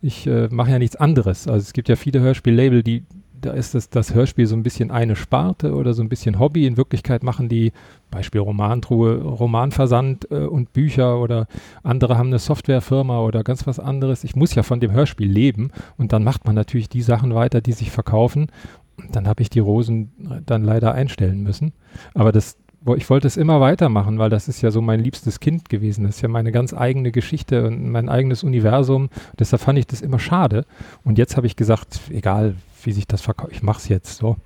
Ich 0.00 0.26
äh, 0.26 0.48
mache 0.50 0.70
ja 0.70 0.78
nichts 0.78 0.96
anderes. 0.96 1.46
Also 1.46 1.60
es 1.60 1.74
gibt 1.74 1.90
ja 1.90 1.96
viele 1.96 2.20
Hörspiellabel, 2.20 2.82
die 2.82 3.04
da 3.40 3.52
ist 3.52 3.74
das, 3.74 3.90
das 3.90 4.14
Hörspiel 4.14 4.46
so 4.46 4.56
ein 4.56 4.62
bisschen 4.62 4.90
eine 4.90 5.16
Sparte 5.16 5.74
oder 5.74 5.94
so 5.94 6.02
ein 6.02 6.08
bisschen 6.08 6.38
Hobby. 6.38 6.66
In 6.66 6.76
Wirklichkeit 6.76 7.22
machen 7.22 7.48
die 7.48 7.72
Beispiel 8.10 8.40
Romantruhe, 8.40 9.20
Romanversand 9.22 10.30
äh, 10.30 10.46
und 10.46 10.72
Bücher 10.72 11.20
oder 11.20 11.46
andere 11.82 12.18
haben 12.18 12.28
eine 12.28 12.38
Softwarefirma 12.38 13.20
oder 13.20 13.44
ganz 13.44 13.66
was 13.66 13.78
anderes. 13.78 14.24
Ich 14.24 14.36
muss 14.36 14.54
ja 14.54 14.62
von 14.62 14.80
dem 14.80 14.92
Hörspiel 14.92 15.30
leben 15.30 15.70
und 15.96 16.12
dann 16.12 16.24
macht 16.24 16.46
man 16.46 16.54
natürlich 16.54 16.88
die 16.88 17.02
Sachen 17.02 17.34
weiter, 17.34 17.60
die 17.60 17.72
sich 17.72 17.90
verkaufen. 17.90 18.48
Und 18.96 19.14
dann 19.14 19.28
habe 19.28 19.42
ich 19.42 19.50
die 19.50 19.60
Rosen 19.60 20.10
dann 20.44 20.64
leider 20.64 20.92
einstellen 20.92 21.42
müssen. 21.42 21.72
Aber 22.14 22.32
das, 22.32 22.56
ich 22.96 23.08
wollte 23.08 23.28
es 23.28 23.36
immer 23.36 23.60
weitermachen, 23.60 24.18
weil 24.18 24.30
das 24.30 24.48
ist 24.48 24.60
ja 24.60 24.72
so 24.72 24.80
mein 24.80 25.00
liebstes 25.00 25.38
Kind 25.38 25.68
gewesen. 25.68 26.04
Das 26.04 26.16
ist 26.16 26.22
ja 26.22 26.28
meine 26.28 26.50
ganz 26.50 26.74
eigene 26.74 27.12
Geschichte 27.12 27.66
und 27.66 27.90
mein 27.90 28.08
eigenes 28.08 28.42
Universum. 28.42 29.08
Deshalb 29.38 29.62
fand 29.62 29.78
ich 29.78 29.86
das 29.86 30.00
immer 30.00 30.18
schade. 30.18 30.64
Und 31.04 31.16
jetzt 31.18 31.36
habe 31.36 31.46
ich 31.46 31.54
gesagt, 31.54 32.00
egal 32.10 32.56
wie 32.84 32.92
sich 32.92 33.06
das 33.06 33.20
verkauft, 33.22 33.52
ich 33.52 33.62
mache 33.62 33.78
es 33.78 33.88
jetzt 33.88 34.18
so. 34.18 34.36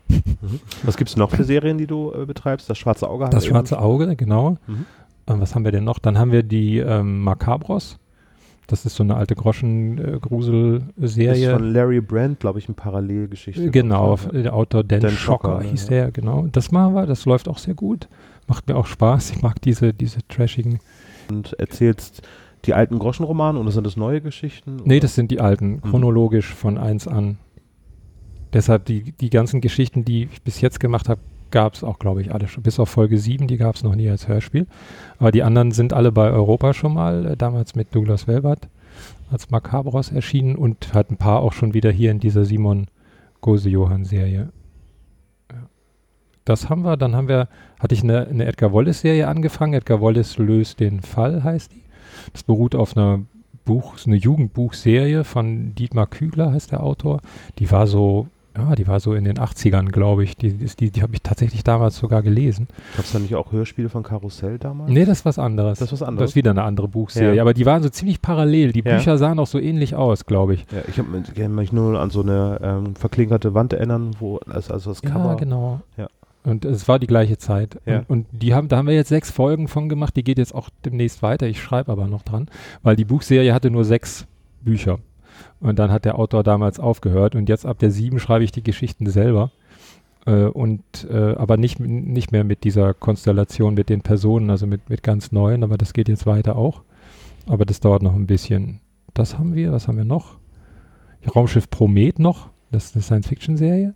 Was 0.82 0.96
gibt 0.96 1.10
es 1.10 1.16
noch 1.16 1.30
für 1.30 1.44
Serien, 1.44 1.78
die 1.78 1.86
du 1.86 2.12
äh, 2.12 2.24
betreibst? 2.26 2.68
Das 2.70 2.78
Schwarze 2.78 3.08
Auge? 3.08 3.28
Das 3.30 3.46
schwarze 3.46 3.78
Auge, 3.80 4.14
genau. 4.16 4.56
Mhm. 4.66 4.86
Ähm, 5.26 5.40
was 5.40 5.54
haben 5.54 5.64
wir 5.64 5.72
denn 5.72 5.84
noch? 5.84 5.98
Dann 5.98 6.18
haben 6.18 6.32
wir 6.32 6.42
die 6.42 6.78
ähm, 6.78 7.22
Macabros. 7.22 7.98
Das 8.68 8.86
ist 8.86 8.94
so 8.96 9.02
eine 9.02 9.16
alte 9.16 9.34
Groschen-Gruselserie. 10.22 11.52
von 11.52 11.72
Larry 11.72 12.00
Brand, 12.00 12.40
glaube 12.40 12.58
ich, 12.58 12.66
eine 12.68 12.74
Parallelgeschichte. 12.74 13.70
Genau, 13.70 14.16
Ja. 14.32 14.40
der 14.42 14.54
Autor 14.54 14.84
Dan, 14.84 15.00
Dan 15.00 15.10
Schocker, 15.12 15.56
Schocker, 15.60 15.70
hieß 15.70 15.84
ja. 15.84 15.88
der, 15.90 16.12
genau. 16.12 16.46
Das 16.50 16.70
machen 16.70 16.94
wir, 16.94 17.06
das 17.06 17.24
läuft 17.24 17.48
auch 17.48 17.58
sehr 17.58 17.74
gut. 17.74 18.08
Macht 18.48 18.68
mir 18.68 18.76
auch 18.76 18.86
Spaß. 18.86 19.30
Ich 19.32 19.42
mag 19.42 19.60
diese, 19.62 19.92
diese 19.92 20.20
trashigen. 20.28 20.78
Und 21.30 21.52
erzählst 21.58 22.22
die 22.64 22.74
alten 22.74 22.98
Groschenromane 22.98 23.58
oder 23.58 23.70
sind 23.72 23.86
das 23.86 23.96
neue 23.96 24.20
Geschichten? 24.20 24.76
Nee, 24.84 24.94
oder? 24.96 25.00
das 25.00 25.14
sind 25.14 25.30
die 25.30 25.40
alten, 25.40 25.74
Mhm. 25.74 25.82
chronologisch 25.82 26.52
von 26.54 26.78
eins 26.78 27.06
an. 27.08 27.38
Deshalb 28.52 28.84
die, 28.84 29.12
die 29.12 29.30
ganzen 29.30 29.60
Geschichten, 29.60 30.04
die 30.04 30.24
ich 30.24 30.42
bis 30.42 30.60
jetzt 30.60 30.80
gemacht 30.80 31.08
habe, 31.08 31.20
gab 31.50 31.74
es 31.74 31.84
auch, 31.84 31.98
glaube 31.98 32.22
ich, 32.22 32.34
alle 32.34 32.48
schon. 32.48 32.62
Bis 32.62 32.78
auf 32.78 32.88
Folge 32.88 33.18
7, 33.18 33.46
die 33.46 33.56
gab 33.56 33.76
es 33.76 33.82
noch 33.82 33.94
nie 33.94 34.08
als 34.08 34.28
Hörspiel. 34.28 34.66
Aber 35.18 35.30
die 35.30 35.42
anderen 35.42 35.70
sind 35.70 35.92
alle 35.92 36.10
bei 36.10 36.30
Europa 36.30 36.74
schon 36.74 36.94
mal, 36.94 37.26
äh, 37.26 37.36
damals 37.36 37.74
mit 37.74 37.94
Douglas 37.94 38.26
Welbert 38.26 38.68
als 39.30 39.50
Macabros 39.50 40.12
erschienen 40.12 40.56
und 40.56 40.92
hat 40.92 41.10
ein 41.10 41.16
paar 41.16 41.40
auch 41.40 41.52
schon 41.52 41.72
wieder 41.74 41.90
hier 41.90 42.10
in 42.10 42.20
dieser 42.20 42.44
Simon 42.44 42.88
Gose-Johann-Serie. 43.40 44.50
Das 46.44 46.68
haben 46.68 46.82
wir, 46.82 46.96
dann 46.96 47.14
haben 47.14 47.28
wir, 47.28 47.48
hatte 47.78 47.94
ich 47.94 48.02
eine, 48.02 48.26
eine 48.26 48.46
Edgar 48.46 48.72
Wallace-Serie 48.72 49.28
angefangen. 49.28 49.74
Edgar 49.74 50.00
Wallace 50.00 50.38
löst 50.38 50.80
den 50.80 51.00
Fall, 51.00 51.44
heißt 51.44 51.72
die. 51.72 51.82
Das 52.32 52.42
beruht 52.42 52.74
auf 52.74 52.96
einer 52.96 53.20
Buch, 53.64 53.94
eine 54.04 54.16
Jugendbuchserie 54.16 55.24
von 55.24 55.74
Dietmar 55.74 56.08
Kügler, 56.08 56.52
heißt 56.52 56.72
der 56.72 56.82
Autor. 56.82 57.20
Die 57.58 57.70
war 57.70 57.86
so, 57.86 58.26
ja, 58.56 58.74
die 58.74 58.86
war 58.86 59.00
so 59.00 59.14
in 59.14 59.24
den 59.24 59.38
80ern, 59.38 59.86
glaube 59.90 60.24
ich. 60.24 60.36
Die, 60.36 60.52
die, 60.52 60.90
die 60.90 61.02
habe 61.02 61.14
ich 61.14 61.22
tatsächlich 61.22 61.64
damals 61.64 61.96
sogar 61.96 62.22
gelesen. 62.22 62.68
Gab 62.96 63.04
es 63.04 63.12
da 63.12 63.18
nicht 63.18 63.34
auch 63.34 63.50
Hörspiele 63.52 63.88
von 63.88 64.02
Karussell 64.02 64.58
damals? 64.58 64.90
Nee, 64.90 65.04
das 65.04 65.20
ist 65.20 65.24
was 65.24 65.38
anderes. 65.38 65.78
Das 65.78 65.88
ist 65.88 65.92
was 65.92 65.98
Das 66.00 66.08
anderes. 66.08 66.30
ist 66.30 66.36
wieder 66.36 66.50
eine 66.50 66.62
andere 66.62 66.88
Buchserie. 66.88 67.36
Ja. 67.36 67.42
Aber 67.42 67.54
die 67.54 67.64
waren 67.64 67.82
so 67.82 67.88
ziemlich 67.88 68.20
parallel. 68.20 68.72
Die 68.72 68.82
Ja. 68.84 68.96
Bücher 68.96 69.16
sahen 69.16 69.38
auch 69.38 69.46
so 69.46 69.58
ähnlich 69.58 69.94
aus, 69.94 70.26
glaube 70.26 70.54
ich. 70.54 70.66
Ja, 70.70 70.82
ich 70.86 70.96
kann 71.34 71.54
mich 71.54 71.72
nur 71.72 71.98
an 71.98 72.10
so 72.10 72.22
eine 72.22 72.58
ähm, 72.62 72.94
verklinkerte 72.96 73.54
Wand 73.54 73.72
erinnern, 73.72 74.10
wo 74.18 74.38
also, 74.46 74.74
also 74.74 74.90
das 74.90 75.02
Cover. 75.02 75.30
Ja, 75.30 75.34
genau. 75.34 75.80
Ja. 75.96 76.08
Und 76.44 76.64
es 76.64 76.88
war 76.88 76.98
die 76.98 77.06
gleiche 77.06 77.38
Zeit. 77.38 77.78
Ja. 77.86 77.98
Und, 78.08 78.10
und 78.10 78.26
die 78.32 78.52
haben, 78.52 78.68
da 78.68 78.76
haben 78.76 78.88
wir 78.88 78.94
jetzt 78.94 79.08
sechs 79.10 79.30
Folgen 79.30 79.68
von 79.68 79.88
gemacht. 79.88 80.16
Die 80.16 80.24
geht 80.24 80.38
jetzt 80.38 80.54
auch 80.54 80.68
demnächst 80.84 81.22
weiter. 81.22 81.46
Ich 81.46 81.62
schreibe 81.62 81.90
aber 81.92 82.06
noch 82.08 82.22
dran, 82.22 82.48
weil 82.82 82.96
die 82.96 83.04
Buchserie 83.04 83.54
hatte 83.54 83.70
nur 83.70 83.84
sechs 83.84 84.26
Bücher. 84.60 84.98
Und 85.60 85.78
dann 85.78 85.90
hat 85.90 86.04
der 86.04 86.18
Autor 86.18 86.42
damals 86.42 86.80
aufgehört. 86.80 87.34
Und 87.34 87.48
jetzt 87.48 87.66
ab 87.66 87.78
der 87.78 87.90
sieben 87.90 88.18
schreibe 88.18 88.44
ich 88.44 88.52
die 88.52 88.62
Geschichten 88.62 89.08
selber. 89.08 89.50
Äh, 90.26 90.44
und 90.44 90.82
äh, 91.10 91.34
aber 91.34 91.56
nicht, 91.56 91.80
nicht 91.80 92.32
mehr 92.32 92.44
mit 92.44 92.64
dieser 92.64 92.94
Konstellation 92.94 93.74
mit 93.74 93.88
den 93.88 94.02
Personen, 94.02 94.50
also 94.50 94.66
mit, 94.66 94.88
mit 94.88 95.02
ganz 95.02 95.32
neuen, 95.32 95.64
aber 95.64 95.76
das 95.78 95.92
geht 95.92 96.08
jetzt 96.08 96.26
weiter 96.26 96.56
auch. 96.56 96.82
Aber 97.46 97.64
das 97.64 97.80
dauert 97.80 98.02
noch 98.02 98.14
ein 98.14 98.26
bisschen. 98.26 98.80
Das 99.14 99.38
haben 99.38 99.54
wir, 99.54 99.72
was 99.72 99.88
haben 99.88 99.98
wir 99.98 100.04
noch? 100.04 100.36
Raumschiff 101.34 101.70
Promet 101.70 102.18
noch, 102.18 102.50
das 102.70 102.86
ist 102.86 102.96
eine 102.96 103.02
Science-Fiction-Serie. 103.02 103.94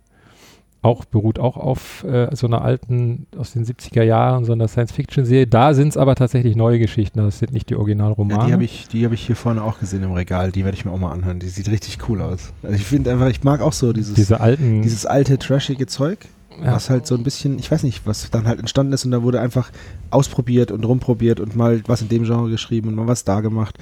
Auch 0.83 1.05
beruht 1.05 1.39
auch 1.39 1.57
auf 1.57 2.03
äh, 2.03 2.33
so 2.35 2.47
einer 2.47 2.61
alten, 2.61 3.25
aus 3.37 3.51
den 3.53 3.65
70er 3.65 4.03
Jahren, 4.03 4.45
so 4.45 4.53
einer 4.53 4.67
Science-Fiction-Serie. 4.67 5.47
Da 5.47 5.73
sind 5.73 5.89
es 5.89 5.97
aber 5.97 6.15
tatsächlich 6.15 6.55
neue 6.55 6.79
Geschichten, 6.79 7.19
das 7.19 7.39
sind 7.39 7.51
nicht 7.51 7.69
die 7.69 7.75
Originalromane. 7.75 8.41
Ja, 8.41 8.45
die 8.47 8.53
habe 8.53 8.63
ich, 8.63 8.87
die 8.87 9.03
hab 9.05 9.11
ich 9.11 9.25
hier 9.25 9.35
vorne 9.35 9.63
auch 9.63 9.79
gesehen 9.79 10.03
im 10.03 10.11
Regal. 10.13 10.51
Die 10.51 10.63
werde 10.63 10.77
ich 10.77 10.85
mir 10.85 10.91
auch 10.91 10.99
mal 10.99 11.11
anhören. 11.11 11.39
Die 11.39 11.49
sieht 11.49 11.69
richtig 11.69 11.97
cool 12.07 12.21
aus. 12.21 12.53
Also 12.63 12.75
ich 12.75 12.85
finde 12.85 13.11
einfach, 13.11 13.27
ich 13.27 13.43
mag 13.43 13.61
auch 13.61 13.73
so 13.73 13.91
dieses, 13.91 14.13
Diese 14.13 14.39
alten, 14.39 14.81
dieses 14.83 15.05
alte, 15.05 15.37
trashige 15.39 15.87
Zeug. 15.87 16.19
ja, 16.63 16.73
was 16.73 16.89
halt 16.89 17.07
so 17.07 17.15
ein 17.15 17.23
bisschen, 17.23 17.57
ich 17.59 17.71
weiß 17.71 17.83
nicht, 17.83 18.05
was 18.05 18.29
dann 18.29 18.47
halt 18.47 18.59
entstanden 18.59 18.93
ist 18.93 19.03
und 19.03 19.11
da 19.11 19.23
wurde 19.23 19.41
einfach 19.41 19.71
ausprobiert 20.11 20.71
und 20.71 20.85
rumprobiert 20.85 21.39
und 21.39 21.55
mal 21.55 21.81
was 21.87 22.01
in 22.01 22.09
dem 22.09 22.23
Genre 22.23 22.49
geschrieben 22.49 22.89
und 22.89 22.95
mal 22.95 23.07
was 23.07 23.23
da 23.23 23.41
gemacht. 23.41 23.77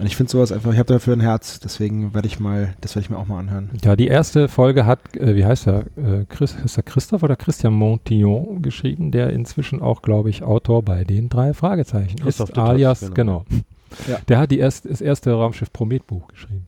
Und 0.00 0.06
ich 0.06 0.16
finde 0.16 0.32
sowas 0.32 0.52
einfach, 0.52 0.72
ich 0.72 0.78
habe 0.78 0.90
dafür 0.90 1.14
ein 1.14 1.20
Herz, 1.20 1.60
deswegen 1.60 2.14
werde 2.14 2.26
ich 2.26 2.40
mal, 2.40 2.74
das 2.80 2.94
werde 2.94 3.04
ich 3.04 3.10
mir 3.10 3.18
auch 3.18 3.26
mal 3.26 3.38
anhören. 3.38 3.70
Ja, 3.84 3.94
die 3.94 4.06
erste 4.06 4.48
Folge 4.48 4.86
hat, 4.86 5.16
äh, 5.16 5.34
wie 5.36 5.44
heißt 5.44 5.66
er, 5.66 5.80
äh, 5.96 6.24
Chris, 6.28 6.56
ist 6.64 6.78
er 6.78 6.82
Christoph 6.82 7.22
oder 7.22 7.36
Christian 7.36 7.74
Montillon 7.74 8.62
geschrieben, 8.62 9.10
der 9.10 9.30
inzwischen 9.30 9.82
auch, 9.82 10.00
glaube 10.00 10.30
ich, 10.30 10.42
Autor 10.42 10.82
bei 10.82 11.04
den 11.04 11.28
drei 11.28 11.52
Fragezeichen 11.52 12.20
Christoph 12.20 12.50
ist, 12.50 12.58
alias, 12.58 13.00
genau. 13.00 13.14
genau. 13.14 13.44
Ja. 14.08 14.16
Der 14.26 14.38
hat 14.38 14.50
die 14.50 14.58
erst, 14.58 14.88
das 14.90 15.02
erste 15.02 15.32
Raumschiff 15.32 15.70
Promet 15.70 16.06
Buch 16.06 16.26
geschrieben. 16.28 16.66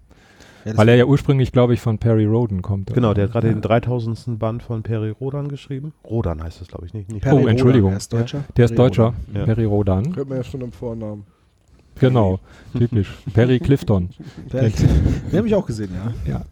Ja, 0.64 0.76
Weil 0.76 0.88
er 0.88 0.96
ja 0.96 1.04
ursprünglich, 1.04 1.52
glaube 1.52 1.74
ich, 1.74 1.80
von 1.80 1.98
Perry 1.98 2.24
Roden 2.24 2.62
kommt. 2.62 2.92
Genau, 2.92 3.08
oder? 3.08 3.14
der 3.14 3.24
hat 3.24 3.32
gerade 3.32 3.48
ja. 3.48 3.54
den 3.54 3.62
3000. 3.62 4.38
Band 4.38 4.62
von 4.62 4.82
Peri 4.82 5.10
Rodan 5.10 5.48
geschrieben. 5.48 5.92
Rodan 6.04 6.42
heißt 6.42 6.62
es, 6.62 6.68
glaube 6.68 6.86
ich, 6.86 6.94
nicht. 6.94 7.10
nicht 7.10 7.22
Perry 7.22 7.34
Oh, 7.34 7.38
Rodan, 7.38 7.50
Entschuldigung. 7.50 7.90
Er 7.92 7.96
ist 7.98 8.12
Deutscher. 8.12 8.44
Der 8.56 8.64
ist 8.64 8.70
Perry 8.74 8.88
Deutscher, 8.88 9.04
Rodan. 9.04 9.34
Ja. 9.34 9.44
Perry 9.44 9.64
Rodan. 9.64 10.16
Hört 10.16 10.28
man 10.28 10.38
ja 10.38 10.44
schon 10.44 10.62
am 10.62 10.72
Vornamen. 10.72 11.24
Genau, 12.00 12.40
typisch. 12.76 13.14
Perry 13.32 13.58
Clifton. 13.60 14.10
Perry, 14.48 14.72
den 15.30 15.38
habe 15.38 15.48
ich 15.48 15.54
auch 15.54 15.66
gesehen, 15.66 15.90
ja. 16.26 16.42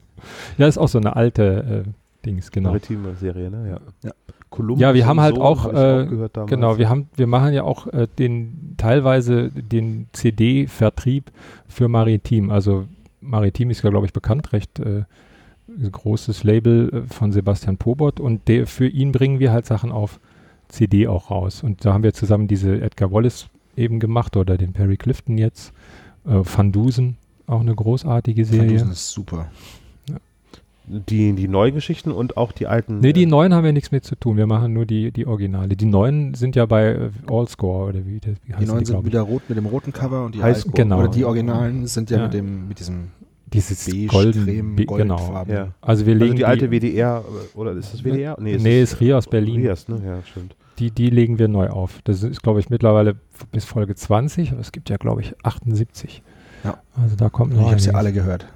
Ja, 0.57 0.69
ist 0.69 0.79
auch 0.79 0.89
so 0.89 0.99
eine 0.99 1.17
alte 1.17 1.85
äh, 1.87 1.91
Dings, 2.25 2.51
genau. 2.51 2.71
Maritime 2.71 3.15
Serie, 3.17 3.51
ne? 3.51 3.71
Ja. 3.71 4.09
Ja. 4.09 4.15
Columbus 4.51 4.81
Ja, 4.81 4.95
wir 4.95 5.07
haben 5.07 5.21
halt 5.21 5.37
Sohn 5.37 5.45
auch, 5.45 5.65
hab 5.65 5.73
äh, 5.73 6.07
gehört 6.07 6.37
damals. 6.37 6.51
Genau, 6.51 6.79
wir 6.79 6.89
haben, 6.89 7.09
wir 7.17 7.27
machen 7.27 7.53
ja 7.53 7.65
auch 7.65 7.87
äh, 7.89 8.07
den 8.19 8.75
teilweise 8.77 9.51
den 9.51 10.07
CD-Vertrieb 10.13 11.33
für 11.67 11.89
Maritim. 11.89 12.51
Also 12.51 12.85
Maritim 13.21 13.71
ist 13.71 13.83
ja, 13.83 13.91
glaube 13.91 14.07
ich, 14.07 14.13
bekannt, 14.13 14.53
recht 14.53 14.79
äh, 14.79 15.05
großes 15.91 16.45
Label 16.45 16.91
äh, 16.93 17.13
von 17.13 17.33
Sebastian 17.33 17.79
Pobot 17.79 18.21
und 18.21 18.47
der, 18.47 18.67
für 18.67 18.87
ihn 18.87 19.11
bringen 19.11 19.41
wir 19.41 19.53
halt 19.53 19.67
Sachen 19.67 19.91
auf 19.91 20.21
CD 20.69 21.09
auch 21.09 21.31
raus. 21.31 21.63
Und 21.63 21.85
da 21.85 21.95
haben 21.95 22.05
wir 22.05 22.15
zusammen 22.15 22.47
diese 22.47 22.81
Edgar 22.81 23.11
Wallace 23.11 23.49
eben 23.77 24.01
gemacht 24.01 24.37
oder 24.37 24.57
den 24.57 24.73
Perry 24.73 24.97
Clifton 24.97 25.39
jetzt. 25.39 25.73
Äh, 26.27 26.41
Van 26.45 26.73
Dusen, 26.73 27.17
auch 27.47 27.61
eine 27.61 27.75
großartige 27.75 28.43
Van 28.49 28.53
Serie. 28.59 28.73
Dusen 28.79 28.93
ist 28.93 29.11
super. 29.11 29.51
die, 30.87 31.33
die 31.33 31.49
Neugeschichten 31.49 32.13
und 32.13 32.37
auch 32.37 32.53
die 32.53 32.67
alten. 32.67 32.99
Nee, 33.01 33.13
die 33.13 33.23
äh, 33.23 33.27
neuen 33.27 33.55
haben 33.55 33.65
wir 33.65 33.73
nichts 33.73 33.93
mit 33.93 34.05
zu 34.05 34.17
tun. 34.17 34.37
Wir 34.37 34.47
machen 34.47 34.73
nur 34.73 34.85
die, 34.85 35.11
die 35.13 35.27
Originale. 35.27 35.77
Die 35.77 35.87
neuen 35.87 36.35
sind 36.35 36.57
ja 36.57 36.67
bei 36.67 36.87
äh, 36.93 37.11
Allscore 37.31 37.89
oder 37.91 38.07
wie, 38.07 38.19
das- 38.19 38.35
wie 38.45 38.49
Die 38.49 38.55
heißen 38.55 38.67
neuen 38.69 38.81
die, 38.81 38.87
sind 38.87 39.05
wieder 39.05 39.23
rot 39.23 39.43
mit 39.49 39.57
dem 39.57 39.67
roten 39.67 39.93
Cover 39.93 40.25
und 40.27 40.35
die 40.35 40.43
alten, 40.43 40.73
Genau. 40.73 40.99
oder 40.99 41.09
die 41.09 41.25
Originalen 41.25 41.87
sind 41.87 42.11
ja, 42.11 42.19
Ja. 42.19 42.25
mit 42.25 42.35
dem 42.35 42.69
mit 42.69 42.79
diesem 42.81 43.09
Dieses 43.53 43.85
beige, 43.89 44.07
golden, 44.07 44.45
creme, 44.45 44.77
be- 44.77 44.87
genau. 44.87 45.45
Ja. 45.49 45.69
Also 45.81 46.05
wir 46.07 46.15
legen 46.15 46.33
Also 46.33 46.37
die 46.37 46.45
alte 46.47 46.71
WDR, 46.71 47.25
oder 47.55 47.73
ist 47.73 47.93
das 47.95 48.03
WDR? 48.05 48.37
Nee, 48.41 48.83
ist 48.83 49.01
Rias 49.01 49.27
Berlin. 49.29 49.61
Rias, 49.61 49.89
ne? 49.89 50.01
Ja, 50.05 50.19
stimmt. 50.25 50.57
Die, 50.83 50.91
die 50.91 51.11
legen 51.11 51.39
wir 51.39 51.49
neu 51.49 51.69
auf. 51.69 52.01
Das 52.05 52.23
ist, 52.23 52.43
glaube 52.43 52.61
ich, 52.61 52.71
mittlerweile 52.71 53.17
bis 53.53 53.65
Folge 53.65 53.95
20, 53.95 54.53
aber 54.53 54.61
es 54.61 54.73
gibt 54.73 54.91
ja, 54.91 54.97
glaube 54.97 55.21
ich, 55.21 55.35
78. 55.45 56.23
Ja. 56.65 56.79
Also 57.01 57.17
da 57.17 57.29
kommt 57.29 57.53
Ich 57.55 57.59
noch 57.61 57.71
habe 57.71 57.81
sie 57.81 57.95
alle 57.95 58.13
gehört. 58.13 58.47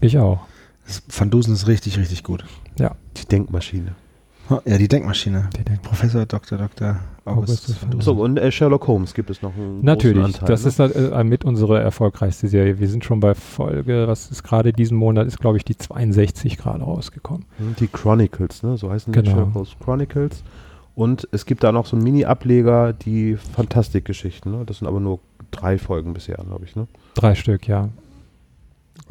Ich 0.00 0.18
auch. 0.18 0.40
Das 0.86 1.02
Van 1.08 1.30
Dusen 1.30 1.54
ist 1.54 1.66
richtig, 1.66 1.98
richtig 1.98 2.22
gut. 2.22 2.44
Die 2.78 3.26
Denkmaschine. 3.26 3.92
Ja, 4.64 4.78
die 4.78 4.86
Denkmaschine. 4.86 5.48
Die 5.58 5.64
Denk- 5.64 5.82
Professor 5.82 6.24
Dr. 6.24 6.56
Dr. 6.58 7.00
Augustus 7.24 7.80
Dusen. 7.80 8.00
So, 8.00 8.12
und 8.22 8.38
äh, 8.38 8.52
Sherlock 8.52 8.86
Holmes 8.86 9.12
gibt 9.14 9.28
es 9.30 9.42
noch 9.42 9.52
einen 9.56 9.82
Natürlich, 9.84 10.22
großen 10.22 10.34
Anteil. 10.42 10.48
das 10.48 10.62
ne? 10.62 10.68
ist 10.68 10.78
halt, 10.78 10.94
äh, 10.94 11.24
mit 11.24 11.44
unsere 11.44 11.80
erfolgreichste 11.80 12.46
Serie. 12.46 12.78
Wir 12.78 12.88
sind 12.88 13.04
schon 13.04 13.18
bei 13.18 13.34
Folge, 13.34 14.06
was 14.06 14.30
ist 14.30 14.44
gerade 14.44 14.72
diesen 14.72 14.96
Monat, 14.96 15.26
ist 15.26 15.40
glaube 15.40 15.56
ich 15.56 15.64
die 15.64 15.76
62 15.76 16.56
gerade 16.58 16.84
rausgekommen. 16.84 17.44
Hm, 17.58 17.74
Die 17.80 17.88
Chronicles, 17.88 18.62
ne? 18.62 18.76
So 18.76 18.88
heißen 18.90 19.12
die 19.12 19.18
Genau. 19.20 19.30
Sherlock 19.34 19.54
Holmes 19.54 19.70
Chronicles. 19.82 20.44
Und 20.96 21.28
es 21.30 21.44
gibt 21.44 21.62
da 21.62 21.72
noch 21.72 21.84
so 21.84 21.94
einen 21.94 22.04
Mini-Ableger, 22.04 22.94
die 22.94 23.36
Fantastikgeschichten, 23.36 24.50
ne? 24.50 24.64
Das 24.64 24.78
sind 24.78 24.88
aber 24.88 24.98
nur 24.98 25.20
drei 25.50 25.76
Folgen 25.76 26.14
bisher, 26.14 26.36
glaube 26.36 26.64
ich, 26.64 26.74
ne? 26.74 26.88
Drei 27.14 27.34
Stück, 27.34 27.68
ja. 27.68 27.90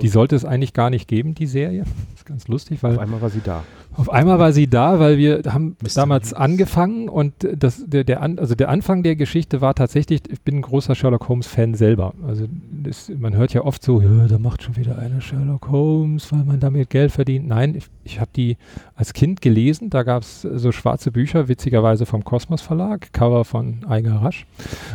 Die 0.01 0.09
sollte 0.09 0.35
es 0.35 0.43
eigentlich 0.43 0.73
gar 0.73 0.89
nicht 0.89 1.07
geben, 1.07 1.35
die 1.35 1.47
Serie. 1.47 1.83
Das 1.83 2.19
ist 2.19 2.25
ganz 2.25 2.47
lustig, 2.47 2.83
weil 2.83 2.95
Auf 2.95 2.99
einmal 2.99 3.21
war 3.21 3.29
sie 3.29 3.41
da. 3.43 3.63
Auf 3.93 4.09
einmal 4.09 4.39
war 4.39 4.51
sie 4.51 4.67
da, 4.67 4.99
weil 4.99 5.17
wir 5.17 5.41
haben 5.47 5.77
Mr. 5.81 5.89
damals 5.95 6.33
angefangen 6.33 7.07
und 7.07 7.33
das, 7.57 7.81
der, 7.87 8.03
der, 8.03 8.21
An, 8.21 8.37
also 8.37 8.55
der 8.55 8.67
Anfang 8.67 9.03
der 9.03 9.15
Geschichte 9.15 9.61
war 9.61 9.73
tatsächlich, 9.73 10.21
ich 10.29 10.41
bin 10.41 10.57
ein 10.57 10.61
großer 10.63 10.95
Sherlock 10.95 11.29
Holmes-Fan 11.29 11.75
selber. 11.75 12.13
Also 12.27 12.45
das, 12.71 13.09
man 13.17 13.37
hört 13.37 13.53
ja 13.53 13.61
oft 13.63 13.81
so, 13.81 14.01
ja, 14.01 14.27
da 14.27 14.37
macht 14.37 14.63
schon 14.63 14.75
wieder 14.75 14.99
einer 14.99 15.21
Sherlock 15.21 15.69
Holmes, 15.69 16.29
weil 16.33 16.43
man 16.43 16.59
damit 16.59 16.89
Geld 16.89 17.13
verdient. 17.13 17.47
Nein, 17.47 17.75
ich, 17.75 17.85
ich 18.03 18.19
habe 18.19 18.31
die 18.35 18.57
als 18.95 19.13
Kind 19.13 19.41
gelesen, 19.41 19.89
da 19.89 20.03
gab 20.03 20.23
es 20.23 20.41
so 20.41 20.73
schwarze 20.73 21.11
Bücher, 21.11 21.47
witzigerweise 21.47 22.05
vom 22.05 22.25
Kosmos 22.25 22.61
Verlag, 22.61 23.13
Cover 23.13 23.45
von 23.45 23.85
Eiger 23.87 24.15
Rasch. 24.15 24.45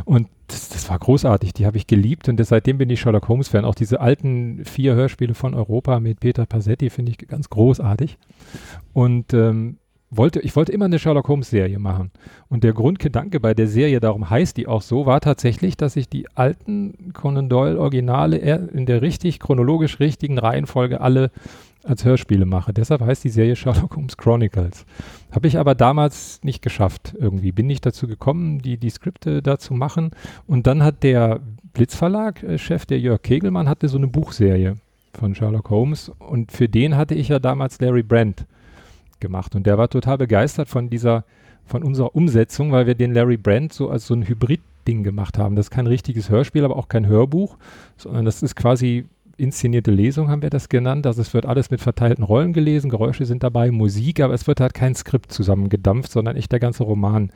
Und 0.04 0.28
das, 0.50 0.68
das 0.68 0.88
war 0.90 0.98
großartig, 0.98 1.52
die 1.54 1.66
habe 1.66 1.76
ich 1.76 1.86
geliebt 1.86 2.28
und 2.28 2.36
das, 2.38 2.48
seitdem 2.48 2.78
bin 2.78 2.90
ich 2.90 3.00
Sherlock 3.00 3.28
Holmes-Fan. 3.28 3.64
Auch 3.64 3.74
diese 3.74 4.00
alten 4.00 4.64
vier 4.64 4.94
Hörspiele 4.94 5.34
von 5.34 5.54
Europa 5.54 6.00
mit 6.00 6.20
Peter 6.20 6.46
Passetti 6.46 6.90
finde 6.90 7.12
ich 7.12 7.18
ganz 7.28 7.48
großartig. 7.50 8.18
Und 8.92 9.32
ähm, 9.32 9.78
wollte, 10.10 10.40
ich 10.40 10.56
wollte 10.56 10.72
immer 10.72 10.86
eine 10.86 10.98
Sherlock 10.98 11.28
Holmes-Serie 11.28 11.78
machen. 11.78 12.10
Und 12.48 12.64
der 12.64 12.72
Grundgedanke 12.72 13.38
bei 13.38 13.54
der 13.54 13.68
Serie, 13.68 14.00
darum 14.00 14.28
heißt 14.28 14.56
die 14.56 14.66
auch 14.66 14.82
so, 14.82 15.06
war 15.06 15.20
tatsächlich, 15.20 15.76
dass 15.76 15.96
ich 15.96 16.08
die 16.08 16.26
alten 16.34 17.12
Conan 17.12 17.48
Doyle-Originale 17.48 18.36
in 18.36 18.86
der 18.86 19.02
richtig, 19.02 19.38
chronologisch 19.38 20.00
richtigen 20.00 20.38
Reihenfolge 20.38 21.00
alle 21.00 21.30
als 21.84 22.04
Hörspiele 22.04 22.46
mache. 22.46 22.72
Deshalb 22.72 23.00
heißt 23.00 23.24
die 23.24 23.30
Serie 23.30 23.56
Sherlock 23.56 23.96
Holmes 23.96 24.16
Chronicles. 24.16 24.84
Habe 25.30 25.48
ich 25.48 25.58
aber 25.58 25.74
damals 25.74 26.40
nicht 26.42 26.62
geschafft 26.62 27.14
irgendwie. 27.18 27.52
Bin 27.52 27.66
nicht 27.66 27.86
dazu 27.86 28.06
gekommen, 28.06 28.60
die, 28.60 28.76
die 28.76 28.90
Skripte 28.90 29.42
da 29.42 29.58
zu 29.58 29.74
machen. 29.74 30.10
Und 30.46 30.66
dann 30.66 30.82
hat 30.82 31.02
der 31.02 31.40
Blitzverlag-Chef, 31.72 32.86
der 32.86 32.98
Jörg 32.98 33.22
Kegelmann, 33.22 33.68
hatte 33.68 33.88
so 33.88 33.96
eine 33.96 34.08
Buchserie 34.08 34.74
von 35.14 35.34
Sherlock 35.34 35.70
Holmes. 35.70 36.10
Und 36.18 36.52
für 36.52 36.68
den 36.68 36.96
hatte 36.96 37.14
ich 37.14 37.28
ja 37.28 37.38
damals 37.38 37.80
Larry 37.80 38.02
Brand 38.02 38.44
gemacht. 39.20 39.54
Und 39.54 39.66
der 39.66 39.78
war 39.78 39.88
total 39.88 40.18
begeistert 40.18 40.68
von 40.68 40.90
dieser, 40.90 41.24
von 41.64 41.82
unserer 41.82 42.14
Umsetzung, 42.14 42.72
weil 42.72 42.86
wir 42.86 42.94
den 42.94 43.14
Larry 43.14 43.36
Brand 43.36 43.72
so 43.72 43.88
als 43.90 44.06
so 44.06 44.14
ein 44.14 44.26
Hybrid-Ding 44.26 45.02
gemacht 45.02 45.38
haben. 45.38 45.56
Das 45.56 45.66
ist 45.66 45.70
kein 45.70 45.86
richtiges 45.86 46.28
Hörspiel, 46.30 46.64
aber 46.64 46.76
auch 46.76 46.88
kein 46.88 47.06
Hörbuch, 47.06 47.56
sondern 47.96 48.24
das 48.24 48.42
ist 48.42 48.56
quasi 48.56 49.06
inszenierte 49.40 49.90
Lesung, 49.90 50.28
haben 50.28 50.42
wir 50.42 50.50
das 50.50 50.68
genannt. 50.68 51.06
Also 51.06 51.22
es 51.22 51.34
wird 51.34 51.46
alles 51.46 51.70
mit 51.70 51.80
verteilten 51.80 52.22
Rollen 52.22 52.52
gelesen, 52.52 52.90
Geräusche 52.90 53.26
sind 53.26 53.42
dabei, 53.42 53.70
Musik, 53.70 54.20
aber 54.20 54.34
es 54.34 54.46
wird 54.46 54.60
halt 54.60 54.74
kein 54.74 54.94
Skript 54.94 55.32
zusammengedampft, 55.32 56.12
sondern 56.12 56.36
echt 56.36 56.52
der 56.52 56.60
ganze 56.60 56.84
Roman 56.84 57.30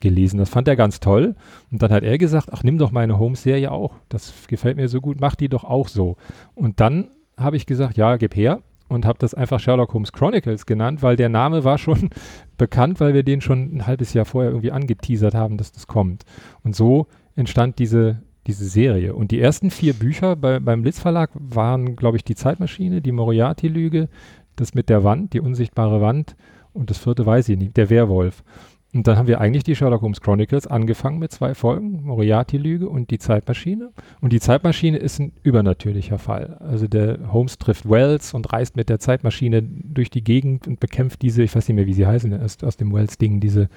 gelesen. 0.00 0.38
Das 0.38 0.50
fand 0.50 0.68
er 0.68 0.76
ganz 0.76 1.00
toll. 1.00 1.34
Und 1.70 1.82
dann 1.82 1.92
hat 1.92 2.02
er 2.02 2.18
gesagt, 2.18 2.48
ach, 2.52 2.62
nimm 2.62 2.76
doch 2.76 2.90
meine 2.90 3.18
Holmes-Serie 3.18 3.70
auch. 3.70 3.94
Das 4.08 4.32
gefällt 4.48 4.76
mir 4.76 4.88
so 4.88 5.00
gut, 5.00 5.20
mach 5.20 5.36
die 5.36 5.48
doch 5.48 5.64
auch 5.64 5.88
so. 5.88 6.16
Und 6.54 6.80
dann 6.80 7.08
habe 7.38 7.56
ich 7.56 7.64
gesagt, 7.64 7.96
ja, 7.96 8.16
gib 8.16 8.36
her 8.36 8.60
und 8.88 9.06
habe 9.06 9.18
das 9.18 9.32
einfach 9.32 9.58
Sherlock 9.58 9.94
Holmes 9.94 10.12
Chronicles 10.12 10.66
genannt, 10.66 11.02
weil 11.02 11.16
der 11.16 11.30
Name 11.30 11.64
war 11.64 11.78
schon 11.78 12.10
bekannt, 12.58 13.00
weil 13.00 13.14
wir 13.14 13.22
den 13.22 13.40
schon 13.40 13.74
ein 13.74 13.86
halbes 13.86 14.12
Jahr 14.12 14.26
vorher 14.26 14.50
irgendwie 14.50 14.72
angeteasert 14.72 15.34
haben, 15.34 15.56
dass 15.56 15.72
das 15.72 15.86
kommt. 15.86 16.24
Und 16.62 16.76
so 16.76 17.06
entstand 17.34 17.78
diese, 17.78 18.20
diese 18.46 18.66
Serie. 18.66 19.14
Und 19.14 19.30
die 19.30 19.40
ersten 19.40 19.70
vier 19.70 19.94
Bücher 19.94 20.36
bei, 20.36 20.58
beim 20.60 20.82
Blitz 20.82 21.00
Verlag 21.00 21.30
waren, 21.34 21.96
glaube 21.96 22.16
ich, 22.16 22.24
die 22.24 22.34
Zeitmaschine, 22.34 23.00
die 23.00 23.12
Moriarty-Lüge, 23.12 24.08
das 24.56 24.74
mit 24.74 24.88
der 24.88 25.04
Wand, 25.04 25.32
die 25.32 25.40
unsichtbare 25.40 26.00
Wand 26.00 26.36
und 26.72 26.90
das 26.90 26.98
vierte 26.98 27.24
weiß 27.26 27.48
ich 27.50 27.58
nicht, 27.58 27.76
der 27.76 27.90
Werwolf. 27.90 28.42
Und 28.94 29.06
dann 29.06 29.16
haben 29.16 29.26
wir 29.26 29.40
eigentlich 29.40 29.64
die 29.64 29.74
Sherlock 29.74 30.02
Holmes 30.02 30.20
Chronicles 30.20 30.66
angefangen 30.66 31.18
mit 31.18 31.32
zwei 31.32 31.54
Folgen, 31.54 32.02
Moriarty-Lüge 32.02 32.90
und 32.90 33.10
die 33.10 33.18
Zeitmaschine. 33.18 33.90
Und 34.20 34.34
die 34.34 34.40
Zeitmaschine 34.40 34.98
ist 34.98 35.18
ein 35.18 35.32
übernatürlicher 35.42 36.18
Fall. 36.18 36.58
Also 36.60 36.86
der 36.88 37.32
Holmes 37.32 37.56
trifft 37.56 37.88
Wells 37.88 38.34
und 38.34 38.52
reist 38.52 38.76
mit 38.76 38.90
der 38.90 38.98
Zeitmaschine 38.98 39.62
durch 39.62 40.10
die 40.10 40.22
Gegend 40.22 40.68
und 40.68 40.78
bekämpft 40.78 41.22
diese, 41.22 41.42
ich 41.42 41.54
weiß 41.54 41.68
nicht 41.68 41.76
mehr, 41.76 41.86
wie 41.86 41.94
sie 41.94 42.06
heißen, 42.06 42.38
aus, 42.38 42.62
aus 42.62 42.76
dem 42.76 42.92
Wells-Ding, 42.92 43.40
diese 43.40 43.70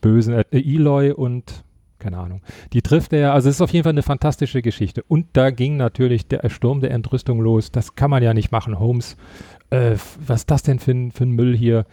bösen 0.00 0.32
äh, 0.32 0.44
Eloy 0.52 1.12
und 1.12 1.64
keine 2.06 2.18
Ahnung. 2.18 2.40
Die 2.72 2.82
trifft 2.82 3.12
er, 3.12 3.34
also 3.34 3.48
es 3.48 3.56
ist 3.56 3.60
auf 3.60 3.72
jeden 3.72 3.82
Fall 3.82 3.92
eine 3.92 4.04
fantastische 4.04 4.62
Geschichte. 4.62 5.02
Und 5.08 5.26
da 5.32 5.50
ging 5.50 5.76
natürlich 5.76 6.28
der 6.28 6.48
Sturm 6.48 6.80
der 6.80 6.92
Entrüstung 6.92 7.40
los. 7.40 7.72
Das 7.72 7.96
kann 7.96 8.10
man 8.10 8.22
ja 8.22 8.32
nicht 8.32 8.52
machen. 8.52 8.78
Holmes 8.78 9.16
äh, 9.70 9.96
was 10.24 10.42
ist 10.42 10.50
das 10.52 10.62
denn 10.62 10.78
für 10.78 10.92
ein, 10.92 11.10
für 11.10 11.24
ein 11.24 11.32
Müll 11.32 11.56
hier? 11.56 11.84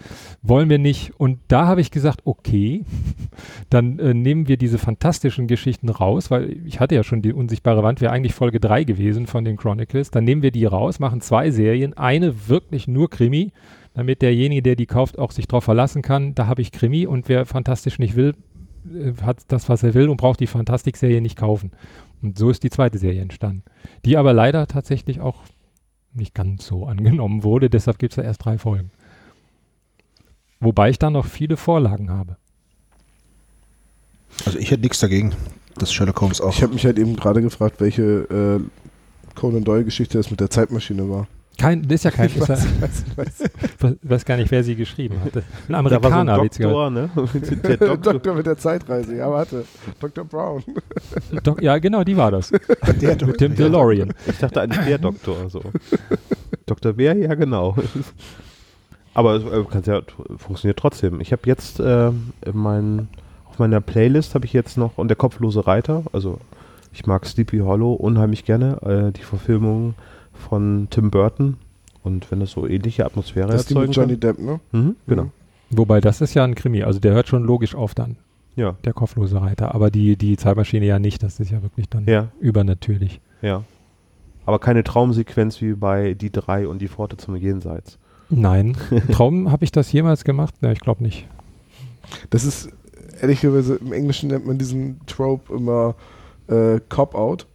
Wollen 0.43 0.69
wir 0.69 0.77
nicht. 0.77 1.19
Und 1.19 1.39
da 1.47 1.65
habe 1.65 1.81
ich 1.81 1.89
gesagt, 1.89 2.21
okay, 2.25 2.85
dann 3.71 3.97
äh, 3.97 4.13
nehmen 4.13 4.47
wir 4.47 4.57
diese 4.57 4.77
fantastischen 4.77 5.47
Geschichten 5.47 5.89
raus, 5.89 6.29
weil 6.29 6.55
ich 6.65 6.79
hatte 6.79 6.93
ja 6.93 7.03
schon 7.03 7.23
die 7.23 7.33
unsichtbare 7.33 7.81
Wand, 7.81 8.01
wäre 8.01 8.11
eigentlich 8.11 8.35
Folge 8.35 8.59
3 8.59 8.83
gewesen 8.83 9.25
von 9.25 9.43
den 9.43 9.57
Chronicles. 9.57 10.11
Dann 10.11 10.25
nehmen 10.25 10.43
wir 10.43 10.51
die 10.51 10.65
raus, 10.65 10.99
machen 10.99 11.21
zwei 11.21 11.49
Serien, 11.49 11.97
eine 11.97 12.47
wirklich 12.47 12.87
nur 12.87 13.09
Krimi, 13.09 13.51
damit 13.95 14.21
derjenige, 14.21 14.61
der 14.61 14.75
die 14.75 14.85
kauft, 14.85 15.17
auch 15.17 15.31
sich 15.31 15.47
drauf 15.47 15.63
verlassen 15.63 16.03
kann. 16.03 16.35
Da 16.35 16.45
habe 16.45 16.61
ich 16.61 16.71
Krimi 16.71 17.07
und 17.07 17.27
wer 17.27 17.47
fantastisch 17.47 17.97
nicht 17.97 18.15
will, 18.15 18.35
hat 19.21 19.43
das, 19.47 19.69
was 19.69 19.83
er 19.83 19.93
will 19.93 20.09
und 20.09 20.17
braucht 20.17 20.39
die 20.39 20.47
Fantastik-Serie 20.47 21.21
nicht 21.21 21.37
kaufen. 21.37 21.71
Und 22.21 22.37
so 22.37 22.49
ist 22.49 22.63
die 22.63 22.69
zweite 22.69 22.97
Serie 22.97 23.21
entstanden. 23.21 23.63
Die 24.05 24.17
aber 24.17 24.33
leider 24.33 24.67
tatsächlich 24.67 25.19
auch 25.19 25.43
nicht 26.13 26.33
ganz 26.33 26.65
so 26.65 26.85
angenommen 26.85 27.43
wurde. 27.43 27.69
Deshalb 27.69 27.99
gibt 27.99 28.13
es 28.13 28.15
da 28.15 28.21
erst 28.21 28.45
drei 28.45 28.57
Folgen. 28.57 28.91
Wobei 30.59 30.89
ich 30.89 30.99
da 30.99 31.09
noch 31.09 31.25
viele 31.25 31.57
Vorlagen 31.57 32.09
habe. 32.09 32.37
Also 34.45 34.57
ich 34.57 34.71
hätte 34.71 34.81
nichts 34.81 34.99
dagegen, 34.99 35.33
dass 35.75 35.91
Sherlock 35.91 36.21
Holmes 36.21 36.41
auch. 36.41 36.55
Ich 36.55 36.63
habe 36.63 36.73
mich 36.73 36.85
halt 36.85 36.97
eben 36.97 37.15
gerade 37.15 37.41
gefragt, 37.41 37.81
welche 37.81 38.03
äh, 38.03 38.59
Conan 39.35 39.63
Doyle-Geschichte 39.63 40.17
das 40.17 40.31
mit 40.31 40.39
der 40.39 40.49
Zeitmaschine 40.49 41.09
war. 41.09 41.27
Kein, 41.57 41.83
das 41.83 41.93
ist 41.93 42.03
ja 42.05 42.11
kein. 42.11 42.29
Ich 42.33 42.39
weiß, 42.39 42.47
ja, 42.49 42.81
weiß, 42.81 43.03
weiß. 43.15 43.97
weiß, 44.01 44.25
gar 44.25 44.37
nicht, 44.37 44.49
wer 44.51 44.63
sie 44.63 44.75
geschrieben 44.75 45.17
hat. 45.23 45.43
Ein 45.67 45.75
Amerikaner, 45.75 46.35
so 46.35 46.41
ein 46.41 46.49
Doktor, 46.49 46.89
ne? 46.89 47.09
der 47.63 47.77
Doktor. 47.77 48.13
Doktor. 48.13 48.35
mit 48.35 48.45
der 48.45 48.57
Zeitreise, 48.57 49.15
ja, 49.15 49.29
warte. 49.29 49.65
Dr. 49.99 50.25
Brown. 50.25 50.63
Dok 51.43 51.61
ja, 51.61 51.77
genau, 51.77 52.03
die 52.03 52.17
war 52.17 52.31
das. 52.31 52.51
der 53.01 53.25
mit 53.25 53.39
dem 53.39 53.55
DeLorean. 53.55 54.13
Ich 54.27 54.37
dachte 54.37 54.61
eigentlich 54.61 54.85
der 54.85 54.97
Doktor. 54.97 55.49
So. 55.49 55.61
Dr. 56.65 56.97
Wer? 56.97 57.15
Ja, 57.17 57.35
genau. 57.35 57.75
Aber 59.13 59.35
es 59.35 59.43
äh, 59.43 59.91
ja, 59.91 60.01
funktioniert 60.37 60.79
trotzdem. 60.79 61.21
Ich 61.21 61.31
habe 61.31 61.43
jetzt 61.45 61.79
äh, 61.79 62.11
mein, 62.51 63.09
auf 63.45 63.59
meiner 63.59 63.81
Playlist 63.81 64.33
habe 64.35 64.45
ich 64.45 64.53
jetzt 64.53 64.77
noch 64.77 64.97
und 64.97 65.07
der 65.07 65.17
kopflose 65.17 65.67
Reiter. 65.67 66.03
Also 66.13 66.39
ich 66.91 67.05
mag 67.05 67.25
Sleepy 67.25 67.59
Hollow 67.59 67.93
unheimlich 67.93 68.45
gerne. 68.45 68.81
Äh, 68.81 69.11
die 69.11 69.23
Verfilmung 69.23 69.93
von 70.33 70.87
Tim 70.89 71.11
Burton. 71.11 71.57
Und 72.03 72.29
wenn 72.31 72.39
das 72.39 72.51
so 72.51 72.67
ähnliche 72.67 73.05
Atmosphäre 73.05 73.47
das 73.47 73.63
erzeugen 73.63 73.87
mit 73.87 73.95
Johnny 73.95 74.17
Depp, 74.17 74.39
ne? 74.39 74.59
Mhm, 74.71 74.95
genau. 75.07 75.23
Mhm. 75.23 75.31
Wobei, 75.69 76.01
das 76.01 76.21
ist 76.21 76.33
ja 76.33 76.43
ein 76.43 76.55
Krimi. 76.55 76.83
Also 76.83 76.99
der 76.99 77.13
hört 77.13 77.27
schon 77.27 77.43
logisch 77.43 77.75
auf 77.75 77.95
dann. 77.95 78.17
Ja. 78.55 78.75
Der 78.83 78.93
kopflose 78.93 79.41
Reiter. 79.41 79.73
Aber 79.73 79.89
die, 79.89 80.15
die 80.17 80.37
Zeitmaschine 80.37 80.85
ja 80.85 80.99
nicht. 80.99 81.23
Das 81.23 81.39
ist 81.39 81.51
ja 81.51 81.63
wirklich 81.63 81.89
dann 81.89 82.05
ja. 82.05 82.29
übernatürlich. 82.39 83.21
Ja. 83.41 83.63
Aber 84.45 84.59
keine 84.59 84.83
Traumsequenz 84.83 85.61
wie 85.61 85.73
bei 85.73 86.13
Die 86.13 86.31
drei 86.31 86.67
und 86.67 86.79
die 86.79 86.87
Pforte 86.87 87.17
zum 87.17 87.35
Jenseits. 87.35 87.97
Nein. 88.29 88.75
Traum 89.11 89.51
habe 89.51 89.63
ich 89.63 89.71
das 89.71 89.91
jemals 89.91 90.23
gemacht? 90.23 90.61
Ne, 90.61 90.73
ich 90.73 90.79
glaube 90.79 91.03
nicht. 91.03 91.27
Das 92.29 92.43
ist, 92.43 92.69
ehrlicherweise, 93.21 93.75
im 93.75 93.93
Englischen 93.93 94.29
nennt 94.29 94.45
man 94.45 94.57
diesen 94.57 94.99
Trope 95.07 95.53
immer 95.53 95.95
äh, 96.47 96.79
Cop-Out. 96.89 97.47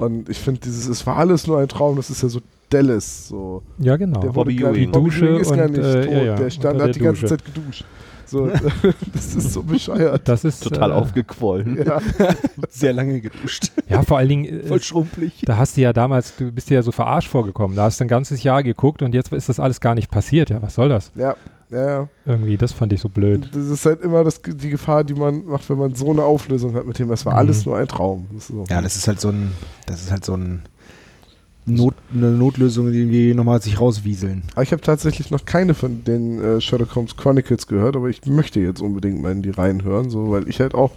Und 0.00 0.28
ich 0.28 0.38
finde, 0.38 0.60
dieses, 0.60 0.88
es 0.88 1.06
war 1.06 1.16
alles 1.16 1.46
nur 1.46 1.58
ein 1.58 1.68
Traum, 1.68 1.96
das 1.96 2.08
ist 2.08 2.22
ja 2.22 2.28
so 2.28 2.40
Dallas. 2.70 3.28
So. 3.28 3.62
Ja, 3.78 3.96
genau. 3.96 4.20
Der 4.20 4.28
Bobby 4.28 4.56
Ewing. 4.56 4.74
Die 4.74 4.86
Dusche 4.90 5.26
ist 5.26 5.54
gar 5.54 5.68
nicht 5.68 5.78
äh, 5.78 6.04
tot. 6.04 6.12
Ja, 6.12 6.22
ja. 6.22 6.36
Der 6.36 6.50
stand, 6.50 6.80
hat 6.80 6.94
die 6.94 7.00
ganze 7.00 7.26
Zeit 7.26 7.44
geduscht. 7.44 7.84
So, 8.24 8.46
das 9.12 9.34
ist 9.34 9.52
so 9.52 9.62
bescheuert. 9.62 10.22
Das 10.28 10.44
ist 10.44 10.62
total 10.62 10.92
äh, 10.92 10.94
aufgequollen. 10.94 11.84
Ja. 11.84 12.00
Sehr 12.70 12.92
lange 12.92 13.20
geduscht. 13.20 13.72
Ja, 13.88 14.02
vor 14.02 14.18
allen 14.18 14.28
Dingen. 14.28 14.44
Äh, 14.44 14.66
Voll 14.68 14.80
schrumpelig. 14.80 15.42
Da 15.44 15.56
hast 15.56 15.76
du 15.76 15.80
ja 15.80 15.92
damals, 15.92 16.36
du 16.36 16.52
bist 16.52 16.70
dir 16.70 16.74
ja 16.74 16.82
so 16.82 16.92
verarscht 16.92 17.28
vorgekommen. 17.28 17.76
Da 17.76 17.82
hast 17.82 17.98
du 17.98 18.04
ein 18.04 18.08
ganzes 18.08 18.42
Jahr 18.44 18.62
geguckt 18.62 19.02
und 19.02 19.14
jetzt 19.14 19.32
ist 19.32 19.48
das 19.48 19.58
alles 19.58 19.80
gar 19.80 19.96
nicht 19.96 20.10
passiert. 20.10 20.48
Ja, 20.48 20.62
was 20.62 20.76
soll 20.76 20.88
das? 20.88 21.10
Ja. 21.16 21.34
Ja, 21.70 21.86
ja. 21.86 22.08
Irgendwie, 22.26 22.56
das 22.56 22.72
fand 22.72 22.92
ich 22.92 23.00
so 23.00 23.08
blöd. 23.08 23.48
Das 23.52 23.66
ist 23.66 23.86
halt 23.86 24.00
immer 24.00 24.24
das, 24.24 24.42
die 24.42 24.70
Gefahr, 24.70 25.04
die 25.04 25.14
man 25.14 25.44
macht, 25.46 25.68
wenn 25.70 25.78
man 25.78 25.94
so 25.94 26.10
eine 26.10 26.24
Auflösung 26.24 26.74
hat 26.74 26.86
mit 26.86 26.98
dem, 26.98 27.08
das 27.08 27.24
war 27.24 27.34
mhm. 27.34 27.38
alles 27.38 27.64
nur 27.66 27.76
ein 27.76 27.86
Traum. 27.86 28.26
Das 28.32 28.48
so. 28.48 28.64
Ja, 28.68 28.82
das 28.82 28.96
ist 28.96 29.06
halt 29.06 29.20
so 29.20 29.28
ein, 29.28 29.52
das 29.86 30.02
ist 30.02 30.10
halt 30.10 30.24
so 30.24 30.36
ein 30.36 30.62
Not, 31.66 31.94
eine 32.12 32.30
Notlösung, 32.30 32.90
die 32.90 33.08
wir 33.10 33.34
nochmal 33.34 33.62
sich 33.62 33.80
rauswieseln. 33.80 34.42
Aber 34.52 34.62
ich 34.62 34.72
habe 34.72 34.82
tatsächlich 34.82 35.30
noch 35.30 35.44
keine 35.44 35.74
von 35.74 36.04
den 36.04 36.42
äh, 36.42 36.60
Sherlock 36.60 36.94
Holmes 36.96 37.16
Chronicles 37.16 37.66
gehört, 37.66 37.96
aber 37.96 38.08
ich 38.08 38.24
möchte 38.26 38.60
jetzt 38.60 38.80
unbedingt 38.80 39.22
mal 39.22 39.32
in 39.32 39.42
die 39.42 39.50
Reihen 39.50 39.84
hören, 39.84 40.10
so, 40.10 40.30
weil 40.30 40.48
ich 40.48 40.60
halt 40.60 40.74
auch, 40.74 40.92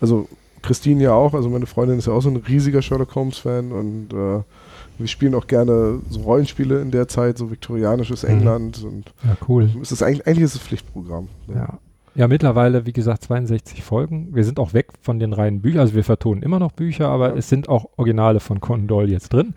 also 0.00 0.28
Christine 0.62 1.02
ja 1.02 1.12
auch, 1.12 1.32
also 1.32 1.48
meine 1.48 1.66
Freundin 1.66 1.98
ist 1.98 2.06
ja 2.06 2.12
auch 2.12 2.20
so 2.20 2.28
ein 2.28 2.36
riesiger 2.36 2.82
Sherlock 2.82 3.14
Holmes 3.14 3.38
Fan 3.38 3.72
und 3.72 4.12
äh, 4.12 4.42
wir 5.00 5.08
spielen 5.08 5.34
auch 5.34 5.46
gerne 5.46 6.00
so 6.08 6.20
Rollenspiele 6.20 6.80
in 6.80 6.90
der 6.90 7.08
Zeit, 7.08 7.38
so 7.38 7.50
viktorianisches 7.50 8.22
mhm. 8.22 8.28
England. 8.28 8.84
Und 8.84 9.12
ja, 9.24 9.36
cool. 9.48 9.70
Es 9.82 9.90
ist 9.90 10.02
eigentlich, 10.02 10.26
eigentlich 10.26 10.44
ist 10.44 10.54
es 10.54 10.60
Pflichtprogramm. 10.60 11.28
Ne? 11.48 11.56
Ja. 11.56 11.78
Ja, 12.16 12.26
mittlerweile, 12.26 12.86
wie 12.86 12.92
gesagt, 12.92 13.22
62 13.22 13.84
Folgen. 13.84 14.34
Wir 14.34 14.44
sind 14.44 14.58
auch 14.58 14.74
weg 14.74 14.88
von 15.00 15.20
den 15.20 15.32
reinen 15.32 15.62
Büchern. 15.62 15.80
Also 15.80 15.94
wir 15.94 16.02
vertonen 16.02 16.42
immer 16.42 16.58
noch 16.58 16.72
Bücher, 16.72 17.08
aber 17.08 17.30
ja. 17.30 17.36
es 17.36 17.48
sind 17.48 17.68
auch 17.68 17.86
Originale 17.96 18.40
von 18.40 18.60
Conan 18.60 18.88
Doyle 18.88 19.12
jetzt 19.12 19.32
drin. 19.32 19.54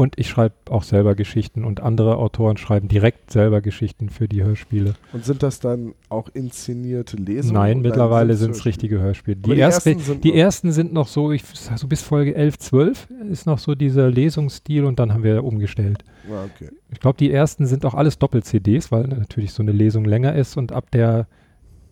Und 0.00 0.18
ich 0.18 0.30
schreibe 0.30 0.54
auch 0.70 0.82
selber 0.82 1.14
Geschichten 1.14 1.62
und 1.62 1.82
andere 1.82 2.16
Autoren 2.16 2.56
schreiben 2.56 2.88
direkt 2.88 3.30
selber 3.30 3.60
Geschichten 3.60 4.08
für 4.08 4.28
die 4.28 4.42
Hörspiele. 4.42 4.94
Und 5.12 5.26
sind 5.26 5.42
das 5.42 5.60
dann 5.60 5.92
auch 6.08 6.30
inszenierte 6.32 7.18
Lesungen? 7.18 7.52
Nein, 7.52 7.80
mittlerweile 7.82 8.34
sind 8.36 8.52
es 8.52 8.64
richtige 8.64 8.98
Hörspiele. 8.98 9.36
Die, 9.36 9.50
die, 9.50 9.58
erste, 9.58 9.90
ersten 9.90 10.02
sind 10.02 10.24
die 10.24 10.34
ersten 10.34 10.72
sind 10.72 10.94
noch 10.94 11.06
so, 11.06 11.32
ich, 11.32 11.44
so 11.44 11.86
bis 11.86 12.00
Folge 12.00 12.34
11, 12.34 12.58
12 12.60 13.08
ist 13.30 13.44
noch 13.44 13.58
so 13.58 13.74
dieser 13.74 14.08
Lesungsstil 14.10 14.86
und 14.86 14.98
dann 14.98 15.12
haben 15.12 15.22
wir 15.22 15.44
umgestellt. 15.44 16.02
Ah, 16.30 16.46
okay. 16.46 16.70
Ich 16.90 17.00
glaube, 17.00 17.18
die 17.18 17.30
ersten 17.30 17.66
sind 17.66 17.84
auch 17.84 17.92
alles 17.92 18.18
Doppel-CDs, 18.18 18.90
weil 18.90 19.02
natürlich 19.02 19.52
so 19.52 19.62
eine 19.62 19.72
Lesung 19.72 20.06
länger 20.06 20.34
ist 20.34 20.56
und 20.56 20.72
ab 20.72 20.90
der, 20.92 21.26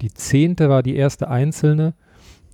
die 0.00 0.14
zehnte 0.14 0.70
war 0.70 0.82
die 0.82 0.96
erste 0.96 1.28
einzelne 1.28 1.92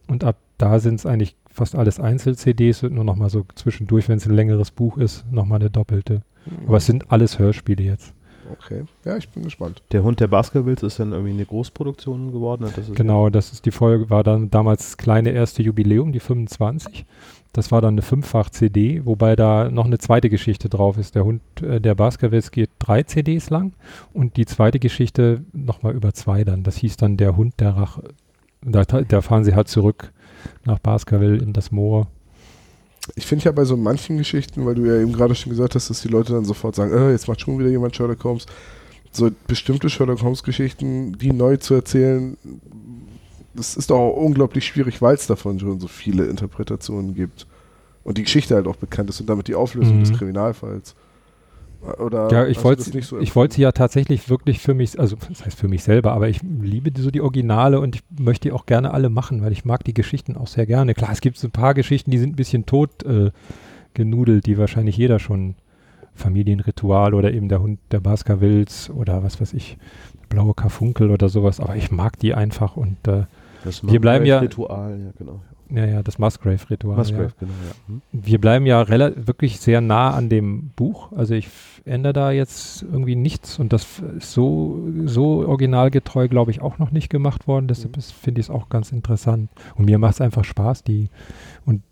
und 0.09 0.25
ab 0.25 0.37
da 0.59 0.81
sind 0.81 0.97
es 0.97 1.07
eigentlich 1.07 1.37
fast 1.55 1.77
alles 1.77 2.01
Einzel-CDs 2.01 2.83
und 2.83 2.95
nur 2.95 3.05
nochmal 3.05 3.31
so 3.31 3.47
zwischendurch, 3.55 4.09
wenn 4.09 4.19
es 4.19 4.27
ein 4.27 4.35
längeres 4.35 4.73
Buch 4.73 4.99
ist, 4.99 5.25
nochmal 5.31 5.61
eine 5.61 5.71
doppelte. 5.71 6.23
Mhm. 6.45 6.67
Aber 6.67 6.77
es 6.79 6.87
sind 6.87 7.11
alles 7.11 7.38
Hörspiele 7.38 7.83
jetzt. 7.83 8.12
Okay, 8.53 8.85
ja, 9.05 9.17
ich 9.17 9.29
bin 9.31 9.45
gespannt. 9.45 9.83
Der 9.93 10.03
Hund 10.03 10.21
der 10.21 10.27
Baskervilles 10.27 10.83
ist 10.83 11.01
dann 11.01 11.12
irgendwie 11.12 11.33
eine 11.33 11.47
Großproduktion 11.47 12.33
geworden. 12.33 12.67
Das 12.77 12.93
genau, 12.93 13.31
das 13.31 13.53
ist 13.53 13.64
die 13.64 13.71
Folge, 13.71 14.11
war 14.11 14.23
dann 14.23 14.51
damals 14.51 14.83
das 14.83 14.97
kleine 14.99 15.31
erste 15.31 15.62
Jubiläum, 15.62 16.12
die 16.12 16.21
25. 16.21 17.07
Das 17.55 17.73
war 17.73 17.81
dann 17.81 17.95
eine 17.95 18.03
Fünffach-CD, 18.03 19.07
wobei 19.07 19.37
da 19.37 19.71
noch 19.71 19.87
eine 19.87 19.99
zweite 19.99 20.29
Geschichte 20.29 20.69
drauf 20.69 20.99
ist. 20.99 21.14
Der 21.14 21.25
Hund 21.25 21.40
äh, 21.62 21.81
der 21.81 21.95
Baskervilles 21.95 22.51
geht 22.51 22.69
drei 22.81 23.05
CDs 23.05 23.49
lang 23.49 23.73
und 24.12 24.37
die 24.37 24.45
zweite 24.45 24.81
Geschichte 24.81 25.45
nochmal 25.53 25.95
über 25.95 26.12
zwei 26.12 26.45
dann. 26.45 26.64
Das 26.64 26.77
hieß 26.77 26.97
dann 26.97 27.17
der 27.17 27.37
Hund 27.37 27.55
der 27.61 27.77
Rache. 27.77 28.03
Da, 28.61 28.85
da 28.85 29.21
fahren 29.23 29.45
sie 29.45 29.55
halt 29.55 29.69
zurück 29.69 30.12
nach 30.64 30.78
Baskerville 30.78 31.38
in 31.38 31.52
das 31.52 31.70
Moor. 31.70 32.07
Ich 33.16 33.26
finde 33.26 33.44
ja 33.44 33.52
bei 33.52 33.64
so 33.64 33.76
manchen 33.76 34.16
Geschichten, 34.16 34.64
weil 34.64 34.74
du 34.74 34.85
ja 34.87 35.00
eben 35.00 35.12
gerade 35.12 35.35
schon 35.35 35.50
gesagt 35.50 35.74
hast, 35.74 35.90
dass 35.90 36.00
die 36.00 36.09
Leute 36.09 36.33
dann 36.33 36.44
sofort 36.44 36.74
sagen, 36.74 36.92
äh, 36.92 37.11
jetzt 37.11 37.28
macht 37.28 37.40
schon 37.40 37.59
wieder 37.59 37.68
jemand 37.68 37.94
Sherlock 37.94 38.24
Holmes. 38.24 38.46
So 39.12 39.30
bestimmte 39.46 39.90
Sherlock 39.90 40.22
Holmes 40.22 40.42
Geschichten, 40.42 41.16
die 41.18 41.33
neu 41.33 41.57
zu 41.59 41.74
erzählen, 41.74 42.37
das 43.54 43.76
ist 43.76 43.90
doch 43.90 43.98
auch 43.98 44.16
unglaublich 44.16 44.66
schwierig, 44.66 45.00
weil 45.00 45.14
es 45.14 45.26
davon 45.26 45.61
schon 45.61 45.80
so 45.80 45.87
viele 45.87 46.24
Interpretationen 46.26 47.14
gibt. 47.14 47.46
Und 48.02 48.18
die 48.18 48.22
Geschichte 48.22 48.54
halt 48.54 48.66
auch 48.66 48.76
bekannt 48.76 49.11
ist 49.11 49.20
und 49.20 49.28
damit 49.28 49.48
die 49.48 49.54
Auflösung 49.54 49.98
mhm. 49.98 50.04
des 50.04 50.12
Kriminalfalls. 50.12 50.94
Oder 51.99 52.31
ja, 52.31 52.47
ich 52.47 52.62
wollte 52.64 52.83
so 53.03 53.18
ich 53.18 53.37
wollte 53.37 53.57
sie 53.57 53.62
ja 53.62 53.73
tatsächlich 53.73 54.31
wirklich 54.31 54.61
für 54.61 54.75
mich, 54.75 54.99
also 54.99 55.16
das 55.29 55.44
heißt 55.44 55.59
für 55.59 55.68
mich 55.68 55.83
selber, 55.83 56.12
aber 56.12 56.29
ich 56.29 56.40
liebe 56.42 56.90
so 56.99 57.11
die 57.11 57.20
Originale 57.20 57.79
und 57.79 57.97
ich 57.97 58.03
möchte 58.18 58.49
die 58.49 58.53
auch 58.53 58.66
gerne 58.66 58.92
alle 58.92 59.11
machen, 59.11 59.42
weil 59.42 59.53
ich 59.53 59.64
mag 59.64 59.85
die 59.85 59.94
Geschichten 59.94 60.37
auch 60.37 60.47
sehr 60.47 60.66
gerne. 60.66 60.94
Klar, 60.94 61.11
es 61.12 61.20
gibt 61.20 61.37
so 61.37 61.49
ein 61.49 61.53
paar 61.53 61.75
Geschichten, 61.75 62.11
die 62.11 62.18
sind 62.18 62.33
ein 62.33 62.37
bisschen 62.37 62.64
tot 62.64 63.03
äh, 63.05 63.31
genudelt, 63.92 64.47
die 64.47 64.57
wahrscheinlich 64.57 64.97
jeder 64.97 65.18
schon 65.18 65.57
Familienritual 66.14 67.12
oder 67.12 67.33
eben 67.33 67.49
der 67.49 67.61
Hund 67.61 67.81
der 67.90 68.01
Baskervilles 68.01 68.88
oder 68.90 69.23
was 69.23 69.40
weiß 69.40 69.53
ich, 69.53 69.77
blaue 70.29 70.55
Karfunkel 70.55 71.11
oder 71.11 71.29
sowas, 71.29 71.61
aber 71.61 71.77
ich 71.77 71.90
mag 71.90 72.18
die 72.18 72.35
einfach 72.35 72.77
und 72.77 72.97
äh, 73.07 73.25
wir 73.83 74.01
bleiben 74.01 74.25
ja 74.25 74.38
Ritual, 74.38 75.01
ja 75.01 75.11
genau. 75.18 75.40
Ja, 75.70 75.87
ja, 75.87 76.03
das 76.03 76.18
Musgrave-Ritual. 76.18 76.96
Musgrave, 76.96 77.24
Ja. 77.24 77.33
genau, 77.40 77.53
ja. 77.68 77.74
Hm? 77.88 78.03
Wir 78.12 78.38
bleiben 78.40 78.66
ja 78.66 78.87
wirklich 78.88 79.61
sehr 79.61 79.81
nah 79.81 80.11
an 80.11 80.29
dem 80.29 80.70
Buch. 80.77 81.11
Also 81.12 81.35
ich 81.35 81.48
ändere 81.85 82.12
da 82.12 82.31
jetzt 82.31 82.83
irgendwie 82.83 83.16
nichts 83.16 83.59
und 83.59 83.72
das 83.72 83.87
ist 84.18 84.33
so, 84.33 84.83
so 85.05 85.46
originalgetreu, 85.46 86.29
glaube 86.29 86.50
ich, 86.50 86.61
auch 86.61 86.79
noch 86.79 86.90
nicht 86.90 87.09
gemacht 87.09 87.46
worden. 87.48 87.66
Deshalb 87.68 87.96
ist- 87.96 88.12
finde 88.12 88.40
ich 88.40 88.46
es 88.46 88.50
auch 88.50 88.68
ganz 88.68 88.92
interessant. 88.92 89.50
Und 89.74 89.87
mir 89.87 89.98
macht 89.98 90.14
es 90.14 90.20
einfach 90.20 90.44
Spaß. 90.44 90.85
Die, 90.85 91.09
und 91.66 91.83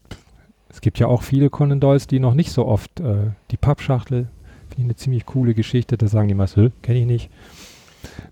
es 0.68 0.80
gibt 0.80 0.98
ja 0.98 1.06
auch 1.06 1.22
viele 1.22 1.50
Conan 1.50 1.80
Doyles, 1.80 2.06
die 2.06 2.20
noch 2.20 2.34
nicht 2.34 2.52
so 2.52 2.66
oft, 2.66 3.00
äh, 3.00 3.30
die 3.50 3.56
Pappschachtel, 3.56 4.28
finde 4.68 4.76
ich 4.78 4.84
eine 4.84 4.96
ziemlich 4.96 5.26
coole 5.26 5.54
Geschichte. 5.54 5.96
Da 5.98 6.06
sagen 6.08 6.28
die 6.28 6.34
meisten, 6.34 6.72
kenne 6.82 7.00
ich 7.00 7.06
nicht. 7.06 7.30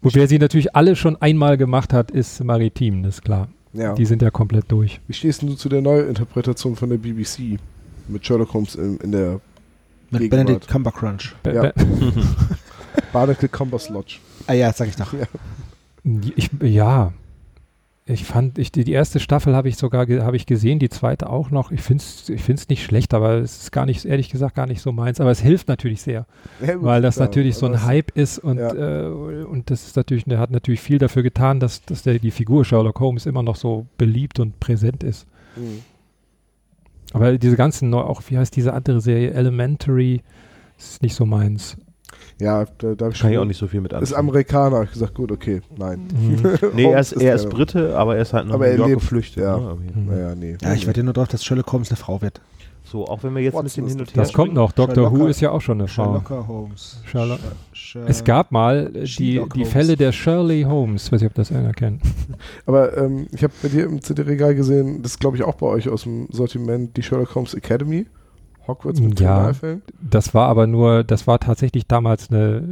Wer 0.03 0.27
sie 0.27 0.39
natürlich 0.39 0.75
alle 0.75 0.97
schon 0.97 1.17
einmal 1.21 1.57
gemacht 1.57 1.93
hat, 1.93 2.11
ist 2.11 2.43
Maritim, 2.43 3.03
das 3.03 3.17
ist 3.17 3.23
klar. 3.23 3.49
Ja. 3.73 3.95
Die 3.95 4.05
sind 4.05 4.21
ja 4.23 4.31
komplett 4.31 4.65
durch. 4.73 5.01
Wie 5.07 5.13
stehst 5.13 5.43
du 5.43 5.55
zu 5.55 5.69
der 5.69 5.81
Neuinterpretation 5.83 6.75
von 6.77 6.91
der 6.91 6.97
BBC 6.99 7.59
mit 8.09 8.27
Sherlock 8.27 8.53
Holmes 8.55 8.75
in, 8.75 8.97
in 8.99 9.13
der 9.13 9.41
Mit 10.11 10.23
Gegenwart. 10.23 10.47
Benedict 10.47 10.69
Cumbercrunch. 10.69 11.35
Be- 11.43 11.53
Ja. 11.55 11.73
Barnacle 13.13 13.49
Compass 13.49 13.89
Lodge? 13.89 14.17
Ah 14.47 14.53
ja, 14.55 14.73
sag 14.73 14.89
ich 14.89 14.97
doch. 14.97 15.15
Die- 16.03 16.33
Ich, 16.37 16.51
ja, 16.63 17.13
ich 18.11 18.25
fand, 18.25 18.59
ich, 18.59 18.73
die, 18.73 18.85
die 18.85 18.93
erste 18.93 19.21
Staffel 19.21 19.55
habe 19.55 19.69
ich 19.69 19.77
sogar 19.77 20.07
habe 20.09 20.37
ich 20.37 20.47
gesehen, 20.47 20.79
die 20.79 20.89
zweite 20.89 21.31
auch 21.31 21.51
noch. 21.51 21.71
Ich 21.71 21.81
finde 21.83 22.03
es 22.03 22.29
ich 22.29 22.43
find's 22.43 22.69
nicht 22.69 22.85
schlecht, 22.85 23.15
aber 23.15 23.35
es 23.35 23.63
ist 23.63 23.73
gar 23.73 23.87
nicht, 23.87 24.05
ehrlich 24.05 24.29
gesagt, 24.31 24.55
gar 24.57 24.67
nicht 24.67 24.83
so 24.83 24.93
meins. 24.93 25.21
Aber 25.21 25.31
es 25.31 25.41
hilft 25.41 25.69
natürlich 25.69 26.03
sehr, 26.03 26.27
Ja, 26.67 26.75
gut, 26.75 26.85
weil 26.85 27.03
das 27.03 27.17
klar, 27.17 27.29
natürlich 27.29 27.57
so 27.57 27.67
ein 27.67 27.85
Hype 27.85 28.17
ist 28.17 28.39
und, 28.39 28.59
Ja. 28.59 28.73
äh, 28.75 29.09
und 29.09 29.71
das 29.71 29.87
ist 29.87 29.97
natürlich, 29.97 30.25
der 30.25 30.39
hat 30.39 30.51
natürlich 30.51 30.81
viel 30.81 30.99
dafür 30.99 31.23
getan, 31.23 31.61
dass, 31.61 31.85
dass 31.85 32.03
der, 32.03 32.19
die 32.19 32.31
Figur 32.31 32.65
Sherlock 32.65 33.01
Holmes 33.01 33.27
immer 33.27 33.43
noch 33.43 33.57
so 33.57 33.87
beliebt 33.99 34.41
und 34.41 34.61
präsent 34.61 35.03
ist. 35.03 35.27
Mhm. 35.57 35.83
Aber 37.13 37.39
diese 37.39 37.57
ganzen, 37.57 37.93
auch 37.95 38.23
wie 38.29 38.39
heißt 38.39 38.55
diese 38.55 38.73
andere 38.73 39.01
Serie, 39.01 39.33
Elementary, 39.33 40.23
ist 40.79 41.03
nicht 41.03 41.15
so 41.15 41.27
meins. 41.27 41.77
Ja, 42.41 42.65
da, 42.79 42.95
da 42.95 43.11
Kann 43.11 43.31
ich 43.33 43.39
auch 43.39 43.45
nicht 43.45 43.59
so 43.59 43.67
viel 43.69 43.81
mit 43.81 43.93
Ist 43.93 43.99
anfangen. 43.99 44.19
Amerikaner, 44.19 44.83
ich 44.85 44.93
gesagt, 44.93 45.15
gut, 45.15 45.31
okay, 45.31 45.61
nein. 45.77 46.09
Mhm. 46.13 46.59
Nee, 46.75 46.85
er 46.91 47.01
ist, 47.01 47.13
er 47.13 47.35
ist 47.35 47.49
Brite, 47.51 47.97
aber 47.97 48.17
er 48.17 48.23
ist 48.23 48.33
halt 48.33 48.47
nach 48.47 48.55
Aber 48.55 48.65
New 48.67 48.71
er 48.73 48.77
York 48.79 48.89
lebt- 48.91 49.01
geflüchtet. 49.01 49.43
ja. 49.45 49.57
ne. 49.59 49.77
Mhm. 49.95 50.07
Naja, 50.07 50.35
nee. 50.35 50.57
Ja, 50.63 50.73
ich 50.75 50.87
wette 50.87 51.03
nur 51.03 51.13
drauf, 51.13 51.29
dass 51.29 51.45
Sherlock 51.45 51.71
Holmes 51.73 51.91
eine 51.91 51.97
Frau 51.97 52.21
wird. 52.23 52.41
So, 52.83 53.07
auch 53.07 53.23
wenn 53.23 53.35
wir 53.37 53.43
jetzt 53.43 53.55
ein 53.57 53.63
bisschen 53.63 53.85
Watson 53.85 53.99
hin 53.99 54.05
ist 54.07 54.11
und 54.11 54.17
her 54.17 54.23
Das 54.25 54.33
kommt 54.33 54.53
noch. 54.55 54.73
Doctor 54.73 54.95
Sherlock 55.05 55.13
Who 55.21 55.27
ist 55.29 55.41
ja 55.41 55.51
auch 55.53 55.61
schon 55.61 55.79
eine 55.81 55.87
Frau. 55.87 56.05
Sherlock 56.27 56.49
Holmes. 56.49 57.01
Sherlock- 57.07 57.39
Sh- 57.73 57.99
Es 58.09 58.25
gab 58.25 58.51
mal 58.51 58.91
äh, 58.97 59.05
die, 59.05 59.41
die. 59.55 59.65
Fälle 59.65 59.97
der 59.97 60.11
Shirley 60.11 60.63
Holmes. 60.63 61.13
Weiß 61.13 61.21
ich, 61.21 61.27
ob 61.29 61.35
das 61.35 61.53
einer 61.53 61.73
kennt. 61.73 62.03
Aber 62.67 62.97
ähm, 62.97 63.27
ich 63.33 63.45
habe 63.45 63.53
bei 63.63 63.69
dir 63.69 63.85
im 63.85 64.01
CD-Regal 64.03 64.55
gesehen, 64.57 65.03
das 65.03 65.13
ist 65.13 65.21
glaube 65.21 65.37
ich 65.37 65.45
auch 65.45 65.55
bei 65.55 65.67
euch 65.67 65.89
aus 65.89 66.03
dem 66.03 66.27
Sortiment, 66.33 66.97
die 66.97 67.03
Sherlock 67.03 67.33
Holmes 67.37 67.55
Academy. 67.55 68.07
Hogwarts 68.71 69.01
mit 69.01 69.21
Ja. 69.21 69.53
Das 70.01 70.33
war 70.35 70.49
aber 70.49 70.67
nur, 70.67 71.05
das 71.05 71.27
war 71.27 71.39
tatsächlich 71.39 71.87
damals 71.87 72.31
eine, 72.31 72.63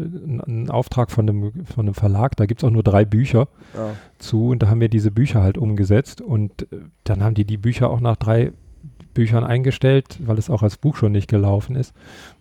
ein, 0.46 0.70
Auftrag 0.70 1.10
von 1.10 1.28
einem, 1.28 1.52
von 1.64 1.86
einem 1.86 1.94
Verlag. 1.94 2.36
Da 2.36 2.46
gibt 2.46 2.62
es 2.62 2.66
auch 2.66 2.72
nur 2.72 2.82
drei 2.82 3.04
Bücher 3.04 3.48
Ja. 3.74 3.90
zu 4.18 4.48
und 4.48 4.62
da 4.62 4.68
haben 4.68 4.80
wir 4.80 4.88
diese 4.88 5.10
Bücher 5.10 5.42
halt 5.42 5.58
umgesetzt 5.58 6.20
und 6.20 6.62
äh, 6.72 6.78
dann 7.04 7.22
haben 7.22 7.34
die 7.34 7.44
die 7.44 7.56
Bücher 7.58 7.90
auch 7.90 8.00
nach 8.00 8.16
drei 8.16 8.52
Büchern 9.14 9.42
eingestellt, 9.44 10.18
weil 10.24 10.38
es 10.38 10.48
auch 10.48 10.62
als 10.62 10.76
Buch 10.76 10.94
schon 10.96 11.10
nicht 11.12 11.28
gelaufen 11.28 11.74
ist. 11.74 11.92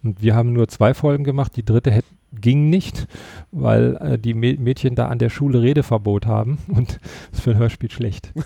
Und 0.04 0.22
wir 0.22 0.36
haben 0.36 0.54
nur 0.54 0.68
zwei 0.68 0.94
Folgen 0.94 1.24
gemacht. 1.24 1.56
Die 1.56 1.66
dritte 1.66 1.90
hätt, 1.90 2.06
ging 2.40 2.70
nicht, 2.70 3.08
weil 3.52 3.96
äh, 4.00 4.20
die 4.20 4.36
Mä- 4.36 4.60
Mädchen 4.60 4.94
da 4.94 5.08
an 5.08 5.18
der 5.18 5.30
Schule 5.30 5.62
Redeverbot 5.64 6.28
haben 6.28 6.60
und 6.68 7.00
das 7.32 7.40
ist 7.40 7.42
für 7.42 7.52
ein 7.52 7.58
Hörspiel 7.58 7.90
schlecht. 7.90 8.32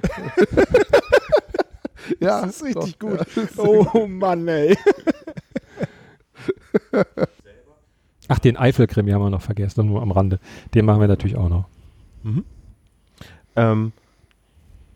ja, 2.20 2.40
Das 2.42 2.56
ist 2.56 2.64
richtig 2.64 2.98
doch, 2.98 3.08
gut. 3.10 3.20
Ja, 3.36 3.42
Oh 3.62 4.06
Mann, 4.06 4.48
ey. 4.48 4.76
Ach, 8.28 8.38
den 8.38 8.56
Eifelkrimi 8.56 9.10
haben 9.10 9.22
wir 9.22 9.30
noch 9.30 9.42
vergessen, 9.42 9.86
nur 9.86 10.02
am 10.02 10.12
Rande. 10.12 10.38
Den 10.74 10.84
machen 10.84 11.00
wir 11.00 11.08
natürlich 11.08 11.36
auch 11.36 11.48
noch. 11.48 11.64
Mhm. 12.22 12.44
Ähm, 13.56 13.92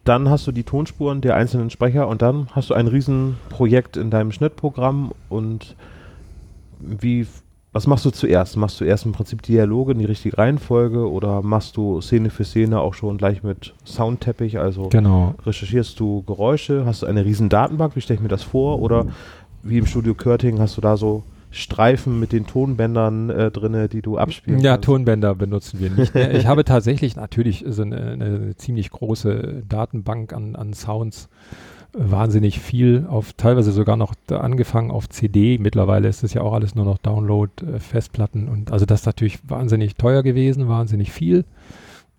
dann 0.04 0.28
hast 0.28 0.46
du 0.46 0.52
die 0.52 0.62
Tonspuren 0.62 1.20
der 1.20 1.34
einzelnen 1.34 1.70
Sprecher 1.70 2.06
und 2.06 2.22
dann 2.22 2.48
hast 2.52 2.70
du 2.70 2.74
ein 2.74 2.86
Riesenprojekt 2.86 3.96
in 3.96 4.10
deinem 4.10 4.30
Schnittprogramm 4.32 5.12
und 5.28 5.74
wie, 6.78 7.26
was 7.74 7.86
machst 7.86 8.04
du 8.06 8.10
zuerst? 8.10 8.56
Machst 8.56 8.80
du 8.80 8.84
erst 8.84 9.04
im 9.04 9.12
Prinzip 9.12 9.42
Dialoge 9.42 9.92
in 9.92 9.98
die 9.98 10.04
richtige 10.06 10.38
Reihenfolge 10.38 11.10
oder 11.10 11.42
machst 11.42 11.76
du 11.76 12.00
Szene 12.00 12.30
für 12.30 12.44
Szene 12.44 12.80
auch 12.80 12.94
schon 12.94 13.18
gleich 13.18 13.42
mit 13.42 13.74
Soundteppich, 13.84 14.58
also 14.58 14.88
Genau. 14.88 15.34
recherchierst 15.44 15.98
du 16.00 16.22
Geräusche, 16.22 16.86
hast 16.86 17.02
du 17.02 17.06
eine 17.06 17.24
riesen 17.24 17.48
Datenbank, 17.50 17.96
wie 17.96 18.00
stelle 18.00 18.16
ich 18.16 18.22
mir 18.22 18.28
das 18.28 18.42
vor 18.44 18.80
oder 18.80 19.06
wie 19.62 19.76
im 19.78 19.86
Studio 19.86 20.14
Körting 20.14 20.58
hast 20.60 20.76
du 20.76 20.80
da 20.80 20.96
so 20.96 21.24
Streifen 21.50 22.18
mit 22.18 22.32
den 22.32 22.46
Tonbändern 22.48 23.30
äh, 23.30 23.50
drinne, 23.52 23.88
die 23.88 24.02
du 24.02 24.18
abspielen 24.18 24.58
Ja, 24.60 24.72
kannst? 24.72 24.86
Tonbänder 24.86 25.34
benutzen 25.36 25.78
wir 25.80 25.90
nicht. 25.90 26.12
mehr. 26.14 26.34
ich 26.34 26.46
habe 26.46 26.64
tatsächlich 26.64 27.14
natürlich 27.14 27.64
so 27.68 27.82
eine, 27.82 27.96
eine 28.12 28.56
ziemlich 28.56 28.90
große 28.90 29.62
Datenbank 29.68 30.32
an, 30.32 30.56
an 30.56 30.72
Sounds. 30.74 31.28
Wahnsinnig 31.96 32.58
viel, 32.58 33.06
auf 33.08 33.34
teilweise 33.34 33.70
sogar 33.70 33.96
noch 33.96 34.14
angefangen 34.28 34.90
auf 34.90 35.08
CD. 35.08 35.58
Mittlerweile 35.58 36.08
ist 36.08 36.24
es 36.24 36.34
ja 36.34 36.42
auch 36.42 36.52
alles 36.52 36.74
nur 36.74 36.84
noch 36.84 36.98
Download, 36.98 37.50
äh, 37.64 37.78
Festplatten 37.78 38.48
und 38.48 38.72
also 38.72 38.84
das 38.84 39.00
ist 39.00 39.06
natürlich 39.06 39.38
wahnsinnig 39.48 39.94
teuer 39.94 40.22
gewesen, 40.24 40.68
wahnsinnig 40.68 41.12
viel. 41.12 41.44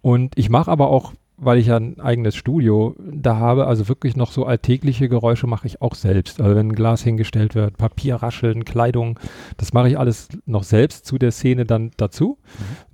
Und 0.02 0.38
ich 0.38 0.50
mache 0.50 0.72
aber 0.72 0.90
auch, 0.90 1.14
weil 1.38 1.58
ich 1.58 1.68
ja 1.68 1.76
ein 1.76 2.00
eigenes 2.00 2.36
Studio 2.36 2.96
da 3.00 3.36
habe, 3.36 3.68
also 3.68 3.90
wirklich 3.90 4.16
noch 4.16 4.32
so 4.32 4.46
alltägliche 4.46 5.10
Geräusche 5.10 5.48
mache 5.48 5.68
ich 5.68 5.82
auch 5.82 5.96
selbst. 5.96 6.40
Also 6.40 6.56
wenn 6.56 6.70
ein 6.70 6.76
Glas 6.76 7.02
hingestellt 7.02 7.56
wird, 7.56 7.76
Papier 7.76 8.16
rascheln, 8.16 8.64
Kleidung, 8.64 9.20
das 9.58 9.74
mache 9.74 9.90
ich 9.90 10.00
alles 10.00 10.30
noch 10.46 10.64
selbst 10.64 11.06
zu 11.06 11.18
der 11.18 11.32
Szene 11.32 11.66
dann 11.66 11.92
dazu. 11.98 12.38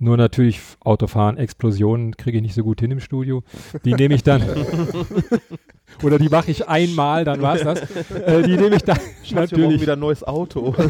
Nur 0.00 0.16
natürlich 0.16 0.60
Autofahren, 0.80 1.36
Explosionen 1.36 2.16
kriege 2.16 2.38
ich 2.38 2.42
nicht 2.42 2.54
so 2.54 2.64
gut 2.64 2.80
hin 2.80 2.90
im 2.90 3.00
Studio. 3.00 3.44
Die 3.84 3.94
nehme 3.94 4.14
ich 4.14 4.24
dann. 4.24 4.42
Oder 6.02 6.18
die 6.18 6.28
mache 6.28 6.50
ich 6.50 6.68
einmal, 6.68 7.24
dann 7.24 7.40
war 7.42 7.56
es 7.56 7.62
das. 7.62 7.82
Äh, 8.12 8.42
die 8.42 8.56
nehme 8.56 8.76
ich 8.76 8.82
dann 8.82 8.98
Schatz, 9.24 9.50
natürlich. 9.50 9.80
wieder 9.80 9.94
ein 9.94 9.98
neues 10.00 10.22
Auto. 10.22 10.74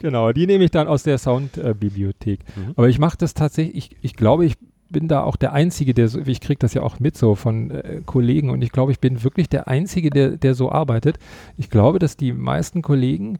Genau, 0.00 0.32
die 0.32 0.46
nehme 0.46 0.64
ich 0.64 0.70
dann 0.70 0.86
aus 0.86 1.02
der 1.02 1.18
Soundbibliothek. 1.18 2.40
Mhm. 2.56 2.72
Aber 2.76 2.88
ich 2.88 2.98
mache 2.98 3.16
das 3.18 3.34
tatsächlich, 3.34 3.76
ich, 3.76 3.96
ich 4.00 4.14
glaube, 4.14 4.44
ich 4.44 4.54
bin 4.90 5.08
da 5.08 5.22
auch 5.22 5.36
der 5.36 5.52
Einzige, 5.52 5.92
der 5.92 6.08
so, 6.08 6.20
ich 6.20 6.40
kriege 6.40 6.58
das 6.58 6.74
ja 6.74 6.82
auch 6.82 7.00
mit 7.00 7.16
so 7.16 7.34
von 7.34 7.70
äh, 7.70 8.00
Kollegen 8.06 8.50
und 8.50 8.62
ich 8.62 8.72
glaube, 8.72 8.92
ich 8.92 9.00
bin 9.00 9.22
wirklich 9.22 9.48
der 9.48 9.68
Einzige, 9.68 10.10
der, 10.10 10.30
der 10.36 10.54
so 10.54 10.70
arbeitet. 10.70 11.18
Ich 11.56 11.68
glaube, 11.68 11.98
dass 11.98 12.16
die 12.16 12.32
meisten 12.32 12.80
Kollegen 12.80 13.38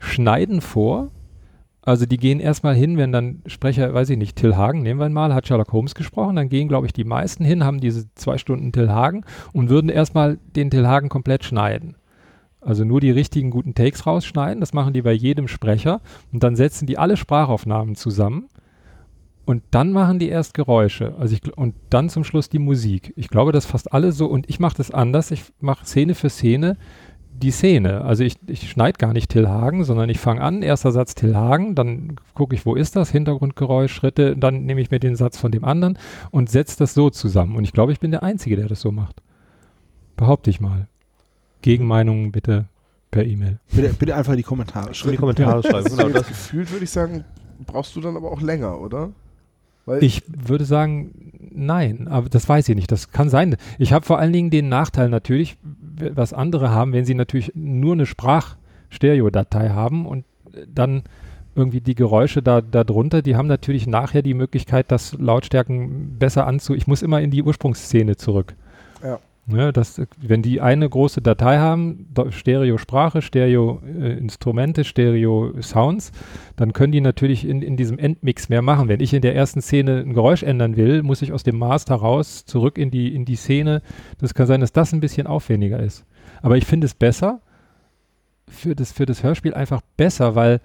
schneiden 0.00 0.60
vor. 0.60 1.10
Also 1.84 2.06
die 2.06 2.16
gehen 2.16 2.38
erstmal 2.38 2.76
hin, 2.76 2.96
wenn 2.96 3.10
dann 3.10 3.42
Sprecher, 3.46 3.92
weiß 3.92 4.10
ich 4.10 4.16
nicht, 4.16 4.36
Till 4.36 4.56
Hagen, 4.56 4.82
nehmen 4.82 5.00
wir 5.00 5.06
ihn 5.06 5.12
mal, 5.12 5.34
hat 5.34 5.48
Sherlock 5.48 5.72
Holmes 5.72 5.96
gesprochen, 5.96 6.36
dann 6.36 6.48
gehen, 6.48 6.68
glaube 6.68 6.86
ich, 6.86 6.92
die 6.92 7.04
meisten 7.04 7.44
hin, 7.44 7.64
haben 7.64 7.80
diese 7.80 8.06
zwei 8.14 8.38
Stunden 8.38 8.70
Till 8.70 8.90
Hagen 8.90 9.24
und 9.52 9.68
würden 9.68 9.90
erstmal 9.90 10.38
den 10.54 10.70
Till 10.70 10.86
Hagen 10.86 11.08
komplett 11.08 11.44
schneiden. 11.44 11.96
Also 12.60 12.84
nur 12.84 13.00
die 13.00 13.10
richtigen 13.10 13.50
guten 13.50 13.74
Takes 13.74 14.06
rausschneiden, 14.06 14.60
das 14.60 14.72
machen 14.72 14.92
die 14.92 15.02
bei 15.02 15.12
jedem 15.12 15.48
Sprecher 15.48 16.00
und 16.32 16.44
dann 16.44 16.54
setzen 16.54 16.86
die 16.86 16.98
alle 16.98 17.16
Sprachaufnahmen 17.16 17.96
zusammen 17.96 18.48
und 19.44 19.64
dann 19.72 19.90
machen 19.90 20.20
die 20.20 20.28
erst 20.28 20.54
Geräusche. 20.54 21.16
Also 21.18 21.34
ich, 21.34 21.56
und 21.56 21.74
dann 21.90 22.08
zum 22.08 22.22
Schluss 22.22 22.48
die 22.48 22.60
Musik. 22.60 23.12
Ich 23.16 23.28
glaube, 23.28 23.50
dass 23.50 23.66
fast 23.66 23.92
alle 23.92 24.12
so 24.12 24.26
und 24.26 24.48
ich 24.48 24.60
mache 24.60 24.76
das 24.76 24.92
anders. 24.92 25.32
Ich 25.32 25.42
mache 25.60 25.84
Szene 25.84 26.14
für 26.14 26.30
Szene 26.30 26.76
die 27.32 27.50
Szene. 27.50 28.02
Also 28.02 28.24
ich, 28.24 28.36
ich 28.46 28.70
schneide 28.70 28.98
gar 28.98 29.12
nicht 29.12 29.30
Till 29.30 29.48
Hagen, 29.48 29.84
sondern 29.84 30.08
ich 30.08 30.18
fange 30.18 30.42
an, 30.42 30.62
erster 30.62 30.92
Satz 30.92 31.14
Till 31.14 31.34
Hagen, 31.36 31.74
dann 31.74 32.16
gucke 32.34 32.54
ich, 32.54 32.64
wo 32.66 32.74
ist 32.74 32.96
das, 32.96 33.10
Hintergrundgeräusch, 33.10 33.92
Schritte, 33.92 34.36
dann 34.36 34.64
nehme 34.64 34.80
ich 34.80 34.90
mir 34.90 35.00
den 35.00 35.16
Satz 35.16 35.38
von 35.38 35.50
dem 35.50 35.64
anderen 35.64 35.98
und 36.30 36.50
setze 36.50 36.78
das 36.78 36.94
so 36.94 37.10
zusammen. 37.10 37.56
Und 37.56 37.64
ich 37.64 37.72
glaube, 37.72 37.92
ich 37.92 38.00
bin 38.00 38.10
der 38.10 38.22
Einzige, 38.22 38.56
der 38.56 38.68
das 38.68 38.80
so 38.80 38.92
macht. 38.92 39.22
Behaupte 40.16 40.50
ich 40.50 40.60
mal. 40.60 40.88
Gegenmeinungen 41.62 42.32
bitte 42.32 42.66
per 43.10 43.24
E-Mail. 43.24 43.58
Bitte, 43.72 43.94
bitte 43.94 44.16
einfach 44.16 44.32
in 44.32 44.38
die 44.38 44.42
Kommentare 44.42 44.86
in 44.86 44.92
die 44.92 44.98
schreiben. 44.98 45.16
Kommentare 45.16 45.62
schreiben. 45.62 45.96
Genau, 45.96 46.08
das 46.12 46.26
gefühlt 46.26 46.70
würde 46.70 46.84
ich 46.84 46.90
sagen, 46.90 47.24
brauchst 47.66 47.94
du 47.96 48.00
dann 48.00 48.16
aber 48.16 48.30
auch 48.30 48.40
länger, 48.40 48.80
oder? 48.80 49.10
Weil 49.84 50.02
Ich 50.02 50.22
würde 50.26 50.64
sagen, 50.64 51.32
nein, 51.52 52.08
aber 52.08 52.28
das 52.28 52.48
weiß 52.48 52.68
ich 52.68 52.76
nicht. 52.76 52.90
Das 52.92 53.10
kann 53.10 53.28
sein. 53.28 53.56
Ich 53.78 53.92
habe 53.92 54.04
vor 54.04 54.18
allen 54.18 54.32
Dingen 54.32 54.50
den 54.50 54.68
Nachteil 54.68 55.08
natürlich, 55.08 55.56
was 56.14 56.32
andere 56.32 56.70
haben, 56.70 56.92
wenn 56.92 57.04
sie 57.04 57.14
natürlich 57.14 57.52
nur 57.54 57.94
eine 57.94 58.06
Sprachstereo-Datei 58.06 59.70
haben 59.70 60.06
und 60.06 60.24
äh, 60.52 60.66
dann 60.72 61.02
irgendwie 61.54 61.80
die 61.80 61.94
Geräusche 61.94 62.42
da 62.42 62.60
darunter, 62.60 63.20
die 63.20 63.36
haben 63.36 63.46
natürlich 63.46 63.86
nachher 63.86 64.22
die 64.22 64.34
Möglichkeit, 64.34 64.90
das 64.90 65.14
Lautstärken 65.18 66.18
besser 66.18 66.46
anzu. 66.46 66.74
Ich 66.74 66.86
muss 66.86 67.02
immer 67.02 67.20
in 67.20 67.30
die 67.30 67.42
Ursprungsszene 67.42 68.16
zurück. 68.16 68.54
Ja. 69.02 69.18
Ne, 69.44 69.72
das, 69.72 70.00
wenn 70.20 70.40
die 70.40 70.60
eine 70.60 70.88
große 70.88 71.20
Datei 71.20 71.58
haben, 71.58 72.06
Stereo-Sprache, 72.30 73.22
Stereo-Instrumente, 73.22 74.84
Stereo-Sounds, 74.84 76.12
dann 76.54 76.72
können 76.72 76.92
die 76.92 77.00
natürlich 77.00 77.44
in, 77.44 77.60
in 77.60 77.76
diesem 77.76 77.98
Endmix 77.98 78.48
mehr 78.48 78.62
machen. 78.62 78.86
Wenn 78.86 79.00
ich 79.00 79.12
in 79.12 79.20
der 79.20 79.34
ersten 79.34 79.60
Szene 79.60 79.98
ein 79.98 80.14
Geräusch 80.14 80.44
ändern 80.44 80.76
will, 80.76 81.02
muss 81.02 81.22
ich 81.22 81.32
aus 81.32 81.42
dem 81.42 81.58
Master 81.58 81.96
raus, 81.96 82.44
zurück 82.44 82.78
in 82.78 82.92
die, 82.92 83.12
in 83.12 83.24
die 83.24 83.34
Szene. 83.34 83.82
Das 84.18 84.32
kann 84.32 84.46
sein, 84.46 84.60
dass 84.60 84.72
das 84.72 84.92
ein 84.92 85.00
bisschen 85.00 85.26
aufwendiger 85.26 85.80
ist. 85.80 86.04
Aber 86.40 86.56
ich 86.56 86.64
finde 86.64 86.86
es 86.86 86.94
besser, 86.94 87.40
für 88.48 88.76
das, 88.76 88.92
für 88.92 89.06
das 89.06 89.24
Hörspiel 89.24 89.54
einfach 89.54 89.80
besser, 89.96 90.36
weil 90.36 90.60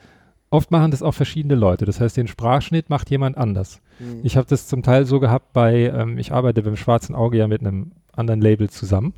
oft 0.52 0.70
machen 0.70 0.92
das 0.92 1.02
auch 1.02 1.14
verschiedene 1.14 1.56
Leute. 1.56 1.86
Das 1.86 2.00
heißt, 2.00 2.16
den 2.16 2.28
Sprachschnitt 2.28 2.92
macht 2.92 3.10
jemand 3.10 3.38
anders. 3.38 3.82
Mhm. 4.00 4.22
Ich 4.24 4.38
habe 4.38 4.48
das 4.48 4.68
zum 4.68 4.84
Teil 4.84 5.06
so 5.06 5.20
gehabt 5.20 5.54
bei, 5.54 5.92
ähm, 5.94 6.18
ich 6.18 6.32
arbeite 6.32 6.62
beim 6.64 6.76
Schwarzen 6.76 7.16
Auge 7.16 7.38
ja 7.38 7.48
mit 7.48 7.62
einem 7.62 7.92
anderen 8.14 8.42
Label 8.42 8.70
zusammen. 8.70 9.14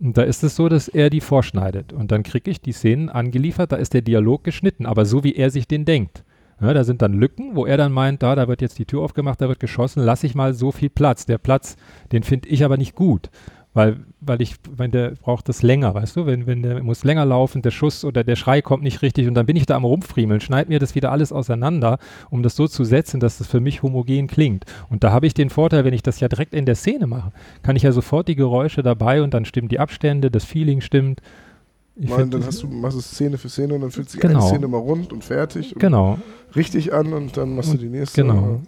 Und 0.00 0.16
da 0.16 0.22
ist 0.22 0.42
es 0.44 0.56
so, 0.56 0.68
dass 0.68 0.88
er 0.88 1.08
die 1.10 1.20
vorschneidet. 1.20 1.92
Und 1.92 2.12
dann 2.12 2.22
kriege 2.22 2.50
ich 2.50 2.60
die 2.60 2.72
Szenen 2.72 3.08
angeliefert, 3.08 3.72
da 3.72 3.76
ist 3.76 3.94
der 3.94 4.02
Dialog 4.02 4.44
geschnitten, 4.44 4.86
aber 4.86 5.06
so 5.06 5.24
wie 5.24 5.34
er 5.34 5.50
sich 5.50 5.68
den 5.68 5.84
denkt. 5.84 6.24
Ja, 6.60 6.72
da 6.72 6.84
sind 6.84 7.02
dann 7.02 7.14
Lücken, 7.14 7.56
wo 7.56 7.66
er 7.66 7.76
dann 7.76 7.92
meint, 7.92 8.22
da, 8.22 8.34
da 8.34 8.46
wird 8.48 8.62
jetzt 8.62 8.78
die 8.78 8.86
Tür 8.86 9.02
aufgemacht, 9.02 9.40
da 9.40 9.48
wird 9.48 9.60
geschossen, 9.60 10.02
lass 10.02 10.24
ich 10.24 10.34
mal 10.34 10.54
so 10.54 10.72
viel 10.72 10.88
Platz. 10.88 11.26
Der 11.26 11.38
Platz, 11.38 11.76
den 12.12 12.22
finde 12.22 12.48
ich 12.48 12.64
aber 12.64 12.76
nicht 12.76 12.94
gut. 12.94 13.30
Weil, 13.74 13.96
weil 14.20 14.40
ich, 14.40 14.54
wenn 14.76 14.92
der 14.92 15.10
braucht 15.20 15.48
das 15.48 15.62
länger, 15.62 15.94
weißt 15.94 16.14
du, 16.14 16.26
wenn, 16.26 16.46
wenn 16.46 16.62
der 16.62 16.80
muss 16.82 17.02
länger 17.02 17.24
laufen, 17.24 17.60
der 17.60 17.72
Schuss 17.72 18.04
oder 18.04 18.22
der 18.22 18.36
Schrei 18.36 18.62
kommt 18.62 18.84
nicht 18.84 19.02
richtig 19.02 19.26
und 19.26 19.34
dann 19.34 19.46
bin 19.46 19.56
ich 19.56 19.66
da 19.66 19.74
am 19.74 19.84
rumfriemeln, 19.84 20.40
schneid 20.40 20.68
mir 20.68 20.78
das 20.78 20.94
wieder 20.94 21.10
alles 21.10 21.32
auseinander, 21.32 21.98
um 22.30 22.44
das 22.44 22.54
so 22.54 22.68
zu 22.68 22.84
setzen, 22.84 23.18
dass 23.18 23.38
das 23.38 23.48
für 23.48 23.58
mich 23.58 23.82
homogen 23.82 24.28
klingt. 24.28 24.64
Und 24.90 25.02
da 25.02 25.10
habe 25.10 25.26
ich 25.26 25.34
den 25.34 25.50
Vorteil, 25.50 25.84
wenn 25.84 25.92
ich 25.92 26.04
das 26.04 26.20
ja 26.20 26.28
direkt 26.28 26.54
in 26.54 26.66
der 26.66 26.76
Szene 26.76 27.08
mache, 27.08 27.32
kann 27.64 27.74
ich 27.74 27.82
ja 27.82 27.90
sofort 27.90 28.28
die 28.28 28.36
Geräusche 28.36 28.84
dabei 28.84 29.22
und 29.22 29.34
dann 29.34 29.44
stimmen 29.44 29.68
die 29.68 29.80
Abstände, 29.80 30.30
das 30.30 30.44
Feeling 30.44 30.80
stimmt. 30.80 31.20
Ich 31.96 32.10
Mal, 32.10 32.20
find, 32.20 32.34
dann 32.34 32.46
hast 32.46 32.62
du, 32.62 32.68
machst 32.68 32.96
du 32.96 33.02
Szene 33.02 33.38
für 33.38 33.48
Szene 33.48 33.74
und 33.74 33.80
dann 33.80 33.90
fühlt 33.90 34.08
sich 34.08 34.20
Genau. 34.20 34.38
eine 34.40 34.48
Szene 34.48 34.68
mal 34.68 34.78
rund 34.78 35.12
und 35.12 35.22
fertig 35.24 35.74
und 35.74 35.80
genau, 35.80 36.18
richtig 36.54 36.92
an 36.92 37.12
und 37.12 37.36
dann 37.36 37.56
machst 37.56 37.72
du 37.72 37.78
die 37.78 37.88
nächste. 37.88 38.22
genau. 38.22 38.60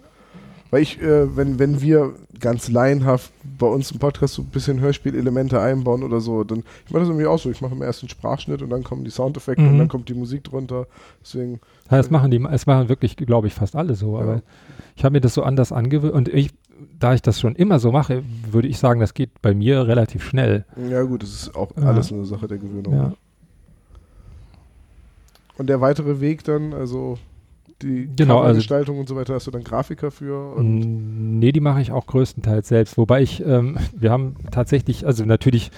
Weil 0.69 0.81
ich, 0.81 1.01
äh, 1.01 1.35
wenn, 1.37 1.59
wenn 1.59 1.81
wir 1.81 2.13
ganz 2.39 2.67
laienhaft 2.69 3.31
bei 3.57 3.67
uns 3.67 3.91
im 3.91 3.99
Podcast 3.99 4.33
so 4.33 4.41
ein 4.41 4.47
bisschen 4.47 4.79
Hörspielelemente 4.81 5.59
einbauen 5.61 6.03
oder 6.03 6.19
so, 6.19 6.43
dann, 6.43 6.63
ich 6.85 6.91
mache 6.91 7.01
das 7.01 7.09
irgendwie 7.09 7.25
auch 7.25 7.39
so, 7.39 7.49
ich 7.49 7.61
mache 7.61 7.73
im 7.73 7.81
ersten 7.81 8.09
Sprachschnitt 8.09 8.61
und 8.61 8.69
dann 8.69 8.83
kommen 8.83 9.03
die 9.05 9.09
Soundeffekte 9.09 9.61
Mhm. 9.63 9.69
und 9.69 9.77
dann 9.79 9.87
kommt 9.87 10.09
die 10.09 10.13
Musik 10.13 10.43
drunter. 10.43 10.85
Deswegen, 11.21 11.61
Ja, 11.89 11.97
das 11.97 12.09
machen 12.11 12.31
die, 12.31 12.45
es 12.51 12.65
machen 12.65 12.89
wirklich, 12.89 13.15
glaube 13.15 13.47
ich, 13.47 13.53
fast 13.53 13.75
alle 13.77 13.95
so. 13.95 14.15
Ja. 14.17 14.23
Aber 14.23 14.41
ich 14.97 15.05
habe 15.05 15.13
mir 15.13 15.21
das 15.21 15.33
so 15.33 15.43
anders 15.43 15.71
angewöhnt 15.71 16.13
und 16.13 16.27
ich, 16.27 16.49
da 16.99 17.13
ich 17.13 17.21
das 17.21 17.39
schon 17.39 17.55
immer 17.55 17.79
so 17.79 17.91
mache, 17.93 18.23
würde 18.51 18.67
ich 18.67 18.77
sagen, 18.77 18.99
das 18.99 19.13
geht 19.13 19.41
bei 19.41 19.53
mir 19.55 19.87
relativ 19.87 20.23
schnell. 20.23 20.65
ja 20.89 21.01
gut, 21.03 21.23
das 21.23 21.29
ist 21.33 21.55
auch 21.55 21.71
Ja. 21.77 21.83
alles 21.83 22.11
eine 22.11 22.25
Sache 22.25 22.47
der 22.47 22.57
Gewöhnung. 22.57 22.93
Ja. 22.93 23.13
Und 25.57 25.67
der 25.67 25.81
weitere 25.81 26.19
Weg 26.19 26.43
dann, 26.43 26.73
also 26.73 27.17
die 27.81 28.09
Genau, 28.15 28.39
also- 28.39 28.57
Gestaltung 28.57 28.99
und 28.99 29.07
so 29.07 29.15
weiter, 29.15 29.33
hast 29.35 29.47
du 29.47 29.51
dann 29.51 29.63
Grafiker 29.63 30.11
für 30.11 30.53
und 30.55 31.39
Nee, 31.39 31.51
die 31.51 31.59
mache 31.59 31.81
ich 31.81 31.91
auch 31.91 32.05
größtenteils 32.07 32.67
selbst. 32.67 32.97
Wobei 32.97 33.21
ich, 33.21 33.45
ähm, 33.45 33.77
wir 33.95 34.11
haben 34.11 34.35
tatsächlich, 34.51 35.05
also 35.05 35.25
natürlich 35.25 35.71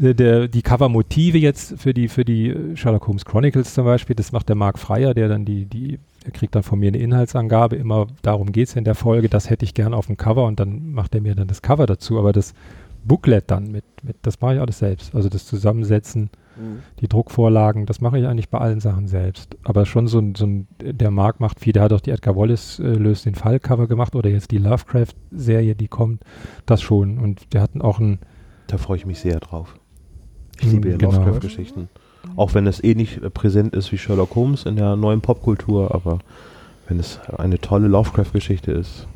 äh, 0.00 0.14
der, 0.14 0.48
die 0.48 0.62
Covermotive 0.62 1.38
jetzt 1.38 1.78
für 1.80 1.94
die, 1.94 2.08
für 2.08 2.24
die 2.24 2.48
äh, 2.50 2.76
Sherlock 2.76 3.06
Holmes 3.06 3.24
Chronicles 3.24 3.74
zum 3.74 3.84
Beispiel, 3.84 4.16
das 4.16 4.32
macht 4.32 4.48
der 4.48 4.56
Marc 4.56 4.78
Freier, 4.78 5.14
der 5.14 5.28
dann 5.28 5.44
die, 5.44 5.66
die, 5.66 5.98
der 6.24 6.32
kriegt 6.32 6.54
dann 6.54 6.62
von 6.62 6.78
mir 6.78 6.88
eine 6.88 6.98
Inhaltsangabe, 6.98 7.76
immer 7.76 8.06
darum 8.22 8.52
geht 8.52 8.68
es 8.68 8.76
in 8.76 8.84
der 8.84 8.94
Folge, 8.94 9.28
das 9.28 9.50
hätte 9.50 9.64
ich 9.64 9.74
gerne 9.74 9.96
auf 9.96 10.06
dem 10.06 10.16
Cover 10.16 10.44
und 10.46 10.58
dann 10.60 10.92
macht 10.92 11.14
er 11.14 11.20
mir 11.20 11.34
dann 11.34 11.48
das 11.48 11.62
Cover 11.62 11.86
dazu, 11.86 12.18
aber 12.18 12.32
das 12.32 12.54
Booklet 13.04 13.44
dann 13.50 13.70
mit, 13.70 13.84
mit 14.02 14.16
das 14.22 14.40
mache 14.40 14.54
ich 14.56 14.60
alles 14.60 14.78
selbst. 14.80 15.14
Also 15.14 15.28
das 15.28 15.46
Zusammensetzen, 15.46 16.30
Mhm. 16.58 16.82
die 17.00 17.08
Druckvorlagen, 17.08 17.86
das 17.86 18.00
mache 18.00 18.18
ich 18.18 18.26
eigentlich 18.26 18.48
bei 18.48 18.58
allen 18.58 18.80
Sachen 18.80 19.06
selbst. 19.08 19.56
Aber 19.64 19.86
schon 19.86 20.08
so 20.08 20.18
ein, 20.18 20.34
so 20.34 20.46
ein 20.46 20.66
der 20.82 21.10
Marc 21.10 21.38
macht 21.40 21.60
viel, 21.60 21.72
der 21.72 21.84
hat 21.84 21.92
auch 21.92 22.00
die 22.00 22.10
Edgar 22.10 22.34
Wallace 22.36 22.78
äh, 22.80 22.94
löst 22.94 23.26
den 23.26 23.34
Fall 23.36 23.60
Cover 23.60 23.86
gemacht 23.86 24.14
oder 24.14 24.28
jetzt 24.30 24.50
die 24.50 24.58
Lovecraft-Serie, 24.58 25.74
die 25.76 25.88
kommt, 25.88 26.22
das 26.66 26.82
schon. 26.82 27.18
Und 27.18 27.52
der 27.54 27.62
hat 27.62 27.70
auch 27.80 28.00
ein, 28.00 28.18
Da 28.66 28.76
freue 28.78 28.96
ich 28.96 29.06
mich 29.06 29.20
sehr 29.20 29.38
drauf. 29.40 29.76
Ich 30.60 30.66
Mhm, 30.66 30.72
liebe 30.72 30.90
ja 30.90 30.96
genau. 30.96 31.12
Lovecraft-Geschichten. 31.12 31.88
Auch 32.36 32.54
wenn 32.54 32.66
es 32.66 32.82
eh 32.82 32.94
nicht 32.94 33.22
äh, 33.22 33.30
präsent 33.30 33.74
ist 33.74 33.92
wie 33.92 33.98
Sherlock 33.98 34.34
Holmes 34.34 34.64
in 34.64 34.76
der 34.76 34.96
neuen 34.96 35.20
Popkultur, 35.20 35.94
aber 35.94 36.18
wenn 36.88 36.98
es 36.98 37.20
eine 37.38 37.60
tolle 37.60 37.86
Lovecraft-Geschichte 37.88 38.72
ist, 38.72 39.06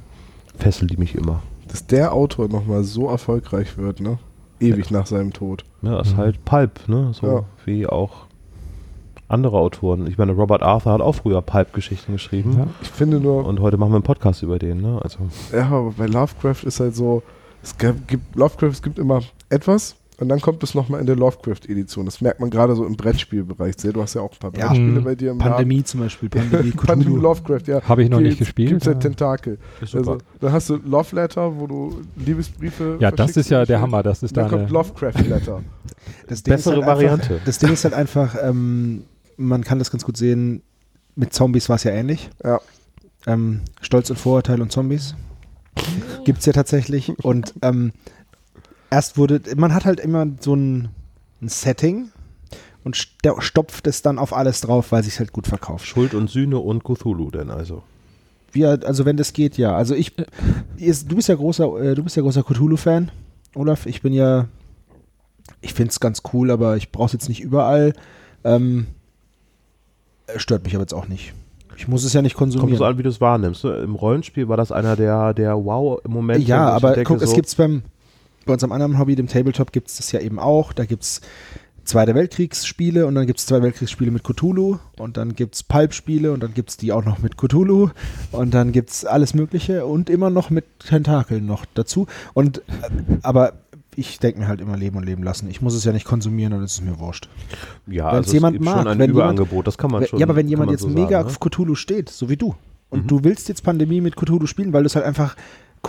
fesselt 0.56 0.90
die 0.92 0.96
mich 0.96 1.14
immer. 1.16 1.42
dass 1.68 1.86
der 1.86 2.12
Autor 2.12 2.48
nochmal 2.48 2.84
so 2.84 3.08
erfolgreich 3.08 3.76
wird, 3.78 4.00
ne? 4.00 4.18
Ewig 4.60 4.90
nach 4.90 5.06
seinem 5.06 5.32
Tod. 5.32 5.64
Ne, 5.82 5.90
das 5.96 6.08
ist 6.08 6.14
Mhm. 6.14 6.18
halt 6.18 6.44
Pulp, 6.44 6.88
ne? 6.88 7.10
So 7.12 7.26
Ja. 7.26 7.44
wie 7.64 7.86
auch 7.86 8.26
andere 9.28 9.58
Autoren. 9.58 10.06
Ich 10.06 10.18
meine, 10.18 10.32
Robert 10.32 10.62
Arthur 10.62 10.92
hat 10.92 11.00
auch 11.00 11.14
früher 11.14 11.40
Pulp-Geschichten 11.42 12.12
geschrieben. 12.12 12.54
ja, 12.58 12.66
Ich 12.82 12.88
finde 12.90 13.18
nur, 13.18 13.44
Und 13.46 13.60
heute 13.60 13.76
machen 13.78 13.90
wir 13.90 13.96
einen 13.96 14.02
Podcast 14.04 14.42
über 14.42 14.58
den, 14.58 14.80
ne? 14.80 15.00
Also, 15.02 15.18
ja, 15.52 15.66
aber 15.68 15.92
bei 15.96 16.06
Lovecraft 16.06 16.64
ist 16.64 16.80
halt 16.80 16.94
so, 16.94 17.22
es 17.62 17.76
gibt, 17.78 18.36
Lovecraft, 18.36 18.68
es 18.70 18.82
gibt 18.82 18.98
immer 18.98 19.20
etwas 19.48 19.96
und 20.22 20.28
dann 20.28 20.40
kommt 20.40 20.62
es 20.62 20.74
nochmal 20.74 21.00
in 21.00 21.06
der 21.06 21.16
Lovecraft-Edition. 21.16 22.06
Das 22.06 22.20
merkt 22.22 22.40
man 22.40 22.48
gerade 22.48 22.74
so 22.74 22.86
im 22.86 22.96
Brettspielbereich 22.96 23.74
sehr. 23.76 23.92
Du 23.92 24.00
hast 24.00 24.14
ja 24.14 24.22
auch 24.22 24.32
ein 24.32 24.38
paar 24.38 24.52
Ja. 24.56 24.68
Brettspiele 24.68 25.00
Mhm. 25.00 25.04
bei 25.04 25.14
dir 25.14 25.30
im 25.32 25.38
Pandemie 25.38 25.84
zum 25.84 26.00
Beispiel, 26.00 26.28
Pandemie. 26.30 26.70
Pandemie. 26.70 27.16
Lovecraft, 27.20 27.62
ja. 27.66 27.82
habe 27.82 28.02
ich 28.04 28.08
noch 28.10 28.20
nicht 28.20 28.30
Gibt- 28.38 28.38
gespielt. 28.40 28.70
Gibt's 28.70 28.86
ja 28.86 28.92
ja. 28.92 28.98
Tentakel. 28.98 29.58
Also, 29.80 30.18
dann 30.40 30.52
hast 30.52 30.70
du 30.70 30.76
Love 30.76 31.14
Letter, 31.16 31.58
wo 31.58 31.66
du 31.66 32.00
Liebesbriefe 32.16 32.96
ja, 33.00 33.10
das 33.10 33.36
ist 33.36 33.50
ja 33.50 33.64
der. 33.66 33.80
Hammer, 33.80 34.02
das 34.02 34.22
ist 34.22 34.36
Dann 34.36 34.48
da 34.48 34.56
kommt 34.56 34.70
Lovecraft 34.70 35.20
Letter. 35.28 35.62
Das 36.28 36.42
Ding 36.42 36.54
Bessere 36.54 36.74
halt 36.76 36.82
einfach- 36.84 36.96
Variante. 36.96 37.40
Das 37.44 37.58
Ding 37.58 37.72
ist 37.72 37.84
halt 37.84 37.94
einfach, 37.94 38.34
ähm, 38.42 39.04
man 39.36 39.62
kann 39.64 39.78
das 39.78 39.90
ganz 39.90 40.04
gut 40.04 40.16
sehen, 40.16 40.62
mit 41.14 41.32
Zombies 41.32 41.68
war 41.68 41.76
es 41.76 41.84
ja 41.84 41.90
ähnlich. 41.92 42.30
Ja. 42.44 42.60
Ähm, 43.26 43.60
Stolz 43.80 44.08
und 44.10 44.16
Vorurteil 44.18 44.60
und 44.62 44.72
Zombies. 44.72 45.14
Gibt 46.24 46.40
es 46.40 46.46
ja 46.46 46.52
tatsächlich. 46.52 47.12
Und 47.24 47.54
ähm, 47.62 47.92
erst 48.92 49.16
wurde, 49.16 49.40
man 49.56 49.72
hat 49.74 49.84
halt 49.86 49.98
immer 50.00 50.26
so 50.40 50.54
ein, 50.54 50.90
ein 51.40 51.48
Setting 51.48 52.10
und 52.84 52.94
st 52.96 53.10
stopft 53.38 53.86
es 53.86 54.02
dann 54.02 54.18
auf 54.18 54.32
alles 54.32 54.60
drauf, 54.60 54.92
weil 54.92 55.02
sich 55.02 55.18
halt 55.18 55.32
gut 55.32 55.46
verkauft. 55.46 55.86
Schuld 55.86 56.14
und 56.14 56.28
Sühne 56.30 56.58
und 56.58 56.84
Cthulhu 56.84 57.30
denn 57.30 57.50
also. 57.50 57.82
Ja, 58.54 58.70
also 58.74 59.04
wenn 59.06 59.16
das 59.16 59.32
geht, 59.32 59.56
ja. 59.56 59.74
Also 59.74 59.94
ich, 59.94 60.12
ist- 60.76 61.10
du 61.10 61.16
bist 61.16 61.28
ja 61.28 61.34
großer, 61.34 61.64
äh, 61.82 61.94
du 61.94 62.02
bist 62.04 62.16
ja 62.16 62.22
großer 62.22 62.42
Cthulhu-Fan, 62.42 63.10
Olaf. 63.54 63.86
Ich 63.86 64.02
bin 64.02 64.12
ja, 64.12 64.46
ich 65.62 65.72
finde 65.72 65.90
es 65.90 66.00
ganz 66.00 66.22
cool, 66.34 66.50
aber 66.50 66.76
ich 66.76 66.92
brauche 66.92 67.06
es 67.06 67.12
jetzt 67.14 67.28
nicht 67.30 67.40
überall. 67.40 67.94
Ähm, 68.44 68.88
äh, 70.26 70.38
stört 70.38 70.64
mich 70.64 70.74
aber 70.74 70.82
jetzt 70.82 70.92
auch 70.94 71.08
nicht. 71.08 71.32
Ich 71.78 71.88
muss 71.88 72.04
es 72.04 72.12
ja 72.12 72.20
nicht 72.20 72.34
Kommt 72.34 72.52
konsumieren. 72.52 72.78
so 72.78 72.84
an, 72.84 72.98
wie 72.98 73.02
du 73.02 73.08
es 73.08 73.20
wahrnimmst. 73.22 73.64
Ne? 73.64 73.76
Im 73.76 73.94
Rollenspiel 73.94 74.48
war 74.48 74.56
das 74.58 74.70
einer 74.70 74.96
der, 74.96 75.32
der 75.32 75.56
Wow-Momente. 75.64 76.46
ja, 76.46 76.68
aber 76.68 77.02
guck, 77.04 77.22
es 77.22 77.30
so, 77.30 77.36
gibt's 77.36 77.54
beim, 77.54 77.82
bei 78.46 78.52
unserem 78.54 78.72
anderen 78.72 78.98
Hobby, 78.98 79.14
dem 79.16 79.28
Tabletop, 79.28 79.72
gibt 79.72 79.88
es 79.88 79.96
das 79.96 80.12
ja 80.12 80.20
eben 80.20 80.38
auch. 80.38 80.72
Da 80.72 80.84
gibt 80.84 81.02
es 81.04 81.20
Zweite 81.84 82.14
Weltkriegsspiele 82.14 83.06
und 83.06 83.16
dann 83.16 83.26
gibt 83.26 83.40
es 83.40 83.46
Zweite 83.46 83.64
Weltkriegsspiele 83.64 84.12
mit 84.12 84.22
Cthulhu 84.22 84.78
und 84.98 85.16
dann 85.16 85.34
gibt 85.34 85.56
es 85.56 85.64
Pulp-Spiele 85.64 86.30
und 86.32 86.40
dann 86.40 86.54
gibt 86.54 86.70
es 86.70 86.76
die 86.76 86.92
auch 86.92 87.04
noch 87.04 87.18
mit 87.18 87.36
Cthulhu 87.36 87.88
und 88.30 88.54
dann 88.54 88.70
gibt 88.70 88.90
es 88.90 89.04
alles 89.04 89.34
Mögliche 89.34 89.84
und 89.84 90.08
immer 90.08 90.30
noch 90.30 90.50
mit 90.50 90.64
Tentakeln 90.78 91.44
noch 91.44 91.64
dazu. 91.74 92.06
Und 92.34 92.58
äh, 92.58 92.62
aber 93.22 93.54
ich 93.96 94.20
denke 94.20 94.38
mir 94.38 94.46
halt 94.48 94.60
immer 94.60 94.76
leben 94.76 94.96
und 94.96 95.02
leben 95.04 95.24
lassen. 95.24 95.50
Ich 95.50 95.60
muss 95.60 95.74
es 95.74 95.82
ja 95.84 95.92
nicht 95.92 96.04
konsumieren 96.06 96.52
und 96.52 96.62
es 96.62 96.74
ist 96.74 96.82
mir 96.84 97.00
wurscht. 97.00 97.28
ja, 97.88 98.04
wenn's 98.06 98.14
also 98.14 98.28
es 98.28 98.32
jemand 98.34 98.52
gibt 98.54 98.64
mag, 98.64 98.76
schon 98.78 98.86
ein 98.86 98.98
wenn 99.00 99.10
jemand- 99.10 99.38
Überangebot, 99.38 99.66
das 99.66 99.76
kann 99.76 99.90
man 99.90 100.06
schon. 100.06 100.20
ja, 100.20 100.26
aber 100.26 100.36
wenn 100.36 100.46
jemand 100.48 100.66
man 100.68 100.74
jetzt 100.74 100.82
so 100.82 100.88
mega 100.88 101.18
sagen, 101.22 101.26
auf 101.26 101.40
Cthulhu 101.40 101.74
steht, 101.74 102.08
so 102.10 102.28
wie 102.30 102.36
du, 102.36 102.54
und 102.90 103.02
Mhm. 103.04 103.08
du 103.08 103.24
willst 103.24 103.48
jetzt 103.48 103.64
Pandemie 103.64 104.00
mit 104.00 104.14
Cthulhu 104.14 104.46
spielen, 104.46 104.72
weil 104.72 104.84
du 104.84 104.86
es 104.86 104.94
halt 104.94 105.04
einfach 105.04 105.34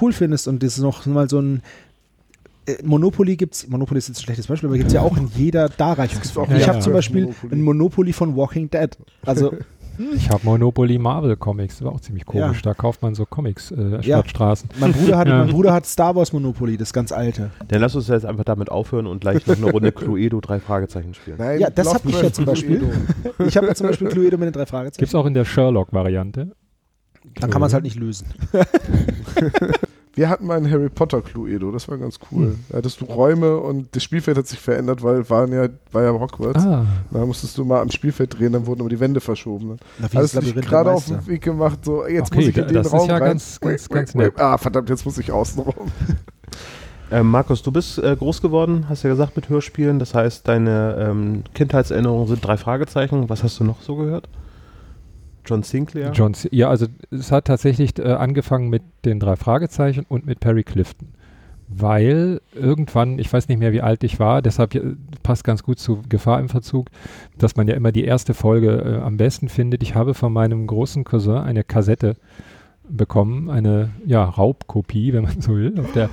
cool 0.01 0.12
findest 0.12 0.47
und 0.47 0.64
das 0.64 0.78
ist 0.78 0.82
noch 0.84 1.06
mal 1.06 1.30
so 1.30 1.39
ein 1.39 1.62
Monopoly 2.84 3.36
gibt's, 3.36 3.68
Monopoly 3.68 3.97
ist 3.97 4.07
jetzt 4.07 4.20
ein 4.20 4.24
schlechtes 4.24 4.47
Beispiel, 4.47 4.68
aber 4.70 4.78
gibt 4.78 4.88
es 4.88 4.93
ja 4.93 5.01
auch 5.01 5.18
in 5.18 5.28
jeder 5.36 5.70
Darreichungsform. 5.70 6.49
auch 6.49 6.53
ich 6.55 6.61
ja, 6.61 6.68
habe 6.68 6.78
ja. 6.78 6.84
zum 6.84 6.93
Beispiel 6.93 7.22
Monopoly. 7.24 7.53
ein 7.55 7.61
Monopoly 7.61 8.14
von 8.14 8.36
Walking 8.36 8.70
Dead. 8.70 8.97
Also, 9.26 9.53
Ich 10.16 10.28
habe 10.32 10.39
Monopoly 10.43 10.97
Marvel 10.97 11.36
Comics, 11.36 11.76
das 11.78 11.86
war 11.86 11.91
auch 11.91 11.99
ziemlich 11.99 12.26
komisch. 12.26 12.57
Ja. 12.57 12.61
Da 12.64 12.74
kauft 12.74 13.03
man 13.03 13.14
so 13.14 13.28
Comics, 13.28 13.70
äh, 13.70 13.97
Ja. 13.97 14.01
Stadtstraßen. 14.01 14.70
mein 14.80 14.91
Bruder, 14.91 15.18
hat, 15.20 15.28
Ja. 15.30 15.38
mein 15.38 15.49
Bruder 15.49 15.72
hat 15.72 15.86
Star 15.86 16.16
Wars 16.16 16.34
Monopoly, 16.34 16.78
das 16.78 16.93
ganz 16.93 17.11
alte. 17.11 17.51
Dann 17.68 17.80
lass 17.80 17.95
uns 17.95 18.07
jetzt 18.07 18.26
einfach 18.26 18.43
damit 18.43 18.72
aufhören 18.72 19.05
und 19.05 19.22
gleich 19.22 19.45
noch 19.45 19.55
eine 19.55 19.70
Runde 19.70 19.91
Cluedo 19.91 20.41
drei 20.41 20.59
Fragezeichen 20.59 21.14
spielen. 21.14 21.38
Nein, 21.38 21.59
Ja, 21.59 21.70
das 21.70 21.93
hab 21.93 22.03
ich 22.07 22.20
ja 22.20 22.34
zum 22.34 22.45
Beispiel. 22.45 22.80
Cluedo. 22.80 23.45
Ich 23.45 23.55
habe 23.55 23.68
ja 23.68 23.76
zum 23.76 23.86
Beispiel 23.86 24.07
Cluedo 24.07 24.38
mit 24.39 24.47
den 24.47 24.53
drei 24.53 24.66
Fragezeichen. 24.66 24.99
Gibt 24.99 25.09
es 25.09 25.16
auch 25.16 25.28
in 25.28 25.36
der 25.36 25.45
Sherlock-Variante. 25.45 26.55
Dann 27.36 27.49
kann 27.51 27.61
man 27.61 27.68
es 27.68 27.74
halt 27.76 27.84
nicht 27.84 27.95
lösen. 27.95 28.28
Wir 30.16 30.30
hatten 30.30 30.45
mal 30.45 30.57
einen 30.57 30.70
Harry 30.72 30.89
Potter 30.89 31.22
Cluedo, 31.22 31.72
das 31.72 31.88
war 31.88 31.97
ganz 31.97 32.20
cool. 32.32 32.55
Da 32.70 32.78
hattest 32.78 33.01
du 33.01 33.05
Räume 33.05 33.57
und 33.57 33.95
das 33.95 34.03
Spielfeld 34.03 34.38
hat 34.38 34.45
sich 34.45 34.59
verändert, 34.59 35.01
weil 35.01 35.28
waren 35.30 35.51
ja, 35.51 35.68
war 35.91 36.03
ja 36.03 36.11
Hogwarts. 36.11 36.64
Ah, 36.64 36.86
Da 37.09 37.26
musstest 37.26 37.57
du 37.57 37.66
mal 37.66 37.82
am 37.82 37.89
Spielfeld 37.89 38.38
drehen, 38.38 38.53
dann 38.53 38.68
wurden 38.68 38.82
aber 38.82 38.89
die 38.89 38.99
Wände 38.99 39.20
verschoben. 39.22 39.78
Wie 39.97 40.18
Alles 40.18 40.34
das 40.34 40.43
dich 40.45 40.53
gerade 40.55 40.91
auf 40.91 41.05
den 41.07 41.26
Weg 41.26 41.41
gemacht, 41.41 41.80
so 41.84 42.05
jetzt 42.05 42.28
Okay, 42.32 42.36
muss 42.41 42.47
ich 42.49 42.57
in 42.57 42.66
den 42.68 42.74
das 42.76 42.88
ist 42.88 42.93
Raum 42.93 43.07
ja 43.09 43.18
rein. 43.18 43.24
ganz- 43.30 43.59
ganz- 43.59 43.89
ganz. 43.89 44.14
Ah, 44.38 44.57
verdammt, 44.59 44.89
jetzt 44.89 45.03
muss 45.05 45.18
ich 45.18 45.32
außen 45.32 45.64
rum. 45.64 45.74
Ähm, 47.11 47.28
Markus, 47.30 47.61
du 47.61 47.72
bist 47.72 47.97
äh, 47.99 48.16
groß 48.16 48.41
geworden, 48.41 48.86
hast 48.89 49.03
ja 49.03 49.09
gesagt, 49.09 49.36
mit 49.36 49.49
Hörspielen. 49.49 49.99
Das 49.99 50.14
heißt, 50.16 50.47
deine 50.47 50.95
ähm, 51.09 51.43
Kindheitserinnerungen 51.53 52.28
sind 52.28 52.45
drei 52.45 52.57
Fragezeichen. 52.57 53.30
Was 53.30 53.43
hast 53.43 53.59
du 53.59 53.64
noch 53.64 53.82
so 53.82 53.95
gehört? 53.95 54.28
John 55.46 55.64
Sinclair? 55.64 56.12
John, 56.14 56.34
ja, 56.52 56.70
also 56.70 56.88
es 57.12 57.32
hat 57.32 57.46
tatsächlich 57.46 57.98
äh, 58.00 58.04
angefangen 58.04 58.70
mit 58.70 58.84
den 59.06 59.20
drei 59.20 59.36
Fragezeichen 59.36 60.06
und 60.08 60.26
mit 60.26 60.39
Perry 60.39 60.64
Clifton. 60.64 61.10
Weil 61.68 62.41
irgendwann, 62.54 63.18
ich 63.18 63.32
weiß 63.32 63.48
nicht 63.48 63.58
mehr, 63.58 63.72
wie 63.72 63.82
alt 63.82 64.04
ich 64.04 64.20
war, 64.20 64.41
deshalb 64.41 64.76
äh, 64.76 64.96
passt 65.24 65.44
ganz 65.44 65.64
gut 65.64 65.80
zu 65.80 66.02
Gefahr 66.08 66.39
im 66.39 66.50
Verzug, 66.50 66.88
dass 67.38 67.56
man 67.56 67.68
ja 67.68 67.76
immer 67.76 67.91
die 67.91 68.04
erste 68.04 68.34
Folge 68.34 69.00
äh, 69.00 69.02
am 69.02 69.18
besten 69.18 69.50
findet. 69.50 69.82
Ich 69.84 69.96
habe 69.96 70.14
von 70.14 70.32
meinem 70.32 70.68
großen 70.68 71.04
Cousin 71.04 71.38
eine 71.38 71.64
Kassette 71.64 72.16
bekommen, 72.90 73.50
eine 73.50 73.92
ja, 74.06 74.24
Raubkopie, 74.24 75.14
wenn 75.14 75.24
man 75.24 75.42
so 75.42 75.56
will. 75.56 75.80
Auf 75.80 75.92
der 75.94 76.10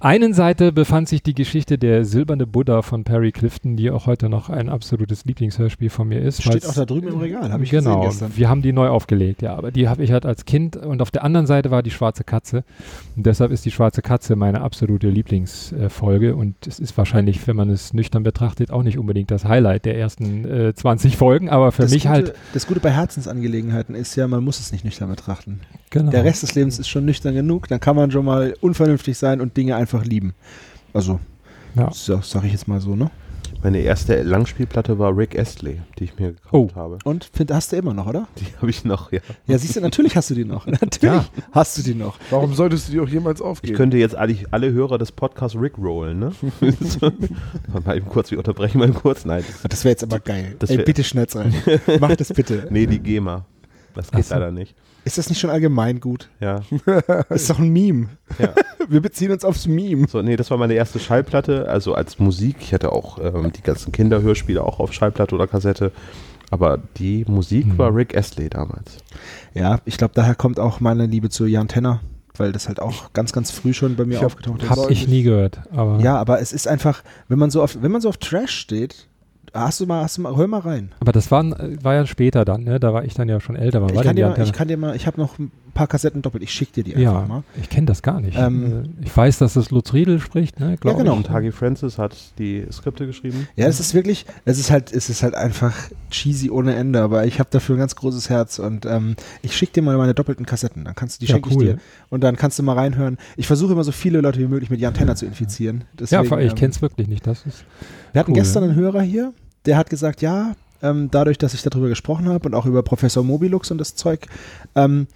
einen 0.00 0.32
Seite 0.32 0.72
befand 0.72 1.08
sich 1.08 1.22
die 1.22 1.34
Geschichte 1.34 1.78
der 1.78 2.04
silberne 2.04 2.46
Buddha 2.46 2.82
von 2.82 3.04
Perry 3.04 3.32
Clifton, 3.32 3.76
die 3.76 3.90
auch 3.90 4.06
heute 4.06 4.28
noch 4.28 4.48
ein 4.48 4.68
absolutes 4.68 5.24
Lieblingshörspiel 5.24 5.90
von 5.90 6.08
mir 6.08 6.20
ist. 6.20 6.42
Steht 6.42 6.66
auch 6.66 6.74
da 6.74 6.84
drüben 6.84 7.08
im 7.08 7.18
Regal, 7.18 7.52
habe 7.52 7.64
ich 7.64 7.70
genau, 7.70 7.96
gesehen 7.96 8.10
gestern. 8.10 8.36
wir 8.36 8.48
haben 8.48 8.62
die 8.62 8.72
neu 8.72 8.88
aufgelegt, 8.88 9.42
ja, 9.42 9.54
aber 9.56 9.70
die 9.70 9.88
habe 9.88 10.02
ich 10.04 10.12
halt 10.12 10.24
als 10.26 10.44
Kind 10.44 10.76
und 10.76 11.02
auf 11.02 11.10
der 11.10 11.24
anderen 11.24 11.46
Seite 11.46 11.70
war 11.70 11.82
die 11.82 11.90
schwarze 11.90 12.24
Katze 12.24 12.64
und 13.16 13.26
deshalb 13.26 13.50
ist 13.50 13.64
die 13.64 13.70
schwarze 13.70 14.02
Katze 14.02 14.36
meine 14.36 14.60
absolute 14.60 15.08
Lieblingsfolge 15.08 16.36
und 16.36 16.54
es 16.66 16.78
ist 16.78 16.96
wahrscheinlich, 16.96 17.46
wenn 17.46 17.56
man 17.56 17.70
es 17.70 17.92
nüchtern 17.92 18.22
betrachtet, 18.22 18.70
auch 18.70 18.82
nicht 18.82 18.98
unbedingt 18.98 19.30
das 19.30 19.44
Highlight 19.44 19.84
der 19.84 19.98
ersten 19.98 20.44
äh, 20.44 20.74
20 20.74 21.16
Folgen, 21.16 21.48
aber 21.48 21.72
für 21.72 21.82
das 21.82 21.90
mich 21.90 22.04
Gute, 22.04 22.12
halt, 22.12 22.34
Das 22.52 22.66
Gute 22.66 22.80
bei 22.80 22.90
Herzensangelegenheiten 22.90 23.94
ist 23.94 24.14
ja, 24.16 24.28
man 24.28 24.44
muss 24.44 24.60
es 24.60 24.72
nicht 24.72 24.84
nüchtern 24.84 25.08
betrachten. 25.10 25.60
genau. 25.90 26.03
Der 26.10 26.24
Rest 26.24 26.42
des 26.42 26.54
Lebens 26.54 26.78
ist 26.78 26.88
schon 26.88 27.04
nüchtern 27.04 27.34
genug, 27.34 27.68
dann 27.68 27.80
kann 27.80 27.96
man 27.96 28.10
schon 28.10 28.24
mal 28.24 28.54
unvernünftig 28.60 29.16
sein 29.18 29.40
und 29.40 29.56
Dinge 29.56 29.76
einfach 29.76 30.04
lieben. 30.04 30.34
Also, 30.92 31.20
Ja. 31.74 31.90
so, 31.92 32.20
sag 32.22 32.44
ich 32.44 32.52
jetzt 32.52 32.68
mal 32.68 32.80
so, 32.80 32.94
ne? 32.96 33.10
Meine 33.62 33.78
erste 33.78 34.22
Langspielplatte 34.22 34.98
war 34.98 35.16
Rick 35.16 35.38
Astley, 35.38 35.80
die 35.98 36.04
ich 36.04 36.18
mir 36.18 36.32
gekauft 36.32 36.52
Oh. 36.52 36.76
habe. 36.76 36.98
Und 37.04 37.24
find, 37.32 37.50
hast 37.50 37.72
du 37.72 37.76
immer 37.76 37.94
noch, 37.94 38.06
oder? 38.06 38.28
Die 38.38 38.44
habe 38.58 38.68
ich 38.68 38.84
noch, 38.84 39.10
ja. 39.10 39.20
Ja, 39.46 39.56
siehst 39.56 39.76
du, 39.76 39.80
natürlich 39.80 40.16
hast 40.16 40.28
du 40.28 40.34
die 40.34 40.44
noch. 40.44 40.66
Natürlich 40.80 41.02
Ja. 41.02 41.24
hast 41.52 41.78
du 41.78 41.82
die 41.82 41.94
noch. 41.94 42.18
Warum 42.30 42.52
solltest 42.54 42.88
du 42.88 42.92
die 42.92 43.00
auch 43.00 43.08
jemals 43.08 43.40
Ich 43.40 43.46
aufgeben? 43.46 43.76
könnte 43.76 43.96
jetzt 43.96 44.16
alle, 44.16 44.36
alle 44.50 44.70
Hörer 44.72 44.98
des 44.98 45.12
Podcasts 45.12 45.58
Rick 45.58 45.78
rollen, 45.78 46.18
ne? 46.18 46.32
mal 47.84 47.96
eben 47.96 48.08
kurz, 48.08 48.30
wir 48.30 48.38
unterbrechen 48.38 48.78
mal 48.78 48.90
kurz. 48.92 49.24
Nein, 49.24 49.44
das, 49.46 49.62
Das 49.70 49.84
wäre 49.84 49.92
jetzt 49.92 50.02
aber 50.02 50.20
geil. 50.20 50.56
Das 50.58 50.70
Ey, 50.70 50.78
bitte 50.82 51.04
schnell 51.04 51.26
rein. 51.34 51.54
Mach 52.00 52.14
das 52.16 52.32
bitte. 52.32 52.66
nee, 52.70 52.86
die 52.86 52.98
GEMA. 52.98 53.44
Das 53.94 54.10
geht 54.10 54.20
Ach 54.20 54.28
so. 54.28 54.34
leider 54.34 54.50
nicht. 54.52 54.74
Ist 55.04 55.18
das 55.18 55.28
nicht 55.28 55.38
schon 55.40 55.50
allgemein 55.50 56.00
gut? 56.00 56.28
Ja. 56.40 56.62
Das 56.86 57.26
ist 57.42 57.50
doch 57.50 57.58
ein 57.58 57.70
Meme. 57.70 58.08
ja. 58.38 58.54
Wir 58.88 59.00
beziehen 59.00 59.30
uns 59.32 59.44
aufs 59.44 59.66
Meme. 59.66 60.06
So, 60.08 60.20
nee, 60.22 60.36
das 60.36 60.50
war 60.50 60.58
meine 60.58 60.74
erste 60.74 60.98
Schallplatte, 60.98 61.68
also 61.68 61.94
als 61.94 62.18
Musik. 62.18 62.56
Ich 62.60 62.74
hatte 62.74 62.92
auch 62.92 63.18
ähm, 63.18 63.50
die 63.52 63.62
ganzen 63.62 63.92
Kinderhörspiele 63.92 64.62
auch 64.62 64.78
auf 64.80 64.92
Schallplatte 64.92 65.34
oder 65.34 65.46
Kassette. 65.46 65.90
Aber 66.50 66.78
die 66.98 67.24
Musik 67.26 67.66
Mhm. 67.66 67.78
war 67.78 67.94
Rick 67.94 68.16
Astley 68.16 68.48
damals. 68.50 68.98
Ja, 69.54 69.80
ich 69.86 69.96
glaube, 69.96 70.12
daher 70.14 70.34
kommt 70.34 70.60
auch 70.60 70.80
meine 70.80 71.06
Liebe 71.06 71.30
zu 71.30 71.46
Jan 71.46 71.68
Tenner, 71.68 72.00
weil 72.36 72.52
das 72.52 72.68
halt 72.68 72.80
auch 72.80 73.12
ganz, 73.14 73.32
ganz 73.32 73.50
früh 73.50 73.72
schon 73.72 73.96
bei 73.96 74.04
mir 74.04 74.14
Ich 74.14 74.18
hab- 74.20 74.26
aufgetaucht 74.26 74.62
ist. 74.62 74.70
Hab 74.70 74.90
ich 74.90 75.08
nie 75.08 75.22
gehört, 75.22 75.60
aber 75.72 76.00
Ja, 76.00 76.16
aber 76.16 76.40
es 76.40 76.52
ist 76.52 76.68
einfach, 76.68 77.02
wenn 77.28 77.38
man 77.38 77.50
so 77.50 77.62
auf, 77.62 77.78
wenn 77.80 77.90
man 77.90 78.00
so 78.02 78.08
auf 78.10 78.18
Trash 78.18 78.52
steht, 78.52 79.08
hast 79.54 79.80
du 79.80 79.86
mal, 79.86 80.02
hast 80.02 80.18
du 80.18 80.22
mal, 80.22 80.36
hör 80.36 80.46
mal 80.46 80.60
rein. 80.60 80.90
aber 81.00 81.12
das 81.12 81.30
war, 81.30 81.44
war 81.82 81.94
ja 81.94 82.06
später 82.06 82.44
dann, 82.44 82.64
ne? 82.64 82.80
Da 82.80 82.92
war 82.92 83.04
ich 83.04 83.14
dann 83.14 83.28
ja 83.28 83.40
schon 83.40 83.56
älter. 83.56 83.84
Ich 83.88 83.94
war 83.94 84.02
kann, 84.02 84.16
mal, 84.16 84.40
ich 84.42 84.52
kann 84.52 84.68
dir 84.68 84.76
mal, 84.76 84.96
ich 84.96 85.06
habe 85.06 85.20
noch 85.20 85.38
ein 85.38 85.50
paar 85.74 85.86
Kassetten 85.88 86.22
doppelt, 86.22 86.42
ich 86.44 86.52
schick 86.52 86.72
dir 86.72 86.84
die 86.84 86.94
einfach 86.94 87.22
ja, 87.22 87.26
mal. 87.26 87.42
ich 87.60 87.68
kenne 87.68 87.86
das 87.86 88.02
gar 88.02 88.20
nicht. 88.20 88.38
Ähm, 88.38 88.84
Äh, 89.00 89.04
ich 89.06 89.16
weiß, 89.16 89.38
dass 89.38 89.54
das 89.54 89.70
Lutz 89.70 89.92
Riedel 89.92 90.20
spricht, 90.20 90.60
ne? 90.60 90.76
glaub 90.80 90.96
genau. 90.98 91.12
ich. 91.12 91.18
Und 91.18 91.30
Hagi 91.30 91.50
Francis 91.52 91.98
hat 91.98 92.16
die 92.38 92.64
Skripte 92.70 93.06
geschrieben. 93.06 93.48
Ja, 93.56 93.66
es 93.66 93.80
ist 93.80 93.92
wirklich, 93.94 94.24
es 94.44 94.58
ist 94.58 94.70
halt, 94.70 94.92
es 94.92 95.08
ist 95.10 95.22
halt 95.22 95.34
einfach 95.34 95.74
cheesy 96.10 96.50
ohne 96.50 96.74
Ende, 96.74 97.00
aber 97.02 97.26
ich 97.26 97.38
habe 97.40 97.48
dafür 97.50 97.74
ein 97.76 97.80
ganz 97.80 97.96
großes 97.96 98.30
Herz 98.30 98.58
und 98.60 98.86
ähm, 98.86 99.16
ich 99.42 99.56
schicke 99.56 99.72
dir 99.72 99.82
mal 99.82 99.96
meine 99.96 100.14
doppelten 100.14 100.46
Kassetten, 100.46 100.84
dann 100.84 100.94
kannst 100.94 101.20
du 101.20 101.26
die 101.26 101.32
Ja, 101.32 101.38
cool. 101.38 101.50
ich 101.50 101.58
dir 101.58 101.78
und 102.10 102.22
dann 102.22 102.36
kannst 102.36 102.58
du 102.58 102.62
mal 102.62 102.74
reinhören. 102.74 103.18
Ich 103.36 103.46
versuche 103.48 103.72
immer 103.72 103.84
so 103.84 103.92
viele 103.92 104.20
Leute 104.20 104.38
wie 104.38 104.46
möglich 104.46 104.70
mit 104.70 104.78
Jan 104.80 104.94
Tenner 104.94 105.16
zu 105.16 105.26
infizieren. 105.26 105.78
Ja, 105.78 105.84
Deswegen, 106.00 106.24
vor- 106.26 106.40
ich 106.40 106.50
ähm, 106.50 106.54
kenne 106.56 106.70
es 106.70 106.82
wirklich 106.82 107.08
nicht. 107.08 107.26
Das 107.26 107.44
ist 107.46 107.64
Wir 108.12 108.20
hatten 108.20 108.30
Cool. 108.30 108.36
gestern 108.38 108.62
einen 108.64 108.74
Hörer 108.76 109.02
hier, 109.02 109.32
der 109.66 109.76
hat 109.76 109.90
gesagt, 109.90 110.22
ja, 110.22 110.54
ähm, 110.82 111.08
dadurch, 111.10 111.38
dass 111.38 111.54
ich 111.54 111.62
darüber 111.62 111.88
gesprochen 111.88 112.28
habe 112.28 112.48
und 112.48 112.54
auch 112.54 112.66
über 112.66 112.82
Professor 112.82 113.24
Mobilux 113.24 113.70
und 113.70 113.78
das 113.78 113.94
Zeug, 113.94 114.26
ähm, 114.74 115.06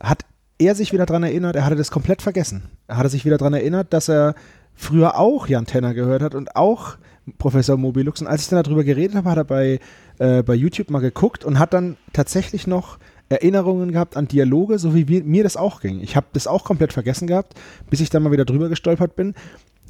hat 0.00 0.24
er 0.58 0.74
sich 0.74 0.92
wieder 0.92 1.06
daran 1.06 1.22
erinnert, 1.22 1.56
er 1.56 1.64
hatte 1.64 1.76
das 1.76 1.90
komplett 1.90 2.22
vergessen. 2.22 2.62
Er 2.86 2.98
hatte 2.98 3.08
sich 3.08 3.24
wieder 3.24 3.38
daran 3.38 3.54
erinnert, 3.54 3.92
dass 3.92 4.08
er 4.08 4.34
früher 4.74 5.18
auch 5.18 5.46
Jan 5.46 5.66
Tenner 5.66 5.94
gehört 5.94 6.22
hat 6.22 6.34
und 6.34 6.54
auch 6.54 6.96
Professor 7.38 7.76
Mobilux. 7.76 8.20
Und 8.20 8.26
als 8.26 8.42
ich 8.42 8.48
dann 8.48 8.62
darüber 8.62 8.84
geredet 8.84 9.16
habe, 9.16 9.30
hat 9.30 9.38
er 9.38 9.44
bei, 9.44 9.80
äh, 10.18 10.42
bei 10.42 10.54
YouTube 10.54 10.90
mal 10.90 11.00
geguckt 11.00 11.44
und 11.44 11.58
hat 11.58 11.72
dann 11.72 11.96
tatsächlich 12.12 12.66
noch 12.66 12.98
Erinnerungen 13.28 13.92
gehabt 13.92 14.16
an 14.16 14.26
Dialoge, 14.28 14.78
so 14.78 14.94
wie 14.94 15.08
wir, 15.08 15.24
mir 15.24 15.44
das 15.44 15.56
auch 15.56 15.80
ging. 15.80 16.00
Ich 16.00 16.16
habe 16.16 16.26
das 16.32 16.46
auch 16.46 16.64
komplett 16.64 16.92
vergessen 16.92 17.26
gehabt, 17.26 17.54
bis 17.88 18.00
ich 18.00 18.10
dann 18.10 18.22
mal 18.22 18.32
wieder 18.32 18.44
drüber 18.44 18.68
gestolpert 18.68 19.16
bin. 19.16 19.34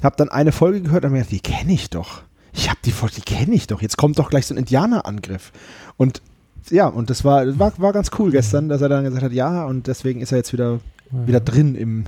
Habe 0.03 0.15
dann 0.15 0.29
eine 0.29 0.51
Folge 0.51 0.81
gehört 0.81 1.05
und 1.05 1.11
mir 1.11 1.19
gedacht, 1.19 1.31
die 1.31 1.39
kenne 1.39 1.73
ich 1.73 1.89
doch. 1.89 2.23
Ich 2.53 2.69
habe 2.69 2.79
die 2.85 2.91
Folge, 2.91 3.15
die 3.15 3.21
kenne 3.21 3.55
ich 3.55 3.67
doch. 3.67 3.81
Jetzt 3.81 3.97
kommt 3.97 4.19
doch 4.19 4.29
gleich 4.29 4.45
so 4.45 4.53
ein 4.53 4.57
Indianerangriff. 4.57 5.51
Und 5.97 6.21
ja, 6.69 6.87
und 6.87 7.09
das 7.09 7.23
war, 7.23 7.45
das 7.45 7.59
war, 7.59 7.73
war 7.77 7.93
ganz 7.93 8.11
cool 8.19 8.31
gestern, 8.31 8.69
dass 8.69 8.81
er 8.81 8.89
dann 8.89 9.03
gesagt 9.03 9.23
hat, 9.23 9.31
ja, 9.31 9.65
und 9.65 9.87
deswegen 9.87 10.21
ist 10.21 10.31
er 10.31 10.37
jetzt 10.37 10.53
wieder, 10.53 10.79
wieder 11.09 11.39
drin 11.39 11.75
im, 11.75 12.05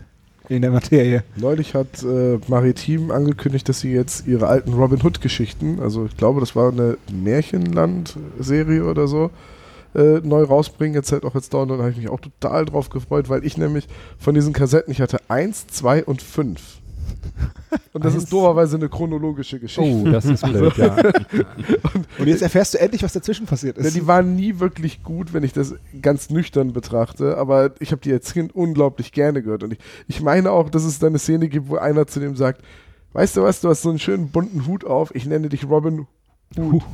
in 0.47 0.61
der 0.61 0.71
Materie. 0.71 1.23
Neulich 1.35 1.73
hat 1.73 2.03
äh, 2.03 2.39
Maritim 2.47 3.11
angekündigt, 3.11 3.67
dass 3.67 3.79
sie 3.79 3.91
jetzt 3.91 4.27
ihre 4.27 4.47
alten 4.47 4.73
Robin 4.73 5.01
Hood-Geschichten, 5.03 5.79
also 5.79 6.05
ich 6.05 6.15
glaube, 6.17 6.39
das 6.39 6.55
war 6.55 6.71
eine 6.71 6.97
Märchenland-Serie 7.11 8.85
oder 8.85 9.07
so, 9.07 9.31
äh, 9.95 10.19
neu 10.23 10.43
rausbringen. 10.43 10.95
Jetzt 10.95 11.11
halt 11.11 11.23
auch 11.25 11.35
und 11.35 11.51
da 11.51 11.77
habe 11.77 11.91
ich 11.91 11.97
mich 11.97 12.09
auch 12.09 12.19
total 12.19 12.65
drauf 12.65 12.89
gefreut, 12.89 13.29
weil 13.29 13.45
ich 13.45 13.57
nämlich 13.57 13.87
von 14.17 14.35
diesen 14.35 14.53
Kassetten, 14.53 14.91
ich 14.91 15.01
hatte 15.01 15.19
eins, 15.27 15.67
zwei 15.67 16.03
und 16.03 16.21
fünf. 16.21 16.79
Und 17.93 18.03
das 18.05 18.13
Eins. 18.13 18.23
ist 18.23 18.33
dooferweise 18.33 18.75
eine 18.77 18.89
chronologische 18.89 19.59
Geschichte. 19.59 20.03
Oh, 20.07 20.09
das 20.11 20.25
ist 20.25 20.43
blöd, 20.43 20.75
ja. 20.77 20.95
Und 22.19 22.27
jetzt 22.27 22.41
erfährst 22.41 22.73
du 22.73 22.79
endlich, 22.79 23.03
was 23.03 23.13
dazwischen 23.13 23.45
passiert 23.45 23.77
Ja, 23.77 23.83
ist. 23.83 23.95
die 23.95 24.05
waren 24.07 24.35
nie 24.35 24.59
wirklich 24.59 25.03
gut, 25.03 25.33
wenn 25.33 25.43
ich 25.43 25.53
das 25.53 25.75
ganz 26.01 26.29
nüchtern 26.29 26.73
betrachte, 26.73 27.37
aber 27.37 27.71
ich 27.79 27.91
habe 27.91 28.01
die 28.01 28.11
als 28.13 28.33
Kind 28.33 28.55
unglaublich 28.55 29.11
gerne 29.11 29.41
gehört. 29.43 29.63
Und 29.63 29.73
ich, 29.73 29.79
ich 30.07 30.21
meine 30.21 30.51
auch, 30.51 30.69
dass 30.69 30.83
es 30.83 30.99
da 30.99 31.07
eine 31.07 31.19
Szene 31.19 31.49
gibt, 31.49 31.69
wo 31.69 31.75
einer 31.77 32.07
zu 32.07 32.19
dem 32.19 32.35
sagt, 32.35 32.61
weißt 33.13 33.37
du 33.37 33.43
was, 33.43 33.61
du 33.61 33.69
hast 33.69 33.81
so 33.83 33.89
einen 33.89 33.99
schönen 33.99 34.29
bunten 34.29 34.65
Hut 34.67 34.85
auf, 34.85 35.13
ich 35.15 35.25
nenne 35.25 35.49
dich 35.49 35.67
Robin 35.69 36.07
Hood. 36.57 36.83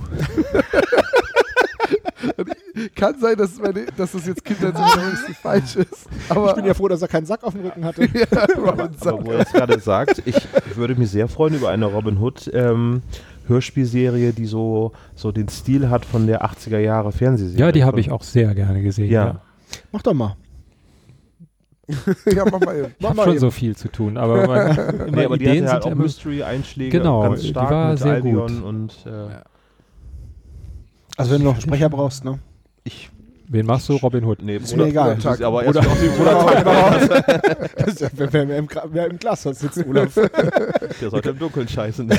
Und 2.37 2.49
ich- 2.49 2.55
Kann 2.95 3.19
sein, 3.19 3.37
dass, 3.37 3.57
meine, 3.59 3.85
dass 3.97 4.11
das 4.11 4.25
jetzt 4.27 4.43
Kindheitserinnerung 4.43 5.13
falsch 5.41 5.75
ist, 5.75 6.07
aber 6.29 6.49
ich 6.49 6.55
bin 6.55 6.65
ja 6.65 6.73
froh, 6.73 6.87
dass 6.87 7.01
er 7.01 7.07
keinen 7.07 7.25
Sack 7.25 7.43
auf 7.43 7.53
dem 7.53 7.63
Rücken 7.65 7.83
hatte. 7.85 8.03
ja, 8.13 8.45
Robin 8.57 8.89
Aber 9.01 9.25
wo 9.25 9.31
er 9.31 9.39
es 9.41 9.51
gerade 9.51 9.79
sagt, 9.79 10.21
ich 10.25 10.35
würde 10.75 10.95
mich 10.95 11.11
sehr 11.11 11.27
freuen 11.27 11.55
über 11.55 11.69
eine 11.69 11.85
Robin 11.85 12.17
Hood 12.17 12.49
ähm, 12.53 13.01
Hörspielserie, 13.47 14.31
die 14.33 14.45
so, 14.45 14.91
so 15.15 15.31
den 15.31 15.49
Stil 15.49 15.89
hat 15.89 16.05
von 16.05 16.27
der 16.27 16.45
80er 16.45 16.79
Jahre 16.79 17.11
Fernsehserie. 17.11 17.65
ja, 17.65 17.71
die 17.71 17.83
habe 17.83 17.99
ich 17.99 18.11
auch 18.11 18.23
sehr 18.23 18.53
gerne 18.55 18.81
gesehen. 18.81 19.09
Ja. 19.09 19.25
Ja. 19.25 19.41
Mach 19.91 20.01
doch 20.01 20.13
mal. 20.13 20.35
ja, 22.25 22.45
mach 22.45 22.59
mal 22.59 22.75
eben. 22.77 22.95
Ich 22.99 23.05
habe 23.05 23.23
schon 23.23 23.39
so 23.39 23.49
viel 23.49 23.75
zu 23.75 23.87
tun, 23.91 24.17
aber 24.17 24.45
meine, 24.47 25.09
Nee, 25.11 25.25
aber 25.25 25.37
die 25.39 25.45
Ideen 25.45 25.63
hatte 25.63 25.73
halt 25.73 25.83
sind 25.83 25.93
auch 25.93 25.97
Mystery-Einschläge 25.97 26.97
Genau, 26.99 27.23
ganz 27.23 27.41
die 27.41 27.47
stark 27.47 27.71
war 27.71 27.89
mit 27.89 27.99
sehr 27.99 28.11
Albion 28.13 28.47
gut. 28.47 28.63
und 28.63 29.05
äh, 29.07 29.09
Also 31.17 31.31
wenn 31.31 31.39
du 31.39 31.45
noch 31.45 31.53
einen 31.53 31.61
Sprecher 31.61 31.89
brauchst, 31.89 32.23
ne? 32.25 32.37
Ich. 32.83 33.09
Wen 33.51 33.65
machst 33.65 33.89
du? 33.89 33.95
Robin 33.95 34.23
Hood. 34.25 34.43
nee, 34.43 34.57
Ist 34.57 34.77
mir 34.77 34.85
egal. 34.85 35.17
Das 35.19 35.39
ist 35.39 35.41
aber 35.43 35.63
erst 35.63 35.79
die 35.79 36.07
Das 37.77 37.87
ist 37.87 38.01
ja, 38.01 38.09
wer, 38.13 38.31
wer, 38.31 38.47
wer, 38.47 38.57
im, 38.59 38.67
wer 38.91 39.07
im 39.07 39.17
Glashaus 39.17 39.57
sitzt, 39.59 39.83
Olaf. 39.87 40.13
Der 40.13 41.09
sollte 41.09 41.31
im 41.31 41.39
Dunkeln 41.39 41.67
scheißen. 41.67 42.11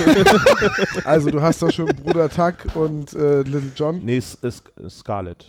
Also 1.04 1.30
du 1.30 1.40
hast 1.40 1.62
doch 1.62 1.70
schon 1.70 1.86
Bruder 1.86 2.28
Tuck 2.28 2.54
und 2.74 3.12
äh, 3.14 3.42
Little 3.42 3.70
John. 3.76 4.00
nee, 4.04 4.16
es 4.16 4.34
ist 4.42 4.64
Scarlett. 4.88 5.46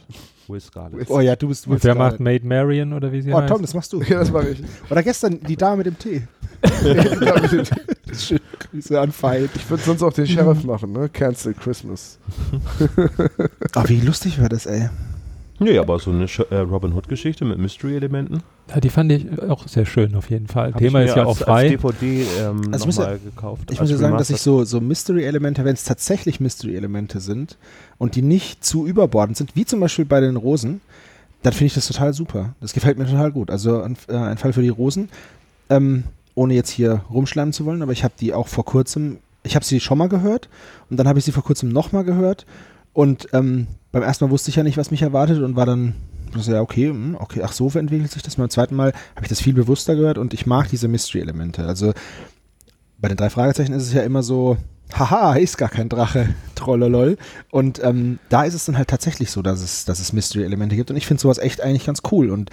Will 0.47 0.59
Scarlett. 0.59 1.09
Oh 1.09 1.19
ja, 1.19 1.35
du 1.35 1.47
bist 1.47 1.65
Und 1.65 1.83
wer 1.83 1.95
macht 1.95 2.19
Maid 2.19 2.43
Marian 2.43 2.93
oder 2.93 3.11
wie 3.11 3.21
sie 3.23 3.33
Oh, 3.33 3.39
heißt? 3.41 3.49
Tom, 3.51 3.61
das 3.63 3.73
machst 3.73 3.91
du. 3.93 4.03
Ja, 4.03 4.19
das 4.19 4.31
mache 4.31 4.49
ich. 4.49 4.61
Oder 4.89 5.01
gestern 5.01 5.39
die 5.39 5.55
Dame 5.55 5.77
mit 5.77 5.87
dem 5.87 5.97
Tee. 5.97 6.21
Schöne 8.13 8.40
Grüße 8.69 8.99
an 8.99 9.11
Veit. 9.19 9.49
Ich 9.55 9.69
würde 9.69 9.83
sonst 9.83 10.03
auch 10.03 10.13
den 10.13 10.27
Sheriff 10.27 10.63
machen, 10.65 10.91
ne? 10.93 11.09
Cancel 11.09 11.53
Christmas. 11.53 12.17
Ah, 13.73 13.83
wie 13.87 14.01
lustig 14.01 14.39
war 14.41 14.49
das, 14.49 14.65
ey. 14.65 14.89
Nee, 15.59 15.77
aber 15.77 15.99
so 15.99 16.09
eine 16.11 16.25
äh, 16.49 16.55
Robin 16.57 16.91
Hood-Geschichte 16.93 17.45
mit 17.45 17.59
Mystery-Elementen. 17.59 18.41
Ja, 18.69 18.79
die 18.79 18.89
fand 18.89 19.11
ich 19.11 19.27
auch 19.43 19.67
sehr 19.67 19.85
schön 19.85 20.15
auf 20.15 20.29
jeden 20.31 20.47
Fall. 20.47 20.73
Hab 20.73 20.79
Thema 20.79 21.03
ich 21.03 21.09
ist 21.09 21.15
ja 21.15 21.23
auch 21.25 21.29
als, 21.37 21.43
frei. 21.45 21.61
Als 21.61 21.71
DVD 21.81 22.25
ähm, 22.39 22.61
Also 22.71 22.77
ich 22.83 22.85
muss 22.87 22.97
ja- 22.97 23.17
gekauft. 23.17 23.63
Ich 23.65 23.79
als 23.79 23.81
muss 23.81 23.91
ja 23.91 23.97
sagen, 23.97 24.17
dass 24.17 24.29
ich 24.31 24.41
so, 24.41 24.63
so 24.63 24.81
Mystery-Elemente, 24.81 25.63
wenn 25.63 25.73
es 25.75 25.83
tatsächlich 25.83 26.39
Mystery-Elemente 26.39 27.19
sind 27.19 27.57
und 27.99 28.15
die 28.15 28.23
nicht 28.23 28.65
zu 28.65 28.87
überbordend 28.87 29.37
sind, 29.37 29.55
wie 29.55 29.65
zum 29.65 29.79
Beispiel 29.79 30.05
bei 30.05 30.19
den 30.19 30.35
Rosen, 30.35 30.81
dann 31.43 31.53
finde 31.53 31.65
ich 31.67 31.73
das 31.75 31.87
total 31.87 32.13
super. 32.13 32.55
Das 32.59 32.73
gefällt 32.73 32.97
mir 32.97 33.05
total 33.05 33.31
gut. 33.31 33.51
Also 33.51 33.81
ein, 33.83 33.95
äh, 34.09 34.15
ein 34.15 34.37
Fall 34.39 34.53
für 34.53 34.61
die 34.63 34.69
Rosen. 34.69 35.09
Ähm, 35.69 36.05
ohne 36.35 36.53
jetzt 36.53 36.69
hier 36.69 37.03
rumschleimen 37.09 37.53
zu 37.53 37.65
wollen, 37.65 37.81
aber 37.81 37.91
ich 37.91 38.03
habe 38.03 38.13
die 38.19 38.33
auch 38.33 38.47
vor 38.47 38.65
kurzem, 38.65 39.17
ich 39.43 39.55
habe 39.55 39.65
sie 39.65 39.79
schon 39.79 39.97
mal 39.97 40.09
gehört 40.09 40.49
und 40.89 40.97
dann 40.97 41.07
habe 41.07 41.19
ich 41.19 41.25
sie 41.25 41.31
vor 41.31 41.43
kurzem 41.43 41.69
nochmal 41.69 42.03
gehört 42.03 42.45
und 42.93 43.27
ähm, 43.33 43.67
beim 43.91 44.03
ersten 44.03 44.25
Mal 44.25 44.31
wusste 44.31 44.49
ich 44.49 44.55
ja 44.55 44.63
nicht, 44.63 44.77
was 44.77 44.91
mich 44.91 45.01
erwartet 45.01 45.41
und 45.41 45.55
war 45.55 45.65
dann 45.65 45.95
so, 46.35 46.51
ja, 46.51 46.61
okay, 46.61 46.89
hm, 46.89 47.17
okay, 47.19 47.41
ach 47.43 47.51
so 47.51 47.67
entwickelt 47.77 48.11
sich 48.11 48.23
das. 48.23 48.37
Beim 48.37 48.49
zweiten 48.49 48.75
Mal 48.75 48.93
habe 49.15 49.23
ich 49.23 49.29
das 49.29 49.41
viel 49.41 49.53
bewusster 49.53 49.95
gehört 49.95 50.17
und 50.17 50.33
ich 50.33 50.45
mag 50.45 50.69
diese 50.69 50.87
Mystery-Elemente. 50.87 51.65
Also 51.65 51.93
bei 52.99 53.09
den 53.09 53.17
drei 53.17 53.29
Fragezeichen 53.29 53.73
ist 53.73 53.83
es 53.83 53.93
ja 53.93 54.03
immer 54.03 54.23
so, 54.23 54.57
haha, 54.93 55.35
ist 55.35 55.57
gar 55.57 55.69
kein 55.69 55.89
Drache, 55.89 56.33
trollolol. 56.55 57.17
Und 57.49 57.83
ähm, 57.83 58.19
da 58.29 58.43
ist 58.43 58.53
es 58.53 58.65
dann 58.65 58.77
halt 58.77 58.89
tatsächlich 58.89 59.31
so, 59.31 59.41
dass 59.41 59.61
es, 59.61 59.85
dass 59.85 59.99
es 59.99 60.13
Mystery-Elemente 60.13 60.75
gibt 60.75 60.89
und 60.89 60.97
ich 60.97 61.07
finde 61.07 61.21
sowas 61.21 61.37
echt 61.37 61.61
eigentlich 61.61 61.85
ganz 61.85 62.01
cool 62.11 62.29
und 62.29 62.49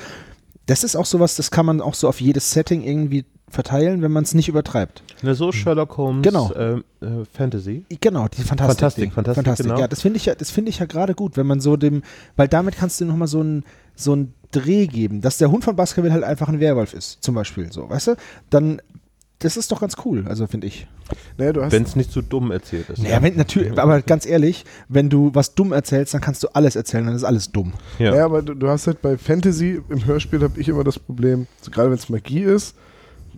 das 0.67 0.85
ist 0.85 0.97
auch 0.97 1.07
sowas, 1.07 1.35
das 1.35 1.51
kann 1.51 1.65
man 1.65 1.81
auch 1.81 1.95
so 1.95 2.09
auf 2.09 2.21
jedes 2.21 2.51
Setting 2.51 2.83
irgendwie 2.83 3.25
verteilen, 3.51 4.03
wenn 4.03 4.13
man 4.13 4.25
es 4.25 4.35
nicht 4.35 4.49
übertreibt. 4.49 5.03
Ne, 5.23 5.35
so 5.35 5.53
Sherlock 5.53 5.97
Holmes 5.97 6.23
Genau. 6.23 6.53
ähm, 6.57 6.85
äh, 7.01 7.25
Fantasy. 7.33 7.85
Genau, 8.01 8.29
die 8.29 8.43
Fantastik. 8.43 9.13
Fantastik, 9.13 9.13
Fantastik, 9.13 9.67
genau. 9.67 9.79
Ja, 9.81 9.89
das 9.89 10.03
finde 10.03 10.17
ich 10.19 10.27
ja, 10.27 10.35
das 10.35 10.51
finde 10.51 10.71
ich 10.71 10.79
ja 10.79 10.87
gerade 10.87 11.15
gut, 11.15 11.37
wenn 11.37 11.47
man 11.47 11.61
so 11.61 11.77
dem, 11.77 12.03
weil 12.37 12.49
damit 12.49 12.77
kannst 12.77 13.01
du 13.01 13.05
noch 13.05 13.17
mal 13.17 13.27
so 13.27 13.41
einen 13.41 13.65
so 13.95 14.13
einen 14.13 14.35
Dreh 14.53 14.87
geben, 14.87 15.21
dass 15.21 15.39
der 15.39 15.51
Hund 15.51 15.65
von 15.65 15.77
Baskerville 15.77 16.13
halt 16.13 16.25
einfach 16.25 16.49
ein 16.49 16.61
Werwolf 16.61 16.95
ist, 16.95 17.23
zum 17.23 17.35
Beispiel, 17.35 17.71
so, 17.73 17.91
weißt 17.91 18.09
du? 18.09 18.15
Dann, 18.49 18.81
das 19.41 19.57
ist 19.57 19.71
doch 19.71 19.81
ganz 19.81 19.95
cool, 20.05 20.25
also 20.27 20.47
finde 20.47 20.67
ich. 20.67 20.87
Naja, 21.37 21.71
Wenn 21.71 21.83
es 21.83 21.97
nicht 21.97 22.11
zu 22.13 22.23
dumm 22.23 22.51
erzählt 22.51 22.89
ist. 22.91 23.03
Naja, 23.03 23.23
wenn, 23.23 23.37
natürlich, 23.37 23.79
aber 23.79 24.01
ganz 24.03 24.25
ehrlich, 24.27 24.65
wenn 24.89 25.11
du 25.11 25.31
was 25.35 25.55
dumm 25.55 25.73
erzählst, 25.73 26.15
dann 26.15 26.21
kannst 26.21 26.43
du 26.43 26.49
alles 26.55 26.77
erzählen, 26.77 27.07
dann 27.07 27.15
ist 27.15 27.25
alles 27.25 27.53
dumm. 27.53 27.73
Ja. 27.99 28.15
Ja, 28.15 28.25
aber 28.25 28.43
du, 28.43 28.55
du 28.55 28.69
hast 28.69 28.87
halt 28.87 29.03
bei 29.03 29.19
Fantasy 29.19 29.81
im 29.89 30.07
Hörspiel 30.07 30.43
habe 30.43 30.59
ich 30.61 30.69
immer 30.69 30.85
das 30.85 30.99
Problem, 30.99 31.47
so 31.61 31.71
gerade 31.71 31.91
wenn 31.91 31.99
es 31.99 32.09
Magie 32.09 32.43
ist, 32.43 32.75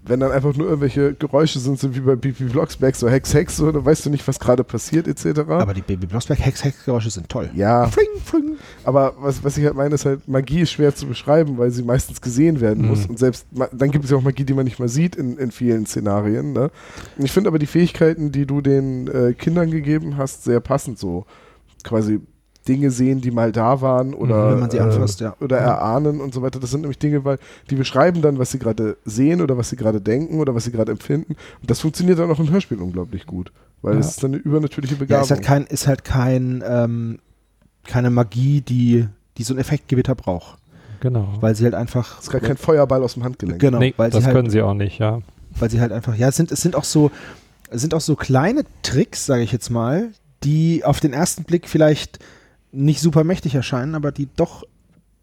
wenn 0.02 0.20
dann 0.20 0.32
einfach 0.32 0.56
nur 0.56 0.66
irgendwelche 0.66 1.14
Geräusche 1.14 1.58
sind, 1.58 1.78
so 1.78 1.94
wie 1.94 2.00
bei 2.00 2.16
Bibi 2.16 2.44
Blocksberg, 2.44 2.96
so 2.96 3.08
Hex, 3.08 3.34
Hex, 3.34 3.56
so, 3.56 3.70
dann 3.70 3.84
weißt 3.84 4.06
du 4.06 4.10
nicht, 4.10 4.26
was 4.26 4.40
gerade 4.40 4.64
passiert, 4.64 5.06
etc. 5.06 5.40
Aber 5.48 5.74
die 5.74 5.82
Baby 5.82 6.06
Blocksberg 6.06 6.38
Hex 6.38 6.64
Hex 6.64 6.84
Geräusche 6.84 7.10
sind 7.10 7.28
toll. 7.28 7.50
ja, 7.54 7.86
Fling, 7.86 8.08
fling. 8.24 8.56
aber 8.84 9.14
was, 9.18 9.44
was 9.44 9.58
ich 9.58 9.64
halt 9.64 9.74
meine, 9.74 9.94
ist 9.94 10.06
halt, 10.06 10.26
Magie 10.26 10.60
ist 10.60 10.72
schwer 10.72 10.94
zu 10.94 11.06
beschreiben, 11.06 11.58
weil 11.58 11.70
sie 11.70 11.82
meistens 11.82 12.20
gesehen 12.20 12.60
werden 12.60 12.86
muss. 12.86 13.04
Mhm. 13.04 13.10
Und 13.10 13.18
selbst, 13.18 13.46
dann 13.50 13.90
gibt 13.90 14.04
es 14.04 14.10
ja 14.10 14.16
auch 14.16 14.22
Magie, 14.22 14.44
die 14.44 14.54
man 14.54 14.64
nicht 14.64 14.78
mal 14.78 14.88
sieht 14.88 15.16
in, 15.16 15.36
in 15.36 15.50
vielen 15.50 15.84
Szenarien. 15.86 16.52
Ne? 16.52 16.70
Und 17.18 17.24
ich 17.24 17.32
finde 17.32 17.48
aber 17.48 17.58
die 17.58 17.66
Fähigkeiten, 17.66 18.32
die 18.32 18.46
du 18.46 18.62
den 18.62 19.06
äh, 19.08 19.34
Kindern 19.34 19.70
gegeben 19.70 20.16
hast, 20.16 20.44
sehr 20.44 20.60
passend 20.60 20.98
so. 20.98 21.26
Quasi 21.84 22.20
Dinge 22.70 22.92
sehen, 22.92 23.20
die 23.20 23.32
mal 23.32 23.50
da 23.50 23.80
waren 23.80 24.14
oder, 24.14 24.52
Wenn 24.52 24.60
man 24.60 24.70
sie 24.70 24.76
äh, 24.76 24.82
anfasst, 24.82 25.18
ja. 25.20 25.34
oder 25.40 25.58
erahnen 25.58 26.20
und 26.20 26.32
so 26.32 26.40
weiter. 26.40 26.60
Das 26.60 26.70
sind 26.70 26.82
nämlich 26.82 27.00
Dinge, 27.00 27.24
weil 27.24 27.38
die 27.68 27.74
beschreiben 27.74 28.22
dann, 28.22 28.38
was 28.38 28.52
sie 28.52 28.60
gerade 28.60 28.96
sehen 29.04 29.40
oder 29.42 29.58
was 29.58 29.70
sie 29.70 29.76
gerade 29.76 30.00
denken 30.00 30.38
oder 30.38 30.54
was 30.54 30.64
sie 30.64 30.70
gerade 30.70 30.92
empfinden. 30.92 31.34
Und 31.60 31.68
das 31.68 31.80
funktioniert 31.80 32.20
dann 32.20 32.30
auch 32.30 32.38
im 32.38 32.48
Hörspiel 32.48 32.78
unglaublich 32.78 33.26
gut, 33.26 33.50
weil 33.82 33.94
Ja. 33.94 34.00
es 34.00 34.10
ist 34.10 34.22
dann 34.22 34.34
eine 34.34 34.40
übernatürliche 34.40 34.94
Ja, 34.94 35.00
Begabung. 35.00 35.24
ist 35.24 35.30
halt 35.32 35.42
kein, 35.42 35.64
ist 35.66 35.86
halt 35.88 36.04
kein, 36.04 36.62
ähm, 36.64 37.18
keine 37.84 38.10
Magie, 38.10 38.60
die, 38.60 39.06
die 39.36 39.42
so 39.42 39.52
ein 39.52 39.58
Effektgewitter 39.58 40.14
braucht. 40.14 40.58
Genau. 41.00 41.28
Weil 41.40 41.56
sie 41.56 41.64
halt 41.64 41.74
einfach. 41.74 42.18
es 42.18 42.26
ist 42.26 42.30
gar 42.30 42.40
kein 42.40 42.56
Feuerball 42.56 43.02
aus 43.02 43.14
dem 43.14 43.24
Handgelenk. 43.24 43.58
Genau, 43.60 43.78
nee, 43.78 43.94
weil 43.96 44.10
das 44.10 44.20
sie 44.20 44.26
halt, 44.26 44.36
können 44.36 44.50
sie 44.50 44.62
auch 44.62 44.74
nicht, 44.74 44.98
ja. 45.00 45.20
weil 45.58 45.70
sie 45.70 45.80
halt 45.80 45.90
einfach, 45.92 46.14
ja, 46.14 46.28
es 46.28 46.36
sind, 46.36 46.52
es 46.52 46.62
sind 46.62 46.76
auch 46.76 46.84
so, 46.84 47.10
es 47.70 47.80
sind 47.80 47.94
auch 47.94 48.00
so 48.00 48.14
kleine 48.14 48.64
Tricks, 48.82 49.26
sage 49.26 49.42
ich 49.42 49.50
jetzt 49.50 49.70
mal, 49.70 50.10
die 50.44 50.84
auf 50.84 51.00
den 51.00 51.12
ersten 51.12 51.44
Blick 51.44 51.68
vielleicht 51.68 52.18
nicht 52.72 53.00
super 53.00 53.24
mächtig 53.24 53.54
erscheinen, 53.54 53.94
aber 53.94 54.12
die 54.12 54.28
doch 54.36 54.64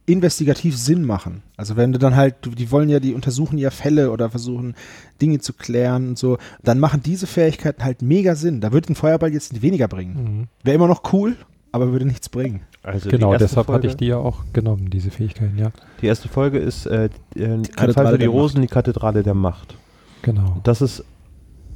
investigativ 0.08 0.78
Sinn 0.78 1.04
machen. 1.06 1.44
Also 1.58 1.76
wenn 1.76 1.92
du 1.92 2.00
dann 2.00 2.16
halt, 2.16 2.36
die 2.58 2.72
wollen 2.72 2.88
ja, 2.88 3.02
die 3.02 3.14
untersuchen 3.14 3.58
ja 3.58 3.70
Fälle 3.70 4.10
oder 4.12 4.30
versuchen 4.30 4.74
Dinge 5.22 5.40
zu 5.40 5.52
klären 5.52 6.10
und 6.10 6.18
so, 6.18 6.38
dann 6.64 6.80
machen 6.80 7.04
diese 7.04 7.28
Fähigkeiten 7.28 7.84
halt 7.84 8.02
mega 8.02 8.36
Sinn. 8.36 8.62
Da 8.62 8.72
würde 8.72 8.94
ein 8.94 8.96
Feuerball 8.96 9.34
jetzt 9.34 9.62
weniger 9.62 9.90
bringen. 9.90 10.14
Mhm. 10.14 10.48
Wäre 10.64 10.76
immer 10.76 10.88
noch 10.88 11.12
cool, 11.12 11.36
aber 11.74 11.92
würde 11.92 12.06
nichts 12.06 12.30
bringen. 12.30 12.62
Also 12.84 13.10
Genau, 13.10 13.36
deshalb 13.36 13.66
Folge, 13.66 13.74
hatte 13.74 13.88
ich 13.88 13.98
die 13.98 14.08
ja 14.08 14.18
auch 14.18 14.46
genommen, 14.54 14.90
diese 14.90 15.12
Fähigkeiten, 15.12 15.58
ja. 15.58 15.72
Die 16.02 16.08
erste 16.08 16.30
Folge 16.30 16.58
ist 16.58 16.86
äh, 16.86 17.10
die, 17.36 17.42
äh, 17.42 17.62
die 17.62 17.70
Kathedrale 17.70 18.18
die 18.18 18.24
der 18.24 18.30
Rosen, 18.30 18.62
die 18.62 18.68
Kathedrale 18.68 19.24
der 19.24 19.34
Macht. 19.34 19.76
Genau. 20.22 20.62
Das 20.64 20.82
ist 20.82 21.04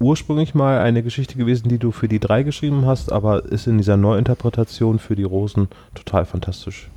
ursprünglich 0.01 0.53
mal 0.55 0.79
eine 0.79 1.03
Geschichte 1.03 1.37
gewesen, 1.37 1.69
die 1.69 1.77
du 1.77 1.91
für 1.91 2.07
die 2.07 2.19
drei 2.19 2.43
geschrieben 2.43 2.85
hast, 2.85 3.11
aber 3.11 3.45
ist 3.45 3.67
in 3.67 3.77
dieser 3.77 3.97
Neuinterpretation 3.97 4.99
für 4.99 5.15
die 5.15 5.23
Rosen 5.23 5.67
total 5.95 6.25
fantastisch. 6.25 6.89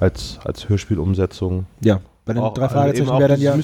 Als, 0.00 0.38
als 0.44 0.68
Hörspielumsetzung. 0.68 1.66
Ja, 1.80 2.00
bei 2.24 2.32
den 2.34 2.42
Auch- 2.42 2.54
drei 2.54 2.62
also 2.64 2.74
Fragezeichen 2.74 3.08
auch 3.10 3.18
wäre 3.18 3.28
dann 3.30 3.40
ja, 3.40 3.56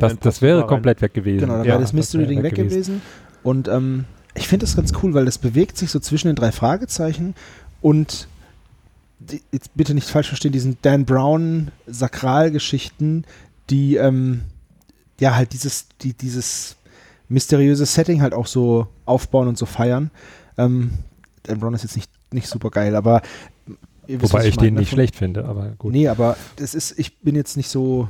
Das, 0.00 0.18
das 0.20 0.40
wäre 0.40 0.60
rein. 0.60 0.66
komplett 0.66 1.02
weg 1.02 1.12
gewesen. 1.12 1.40
genau, 1.40 1.54
dann 1.54 1.64
Ja, 1.64 1.72
wäre 1.72 1.80
das 1.80 1.92
Mystery-Ding 1.92 2.38
wäre 2.42 2.44
weg 2.44 2.54
gewesen. 2.54 3.02
Und 3.42 3.68
ähm, 3.68 4.04
ich 4.34 4.48
finde 4.48 4.64
das 4.64 4.74
ganz 4.76 4.92
cool, 5.02 5.12
weil 5.12 5.24
das 5.26 5.36
bewegt 5.38 5.76
sich 5.76 5.90
so 5.90 5.98
zwischen 5.98 6.28
den 6.28 6.36
drei 6.36 6.50
Fragezeichen 6.52 7.34
und 7.82 8.28
die, 9.18 9.42
jetzt 9.52 9.70
bitte 9.74 9.92
nicht 9.94 10.08
falsch 10.08 10.28
verstehen, 10.28 10.52
diesen 10.52 10.78
Dan 10.82 11.04
Brown 11.04 11.70
Sakralgeschichten, 11.86 13.24
die 13.70 13.96
ähm, 13.96 14.42
ja 15.20 15.34
halt 15.36 15.52
dieses, 15.52 15.86
die, 16.00 16.14
dieses 16.14 16.76
mysteriöse 17.32 17.86
Setting 17.86 18.22
halt 18.22 18.34
auch 18.34 18.46
so 18.46 18.86
aufbauen 19.06 19.48
und 19.48 19.58
so 19.58 19.66
feiern. 19.66 20.10
Ähm, 20.58 20.92
Dan 21.44 21.58
Brown 21.58 21.74
ist 21.74 21.82
jetzt 21.82 21.96
nicht, 21.96 22.10
nicht 22.32 22.46
super 22.46 22.70
geil, 22.70 22.94
aber 22.94 23.22
wisst, 24.06 24.32
Wobei 24.32 24.46
ich 24.46 24.56
meine, 24.56 24.68
den 24.68 24.74
ne? 24.74 24.80
nicht 24.80 24.90
Von- 24.90 24.96
schlecht 24.96 25.16
finde, 25.16 25.44
aber 25.44 25.70
gut. 25.78 25.92
Nee, 25.92 26.08
aber 26.08 26.36
das 26.56 26.74
ist, 26.74 26.98
ich 26.98 27.18
bin 27.20 27.34
jetzt 27.34 27.56
nicht 27.56 27.68
so, 27.68 28.08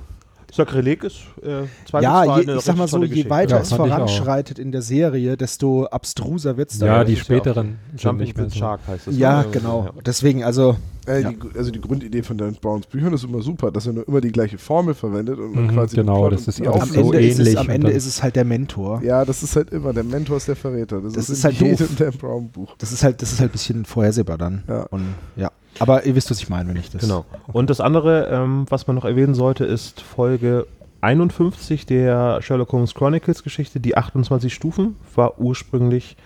Sakrileg 0.54 1.02
ist 1.02 1.16
äh, 1.42 1.62
ja, 2.00 2.24
je, 2.24 2.30
eine 2.30 2.56
ich 2.56 2.60
sag 2.62 2.76
mal 2.76 2.86
so, 2.86 3.02
je 3.02 3.28
weiter 3.30 3.56
Ja, 3.56 3.62
es 3.62 3.72
auch. 3.72 3.78
voranschreitet 3.78 4.58
in 4.58 4.70
der 4.70 4.82
Serie, 4.82 5.36
desto 5.38 5.86
abstruser 5.86 6.56
wird 6.58 6.70
es 6.70 6.78
ja, 6.78 6.86
Ja, 6.86 7.04
die 7.04 7.14
ja 7.14 7.18
auch 7.18 7.24
späteren 7.24 7.78
sind 7.92 8.02
Jumping 8.02 8.26
nicht 8.26 8.36
mehr 8.36 8.48
the 8.50 8.52
so. 8.52 8.58
Shark 8.60 8.80
heißt 8.86 9.08
es. 9.08 9.16
Ja, 9.18 9.42
ne? 9.42 9.48
genau. 9.50 9.84
Ja. 9.86 10.02
Deswegen, 10.04 10.44
also, 10.44 10.76
Äh, 11.04 11.22
Ja. 11.22 11.30
die, 11.32 11.38
also 11.58 11.72
die 11.72 11.80
Grundidee 11.80 12.22
von 12.22 12.38
Dan 12.38 12.54
Browns 12.60 12.86
Büchern 12.86 13.12
ist 13.12 13.24
immer 13.24 13.42
super, 13.42 13.72
dass 13.72 13.86
er 13.86 13.92
nur 13.94 14.06
immer 14.06 14.20
die 14.20 14.30
gleiche 14.30 14.56
Formel 14.56 14.94
verwendet 14.94 15.36
und 15.36 15.52
man 15.52 15.64
Mhm, 15.64 15.70
quasi 15.72 15.96
genau, 15.96 16.28
das 16.30 16.46
ist 16.46 16.60
am 16.64 16.80
so 16.88 17.12
Ende, 17.12 17.18
ist 17.20 17.38
es, 17.40 17.46
ähnlich 17.48 17.58
am 17.58 17.68
Ende 17.70 17.86
dann- 17.88 17.96
ist 17.96 18.06
es 18.06 18.22
halt 18.22 18.36
der 18.36 18.44
Mentor. 18.44 19.02
Ja, 19.02 19.24
das 19.24 19.42
ist 19.42 19.56
halt 19.56 19.70
immer, 19.70 19.92
der 19.92 20.04
Mentor 20.04 20.36
ist 20.36 20.46
der 20.46 20.54
Verräter. 20.54 21.00
Das, 21.00 21.14
Das 21.14 21.24
ist, 21.28 21.38
ist 21.38 21.44
in 21.44 21.50
halt 21.50 21.60
doof. 21.60 21.80
jedem 21.88 21.96
Dan 21.96 22.12
Brown 22.18 22.48
Buch. 22.50 22.76
Das 22.78 22.92
ist 22.92 23.02
halt, 23.02 23.20
das 23.20 23.32
ist 23.32 23.40
halt 23.40 23.50
ein 23.50 23.52
bisschen 23.52 23.84
vorhersehbar 23.84 24.38
dann. 24.38 24.62
Ja. 24.68 24.82
Und 24.90 25.02
ja. 25.34 25.50
Aber 25.78 26.04
ihr 26.04 26.14
wisst, 26.14 26.30
was 26.30 26.38
ich 26.40 26.48
meine, 26.48 26.68
wenn 26.68 26.76
ich 26.76 26.90
das. 26.90 27.02
Genau. 27.02 27.24
Und 27.52 27.70
das 27.70 27.80
andere, 27.80 28.28
ähm, 28.28 28.66
was 28.68 28.86
man 28.86 28.96
noch 28.96 29.04
erwähnen 29.04 29.34
sollte, 29.34 29.64
ist 29.64 30.00
Folge 30.00 30.66
51 31.00 31.86
der 31.86 32.40
Sherlock 32.42 32.72
Holmes 32.72 32.94
Chronicles 32.94 33.42
Geschichte. 33.42 33.80
Die 33.80 33.96
28 33.96 34.52
Stufen 34.54 34.96
war 35.14 35.38
ursprünglich 35.40 36.16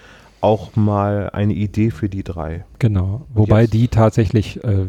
auch 0.41 0.77
mal 0.77 1.31
eine 1.31 1.55
Idee 1.55 1.91
für 1.91 2.09
die 2.09 2.23
drei. 2.23 2.65
Genau. 2.79 3.27
Wobei 3.33 3.63
jetzt- 3.63 3.73
die 3.75 3.89
tatsächlich 3.89 4.63
äh, 4.65 4.87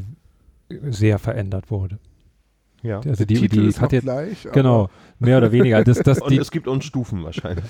sehr 0.90 1.20
verändert 1.20 1.72
wurde. 1.72 2.00
Ja. 2.84 3.00
Also 3.00 3.26
die, 3.26 3.36
Titel 3.36 3.62
die 3.62 3.68
ist 3.68 3.82
hat 3.82 3.92
jetzt, 3.92 4.04
gleich. 4.04 4.48
genau, 4.54 4.90
mehr 5.20 5.38
oder 5.40 5.52
weniger. 5.52 5.84
Das, 5.84 6.00
das, 6.04 6.22
Und 6.22 6.32
die, 6.32 6.38
es 6.38 6.52
gibt 6.52 6.68
uns 6.68 6.86
Stufen 6.86 7.24
wahrscheinlich. 7.24 7.64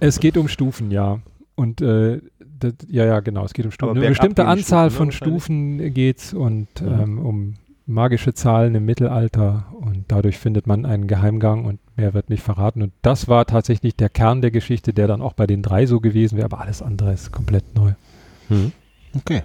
es 0.00 0.18
geht 0.20 0.36
um 0.36 0.48
Stufen, 0.48 0.90
ja. 0.90 1.18
Und 1.56 1.80
äh, 1.80 2.20
das, 2.58 2.74
ja, 2.88 3.04
ja, 3.04 3.20
genau, 3.20 3.44
es 3.44 3.54
geht 3.54 3.64
um 3.64 3.70
Stufen. 3.70 3.96
Eine 3.98 4.08
bestimmte 4.08 4.46
Anzahl 4.46 4.90
Stufen, 4.90 5.06
ne, 5.06 5.12
von 5.12 5.12
Stufen 5.12 5.94
geht's 5.94 6.34
und 6.34 6.68
ähm, 6.82 7.18
um 7.18 7.54
magische 7.86 8.34
Zahlen 8.34 8.74
im 8.74 8.84
Mittelalter 8.84 9.66
und 9.80 10.04
dadurch 10.08 10.38
findet 10.38 10.66
man 10.66 10.84
einen 10.84 11.06
Geheimgang 11.06 11.64
und 11.64 11.78
mehr 11.96 12.14
wird 12.14 12.30
nicht 12.30 12.42
verraten. 12.42 12.82
Und 12.82 12.92
das 13.02 13.28
war 13.28 13.46
tatsächlich 13.46 13.94
der 13.94 14.08
Kern 14.08 14.42
der 14.42 14.50
Geschichte, 14.50 14.92
der 14.92 15.06
dann 15.06 15.22
auch 15.22 15.34
bei 15.34 15.46
den 15.46 15.62
drei 15.62 15.86
so 15.86 16.00
gewesen 16.00 16.36
wäre, 16.36 16.46
aber 16.46 16.60
alles 16.60 16.82
andere 16.82 17.12
ist 17.12 17.30
komplett 17.30 17.74
neu. 17.76 17.92
Hm. 18.48 18.72
Okay. 19.14 19.42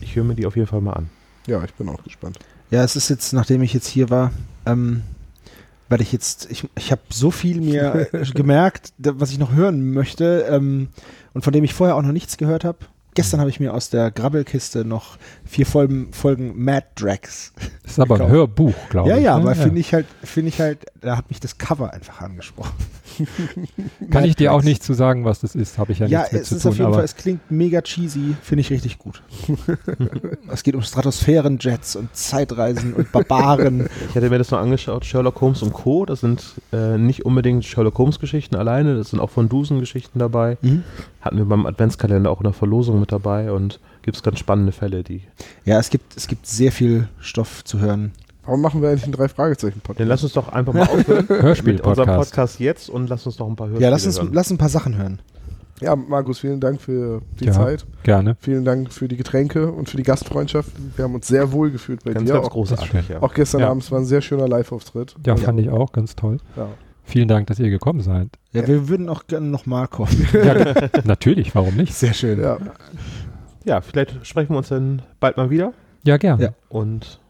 Ich 0.00 0.14
höre 0.14 0.24
mir 0.24 0.34
die 0.34 0.46
auf 0.46 0.56
jeden 0.56 0.68
Fall 0.68 0.82
mal 0.82 0.92
an. 0.92 1.08
Ja, 1.46 1.64
ich 1.64 1.72
bin 1.74 1.88
auch 1.88 2.02
gespannt. 2.04 2.38
Ja, 2.70 2.84
es 2.84 2.96
ist 2.96 3.08
jetzt, 3.08 3.32
nachdem 3.32 3.62
ich 3.62 3.72
jetzt 3.72 3.88
hier 3.88 4.10
war, 4.10 4.30
ähm, 4.66 5.02
weil 5.92 6.00
ich 6.00 6.10
jetzt, 6.12 6.50
ich, 6.50 6.66
ich 6.76 6.90
habe 6.90 7.02
so 7.10 7.30
viel 7.30 7.60
mir 7.60 8.08
gemerkt, 8.34 8.92
was 8.98 9.30
ich 9.30 9.38
noch 9.38 9.52
hören 9.52 9.92
möchte 9.92 10.46
ähm, 10.50 10.88
und 11.34 11.44
von 11.44 11.52
dem 11.52 11.64
ich 11.64 11.74
vorher 11.74 11.96
auch 11.96 12.02
noch 12.02 12.12
nichts 12.12 12.38
gehört 12.38 12.64
habe. 12.64 12.78
Gestern 13.14 13.40
habe 13.40 13.50
ich 13.50 13.60
mir 13.60 13.74
aus 13.74 13.90
der 13.90 14.10
Grabbelkiste 14.10 14.86
noch 14.86 15.18
vier 15.44 15.66
Folgen, 15.66 16.14
Folgen 16.14 16.64
Mad 16.64 16.86
Drags. 16.94 17.52
Das 17.82 17.92
ist 17.92 18.00
aber 18.00 18.18
ein. 18.18 18.28
Hörbuch, 18.28 18.74
glaube 18.88 19.10
Ja, 19.10 19.18
ich. 19.18 19.24
ja, 19.24 19.36
ne? 19.38 19.42
aber 19.42 19.54
finde 19.54 19.80
ich 19.80 19.92
halt, 19.92 20.06
finde 20.24 20.48
ich 20.48 20.60
halt, 20.60 20.86
da 21.02 21.16
hat 21.16 21.28
mich 21.28 21.40
das 21.40 21.58
Cover 21.58 21.92
einfach 21.92 22.20
angesprochen. 22.20 22.72
Kann 24.10 24.24
ich 24.24 24.36
dir 24.36 24.52
auch 24.52 24.62
nicht 24.62 24.82
zu 24.82 24.94
sagen, 24.94 25.24
was 25.24 25.40
das 25.40 25.54
ist, 25.54 25.76
habe 25.78 25.92
ich 25.92 25.98
ja, 25.98 26.06
Ja, 26.06 26.20
nichts 26.20 26.32
mit 26.32 26.42
es 26.42 26.48
zu 26.48 26.54
ist 26.56 26.62
tun. 26.62 26.70
auf 26.70 26.76
jeden 26.78 26.86
aber 26.86 26.94
Fall, 26.96 27.04
es 27.04 27.16
klingt 27.16 27.50
mega 27.50 27.82
cheesy, 27.82 28.36
finde 28.42 28.60
ich 28.60 28.70
richtig 28.70 28.98
gut. 28.98 29.22
es 30.48 30.62
geht 30.62 30.74
um 30.74 30.82
Stratosphärenjets 30.82 31.96
und 31.96 32.14
Zeitreisen 32.14 32.94
und 32.94 33.12
Barbaren. 33.12 33.88
Ich 34.08 34.16
hatte 34.16 34.30
mir 34.30 34.38
das 34.38 34.50
noch 34.50 34.58
angeschaut, 34.58 35.04
Sherlock 35.04 35.40
Holmes 35.40 35.62
und 35.62 35.72
Co. 35.72 36.04
Das 36.06 36.20
sind 36.20 36.44
äh, 36.72 36.98
nicht 36.98 37.24
unbedingt 37.24 37.64
Sherlock 37.64 37.98
Holmes 37.98 38.18
Geschichten 38.20 38.56
alleine, 38.56 38.96
das 38.96 39.10
sind 39.10 39.20
auch 39.20 39.30
von 39.30 39.48
Dusen 39.48 39.80
Geschichten 39.80 40.18
dabei. 40.18 40.56
Mhm. 40.60 40.84
Hatten 41.20 41.36
wir 41.38 41.44
beim 41.44 41.66
Adventskalender 41.66 42.30
auch 42.30 42.40
in 42.40 42.44
der 42.44 42.52
Verlosung 42.52 43.00
mit 43.00 43.12
dabei 43.12 43.52
und 43.52 43.80
gibt 44.02 44.16
es 44.16 44.22
ganz 44.22 44.38
spannende 44.38 44.72
Fälle, 44.72 45.02
die 45.02 45.22
Ja, 45.64 45.78
es 45.78 45.90
gibt, 45.90 46.16
es 46.16 46.26
gibt 46.26 46.46
sehr 46.46 46.72
viel 46.72 47.08
Stoff 47.20 47.64
zu 47.64 47.78
hören. 47.80 48.12
Warum 48.44 48.60
machen 48.60 48.82
wir 48.82 48.88
eigentlich 48.88 49.04
einen 49.04 49.12
drei 49.12 49.28
Fragezeichen 49.28 49.74
Dann 49.74 49.82
Podcast? 49.82 50.08
lass 50.08 50.22
uns 50.24 50.32
doch 50.32 50.48
einfach 50.48 50.72
mal 50.72 50.82
aufhören 50.82 51.06
mit 51.28 51.30
unserem 51.30 51.42
Hörspiel-Podcast. 51.42 52.18
Podcast 52.30 52.60
jetzt 52.60 52.88
und 52.90 53.08
lass 53.08 53.24
uns 53.26 53.38
noch 53.38 53.48
ein 53.48 53.56
paar 53.56 53.68
Hörspiele 53.68 53.84
Ja, 53.84 53.90
lass 53.90 54.06
uns, 54.06 54.18
hören. 54.18 54.30
lass 54.32 54.50
ein 54.50 54.58
paar 54.58 54.68
Sachen 54.68 54.96
hören. 54.96 55.20
Ja, 55.80 55.96
Markus, 55.96 56.38
vielen 56.40 56.60
Dank 56.60 56.80
für 56.80 57.22
die 57.40 57.46
Ja. 57.46 57.52
Zeit. 57.52 57.84
Gerne. 58.04 58.36
Vielen 58.40 58.64
Dank 58.64 58.92
für 58.92 59.08
die 59.08 59.16
Getränke 59.16 59.70
und 59.72 59.88
für 59.90 59.96
die 59.96 60.02
Gastfreundschaft. 60.04 60.70
Wir 60.96 61.04
haben 61.04 61.14
uns 61.14 61.26
sehr 61.26 61.50
wohl 61.52 61.70
gefühlt 61.72 62.04
bei 62.04 62.12
Ganz, 62.12 62.26
dir. 62.26 62.34
ganz 62.34 62.46
Auch, 62.46 62.50
großartig, 62.52 63.08
ja. 63.08 63.20
auch 63.22 63.34
gestern 63.34 63.62
Ja. 63.62 63.70
Abend 63.70 63.90
war 63.90 63.98
ein 63.98 64.04
sehr 64.04 64.20
schöner 64.20 64.46
Live-Auftritt. 64.48 65.14
Ja, 65.26 65.36
fand 65.36 65.58
ich 65.60 65.70
auch 65.70 65.90
ganz 65.92 66.14
toll. 66.14 66.38
Ja. 66.56 66.68
Vielen 67.04 67.26
Dank, 67.26 67.48
dass 67.48 67.58
ihr 67.58 67.68
gekommen 67.70 68.00
seid. 68.00 68.28
Ja, 68.52 68.64
wir 68.66 68.88
würden 68.88 69.08
auch 69.08 69.26
gerne 69.26 69.46
nochmal 69.48 69.88
kommen. 69.88 70.24
Ja, 70.32 70.74
natürlich, 71.04 71.52
warum 71.54 71.74
nicht? 71.76 71.94
Sehr 71.94 72.12
schön. 72.14 72.40
Ja. 72.40 72.58
Ja, 73.64 73.80
vielleicht 73.80 74.24
sprechen 74.24 74.50
wir 74.54 74.58
uns 74.58 74.68
dann 74.68 75.02
bald 75.18 75.36
mal 75.36 75.50
wieder. 75.50 75.72
Ja, 76.04 76.16
gerne. 76.16 76.42
Ja. 76.44 76.50
Und 76.68 77.20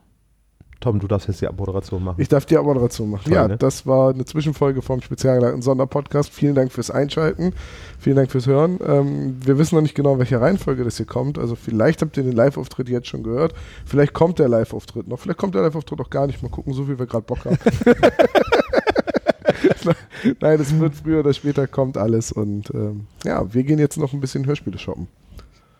Tom, 0.82 0.98
du 0.98 1.06
darfst 1.06 1.28
jetzt 1.28 1.40
die 1.40 1.46
Abmoderation 1.46 2.02
machen. 2.02 2.20
Ich 2.20 2.28
darf 2.28 2.44
die 2.44 2.58
Abmoderation 2.58 3.10
machen. 3.10 3.24
Toll, 3.24 3.34
ja, 3.34 3.48
ne? 3.48 3.56
das 3.56 3.86
war 3.86 4.12
eine 4.12 4.24
Zwischenfolge 4.24 4.82
vom 4.82 5.00
spezialgeleiteten 5.00 5.62
Sonderpodcast. 5.62 6.32
Vielen 6.32 6.54
Dank 6.54 6.72
fürs 6.72 6.90
Einschalten. 6.90 7.54
Vielen 7.98 8.16
Dank 8.16 8.30
fürs 8.30 8.46
Hören. 8.46 8.78
Ähm, 8.84 9.36
wir 9.44 9.58
wissen 9.58 9.76
noch 9.76 9.82
nicht 9.82 9.94
genau, 9.94 10.14
in 10.14 10.18
welcher 10.18 10.40
Reihenfolge 10.40 10.84
das 10.84 10.96
hier 10.96 11.06
kommt. 11.06 11.38
Also 11.38 11.54
vielleicht 11.54 12.02
habt 12.02 12.16
ihr 12.16 12.24
den 12.24 12.32
Live-Auftritt 12.32 12.88
jetzt 12.88 13.06
schon 13.06 13.22
gehört. 13.22 13.54
Vielleicht 13.86 14.12
kommt 14.12 14.40
der 14.40 14.48
Live-Auftritt 14.48 15.06
noch. 15.06 15.20
Vielleicht 15.20 15.38
kommt 15.38 15.54
der 15.54 15.62
Live-Auftritt 15.62 16.00
auch 16.00 16.10
gar 16.10 16.26
nicht. 16.26 16.42
Mal 16.42 16.50
gucken, 16.50 16.74
so 16.74 16.88
wie 16.88 16.98
wir 16.98 17.06
gerade 17.06 17.24
Bock 17.24 17.44
haben. 17.44 17.58
Nein, 20.40 20.60
es 20.60 20.78
wird 20.78 20.96
früher 20.96 21.20
oder 21.20 21.32
später 21.32 21.68
kommt 21.68 21.96
alles. 21.96 22.32
Und 22.32 22.70
ähm, 22.74 23.06
ja, 23.24 23.54
wir 23.54 23.62
gehen 23.62 23.78
jetzt 23.78 23.98
noch 23.98 24.12
ein 24.12 24.20
bisschen 24.20 24.46
Hörspiele 24.46 24.78
shoppen. 24.78 25.06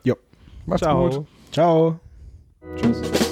Jo. 0.05 0.15
Macht's 0.67 0.83
Ciao. 0.83 1.11
gut. 1.11 1.27
Ciao. 1.51 1.99
Tschüss. 2.77 3.32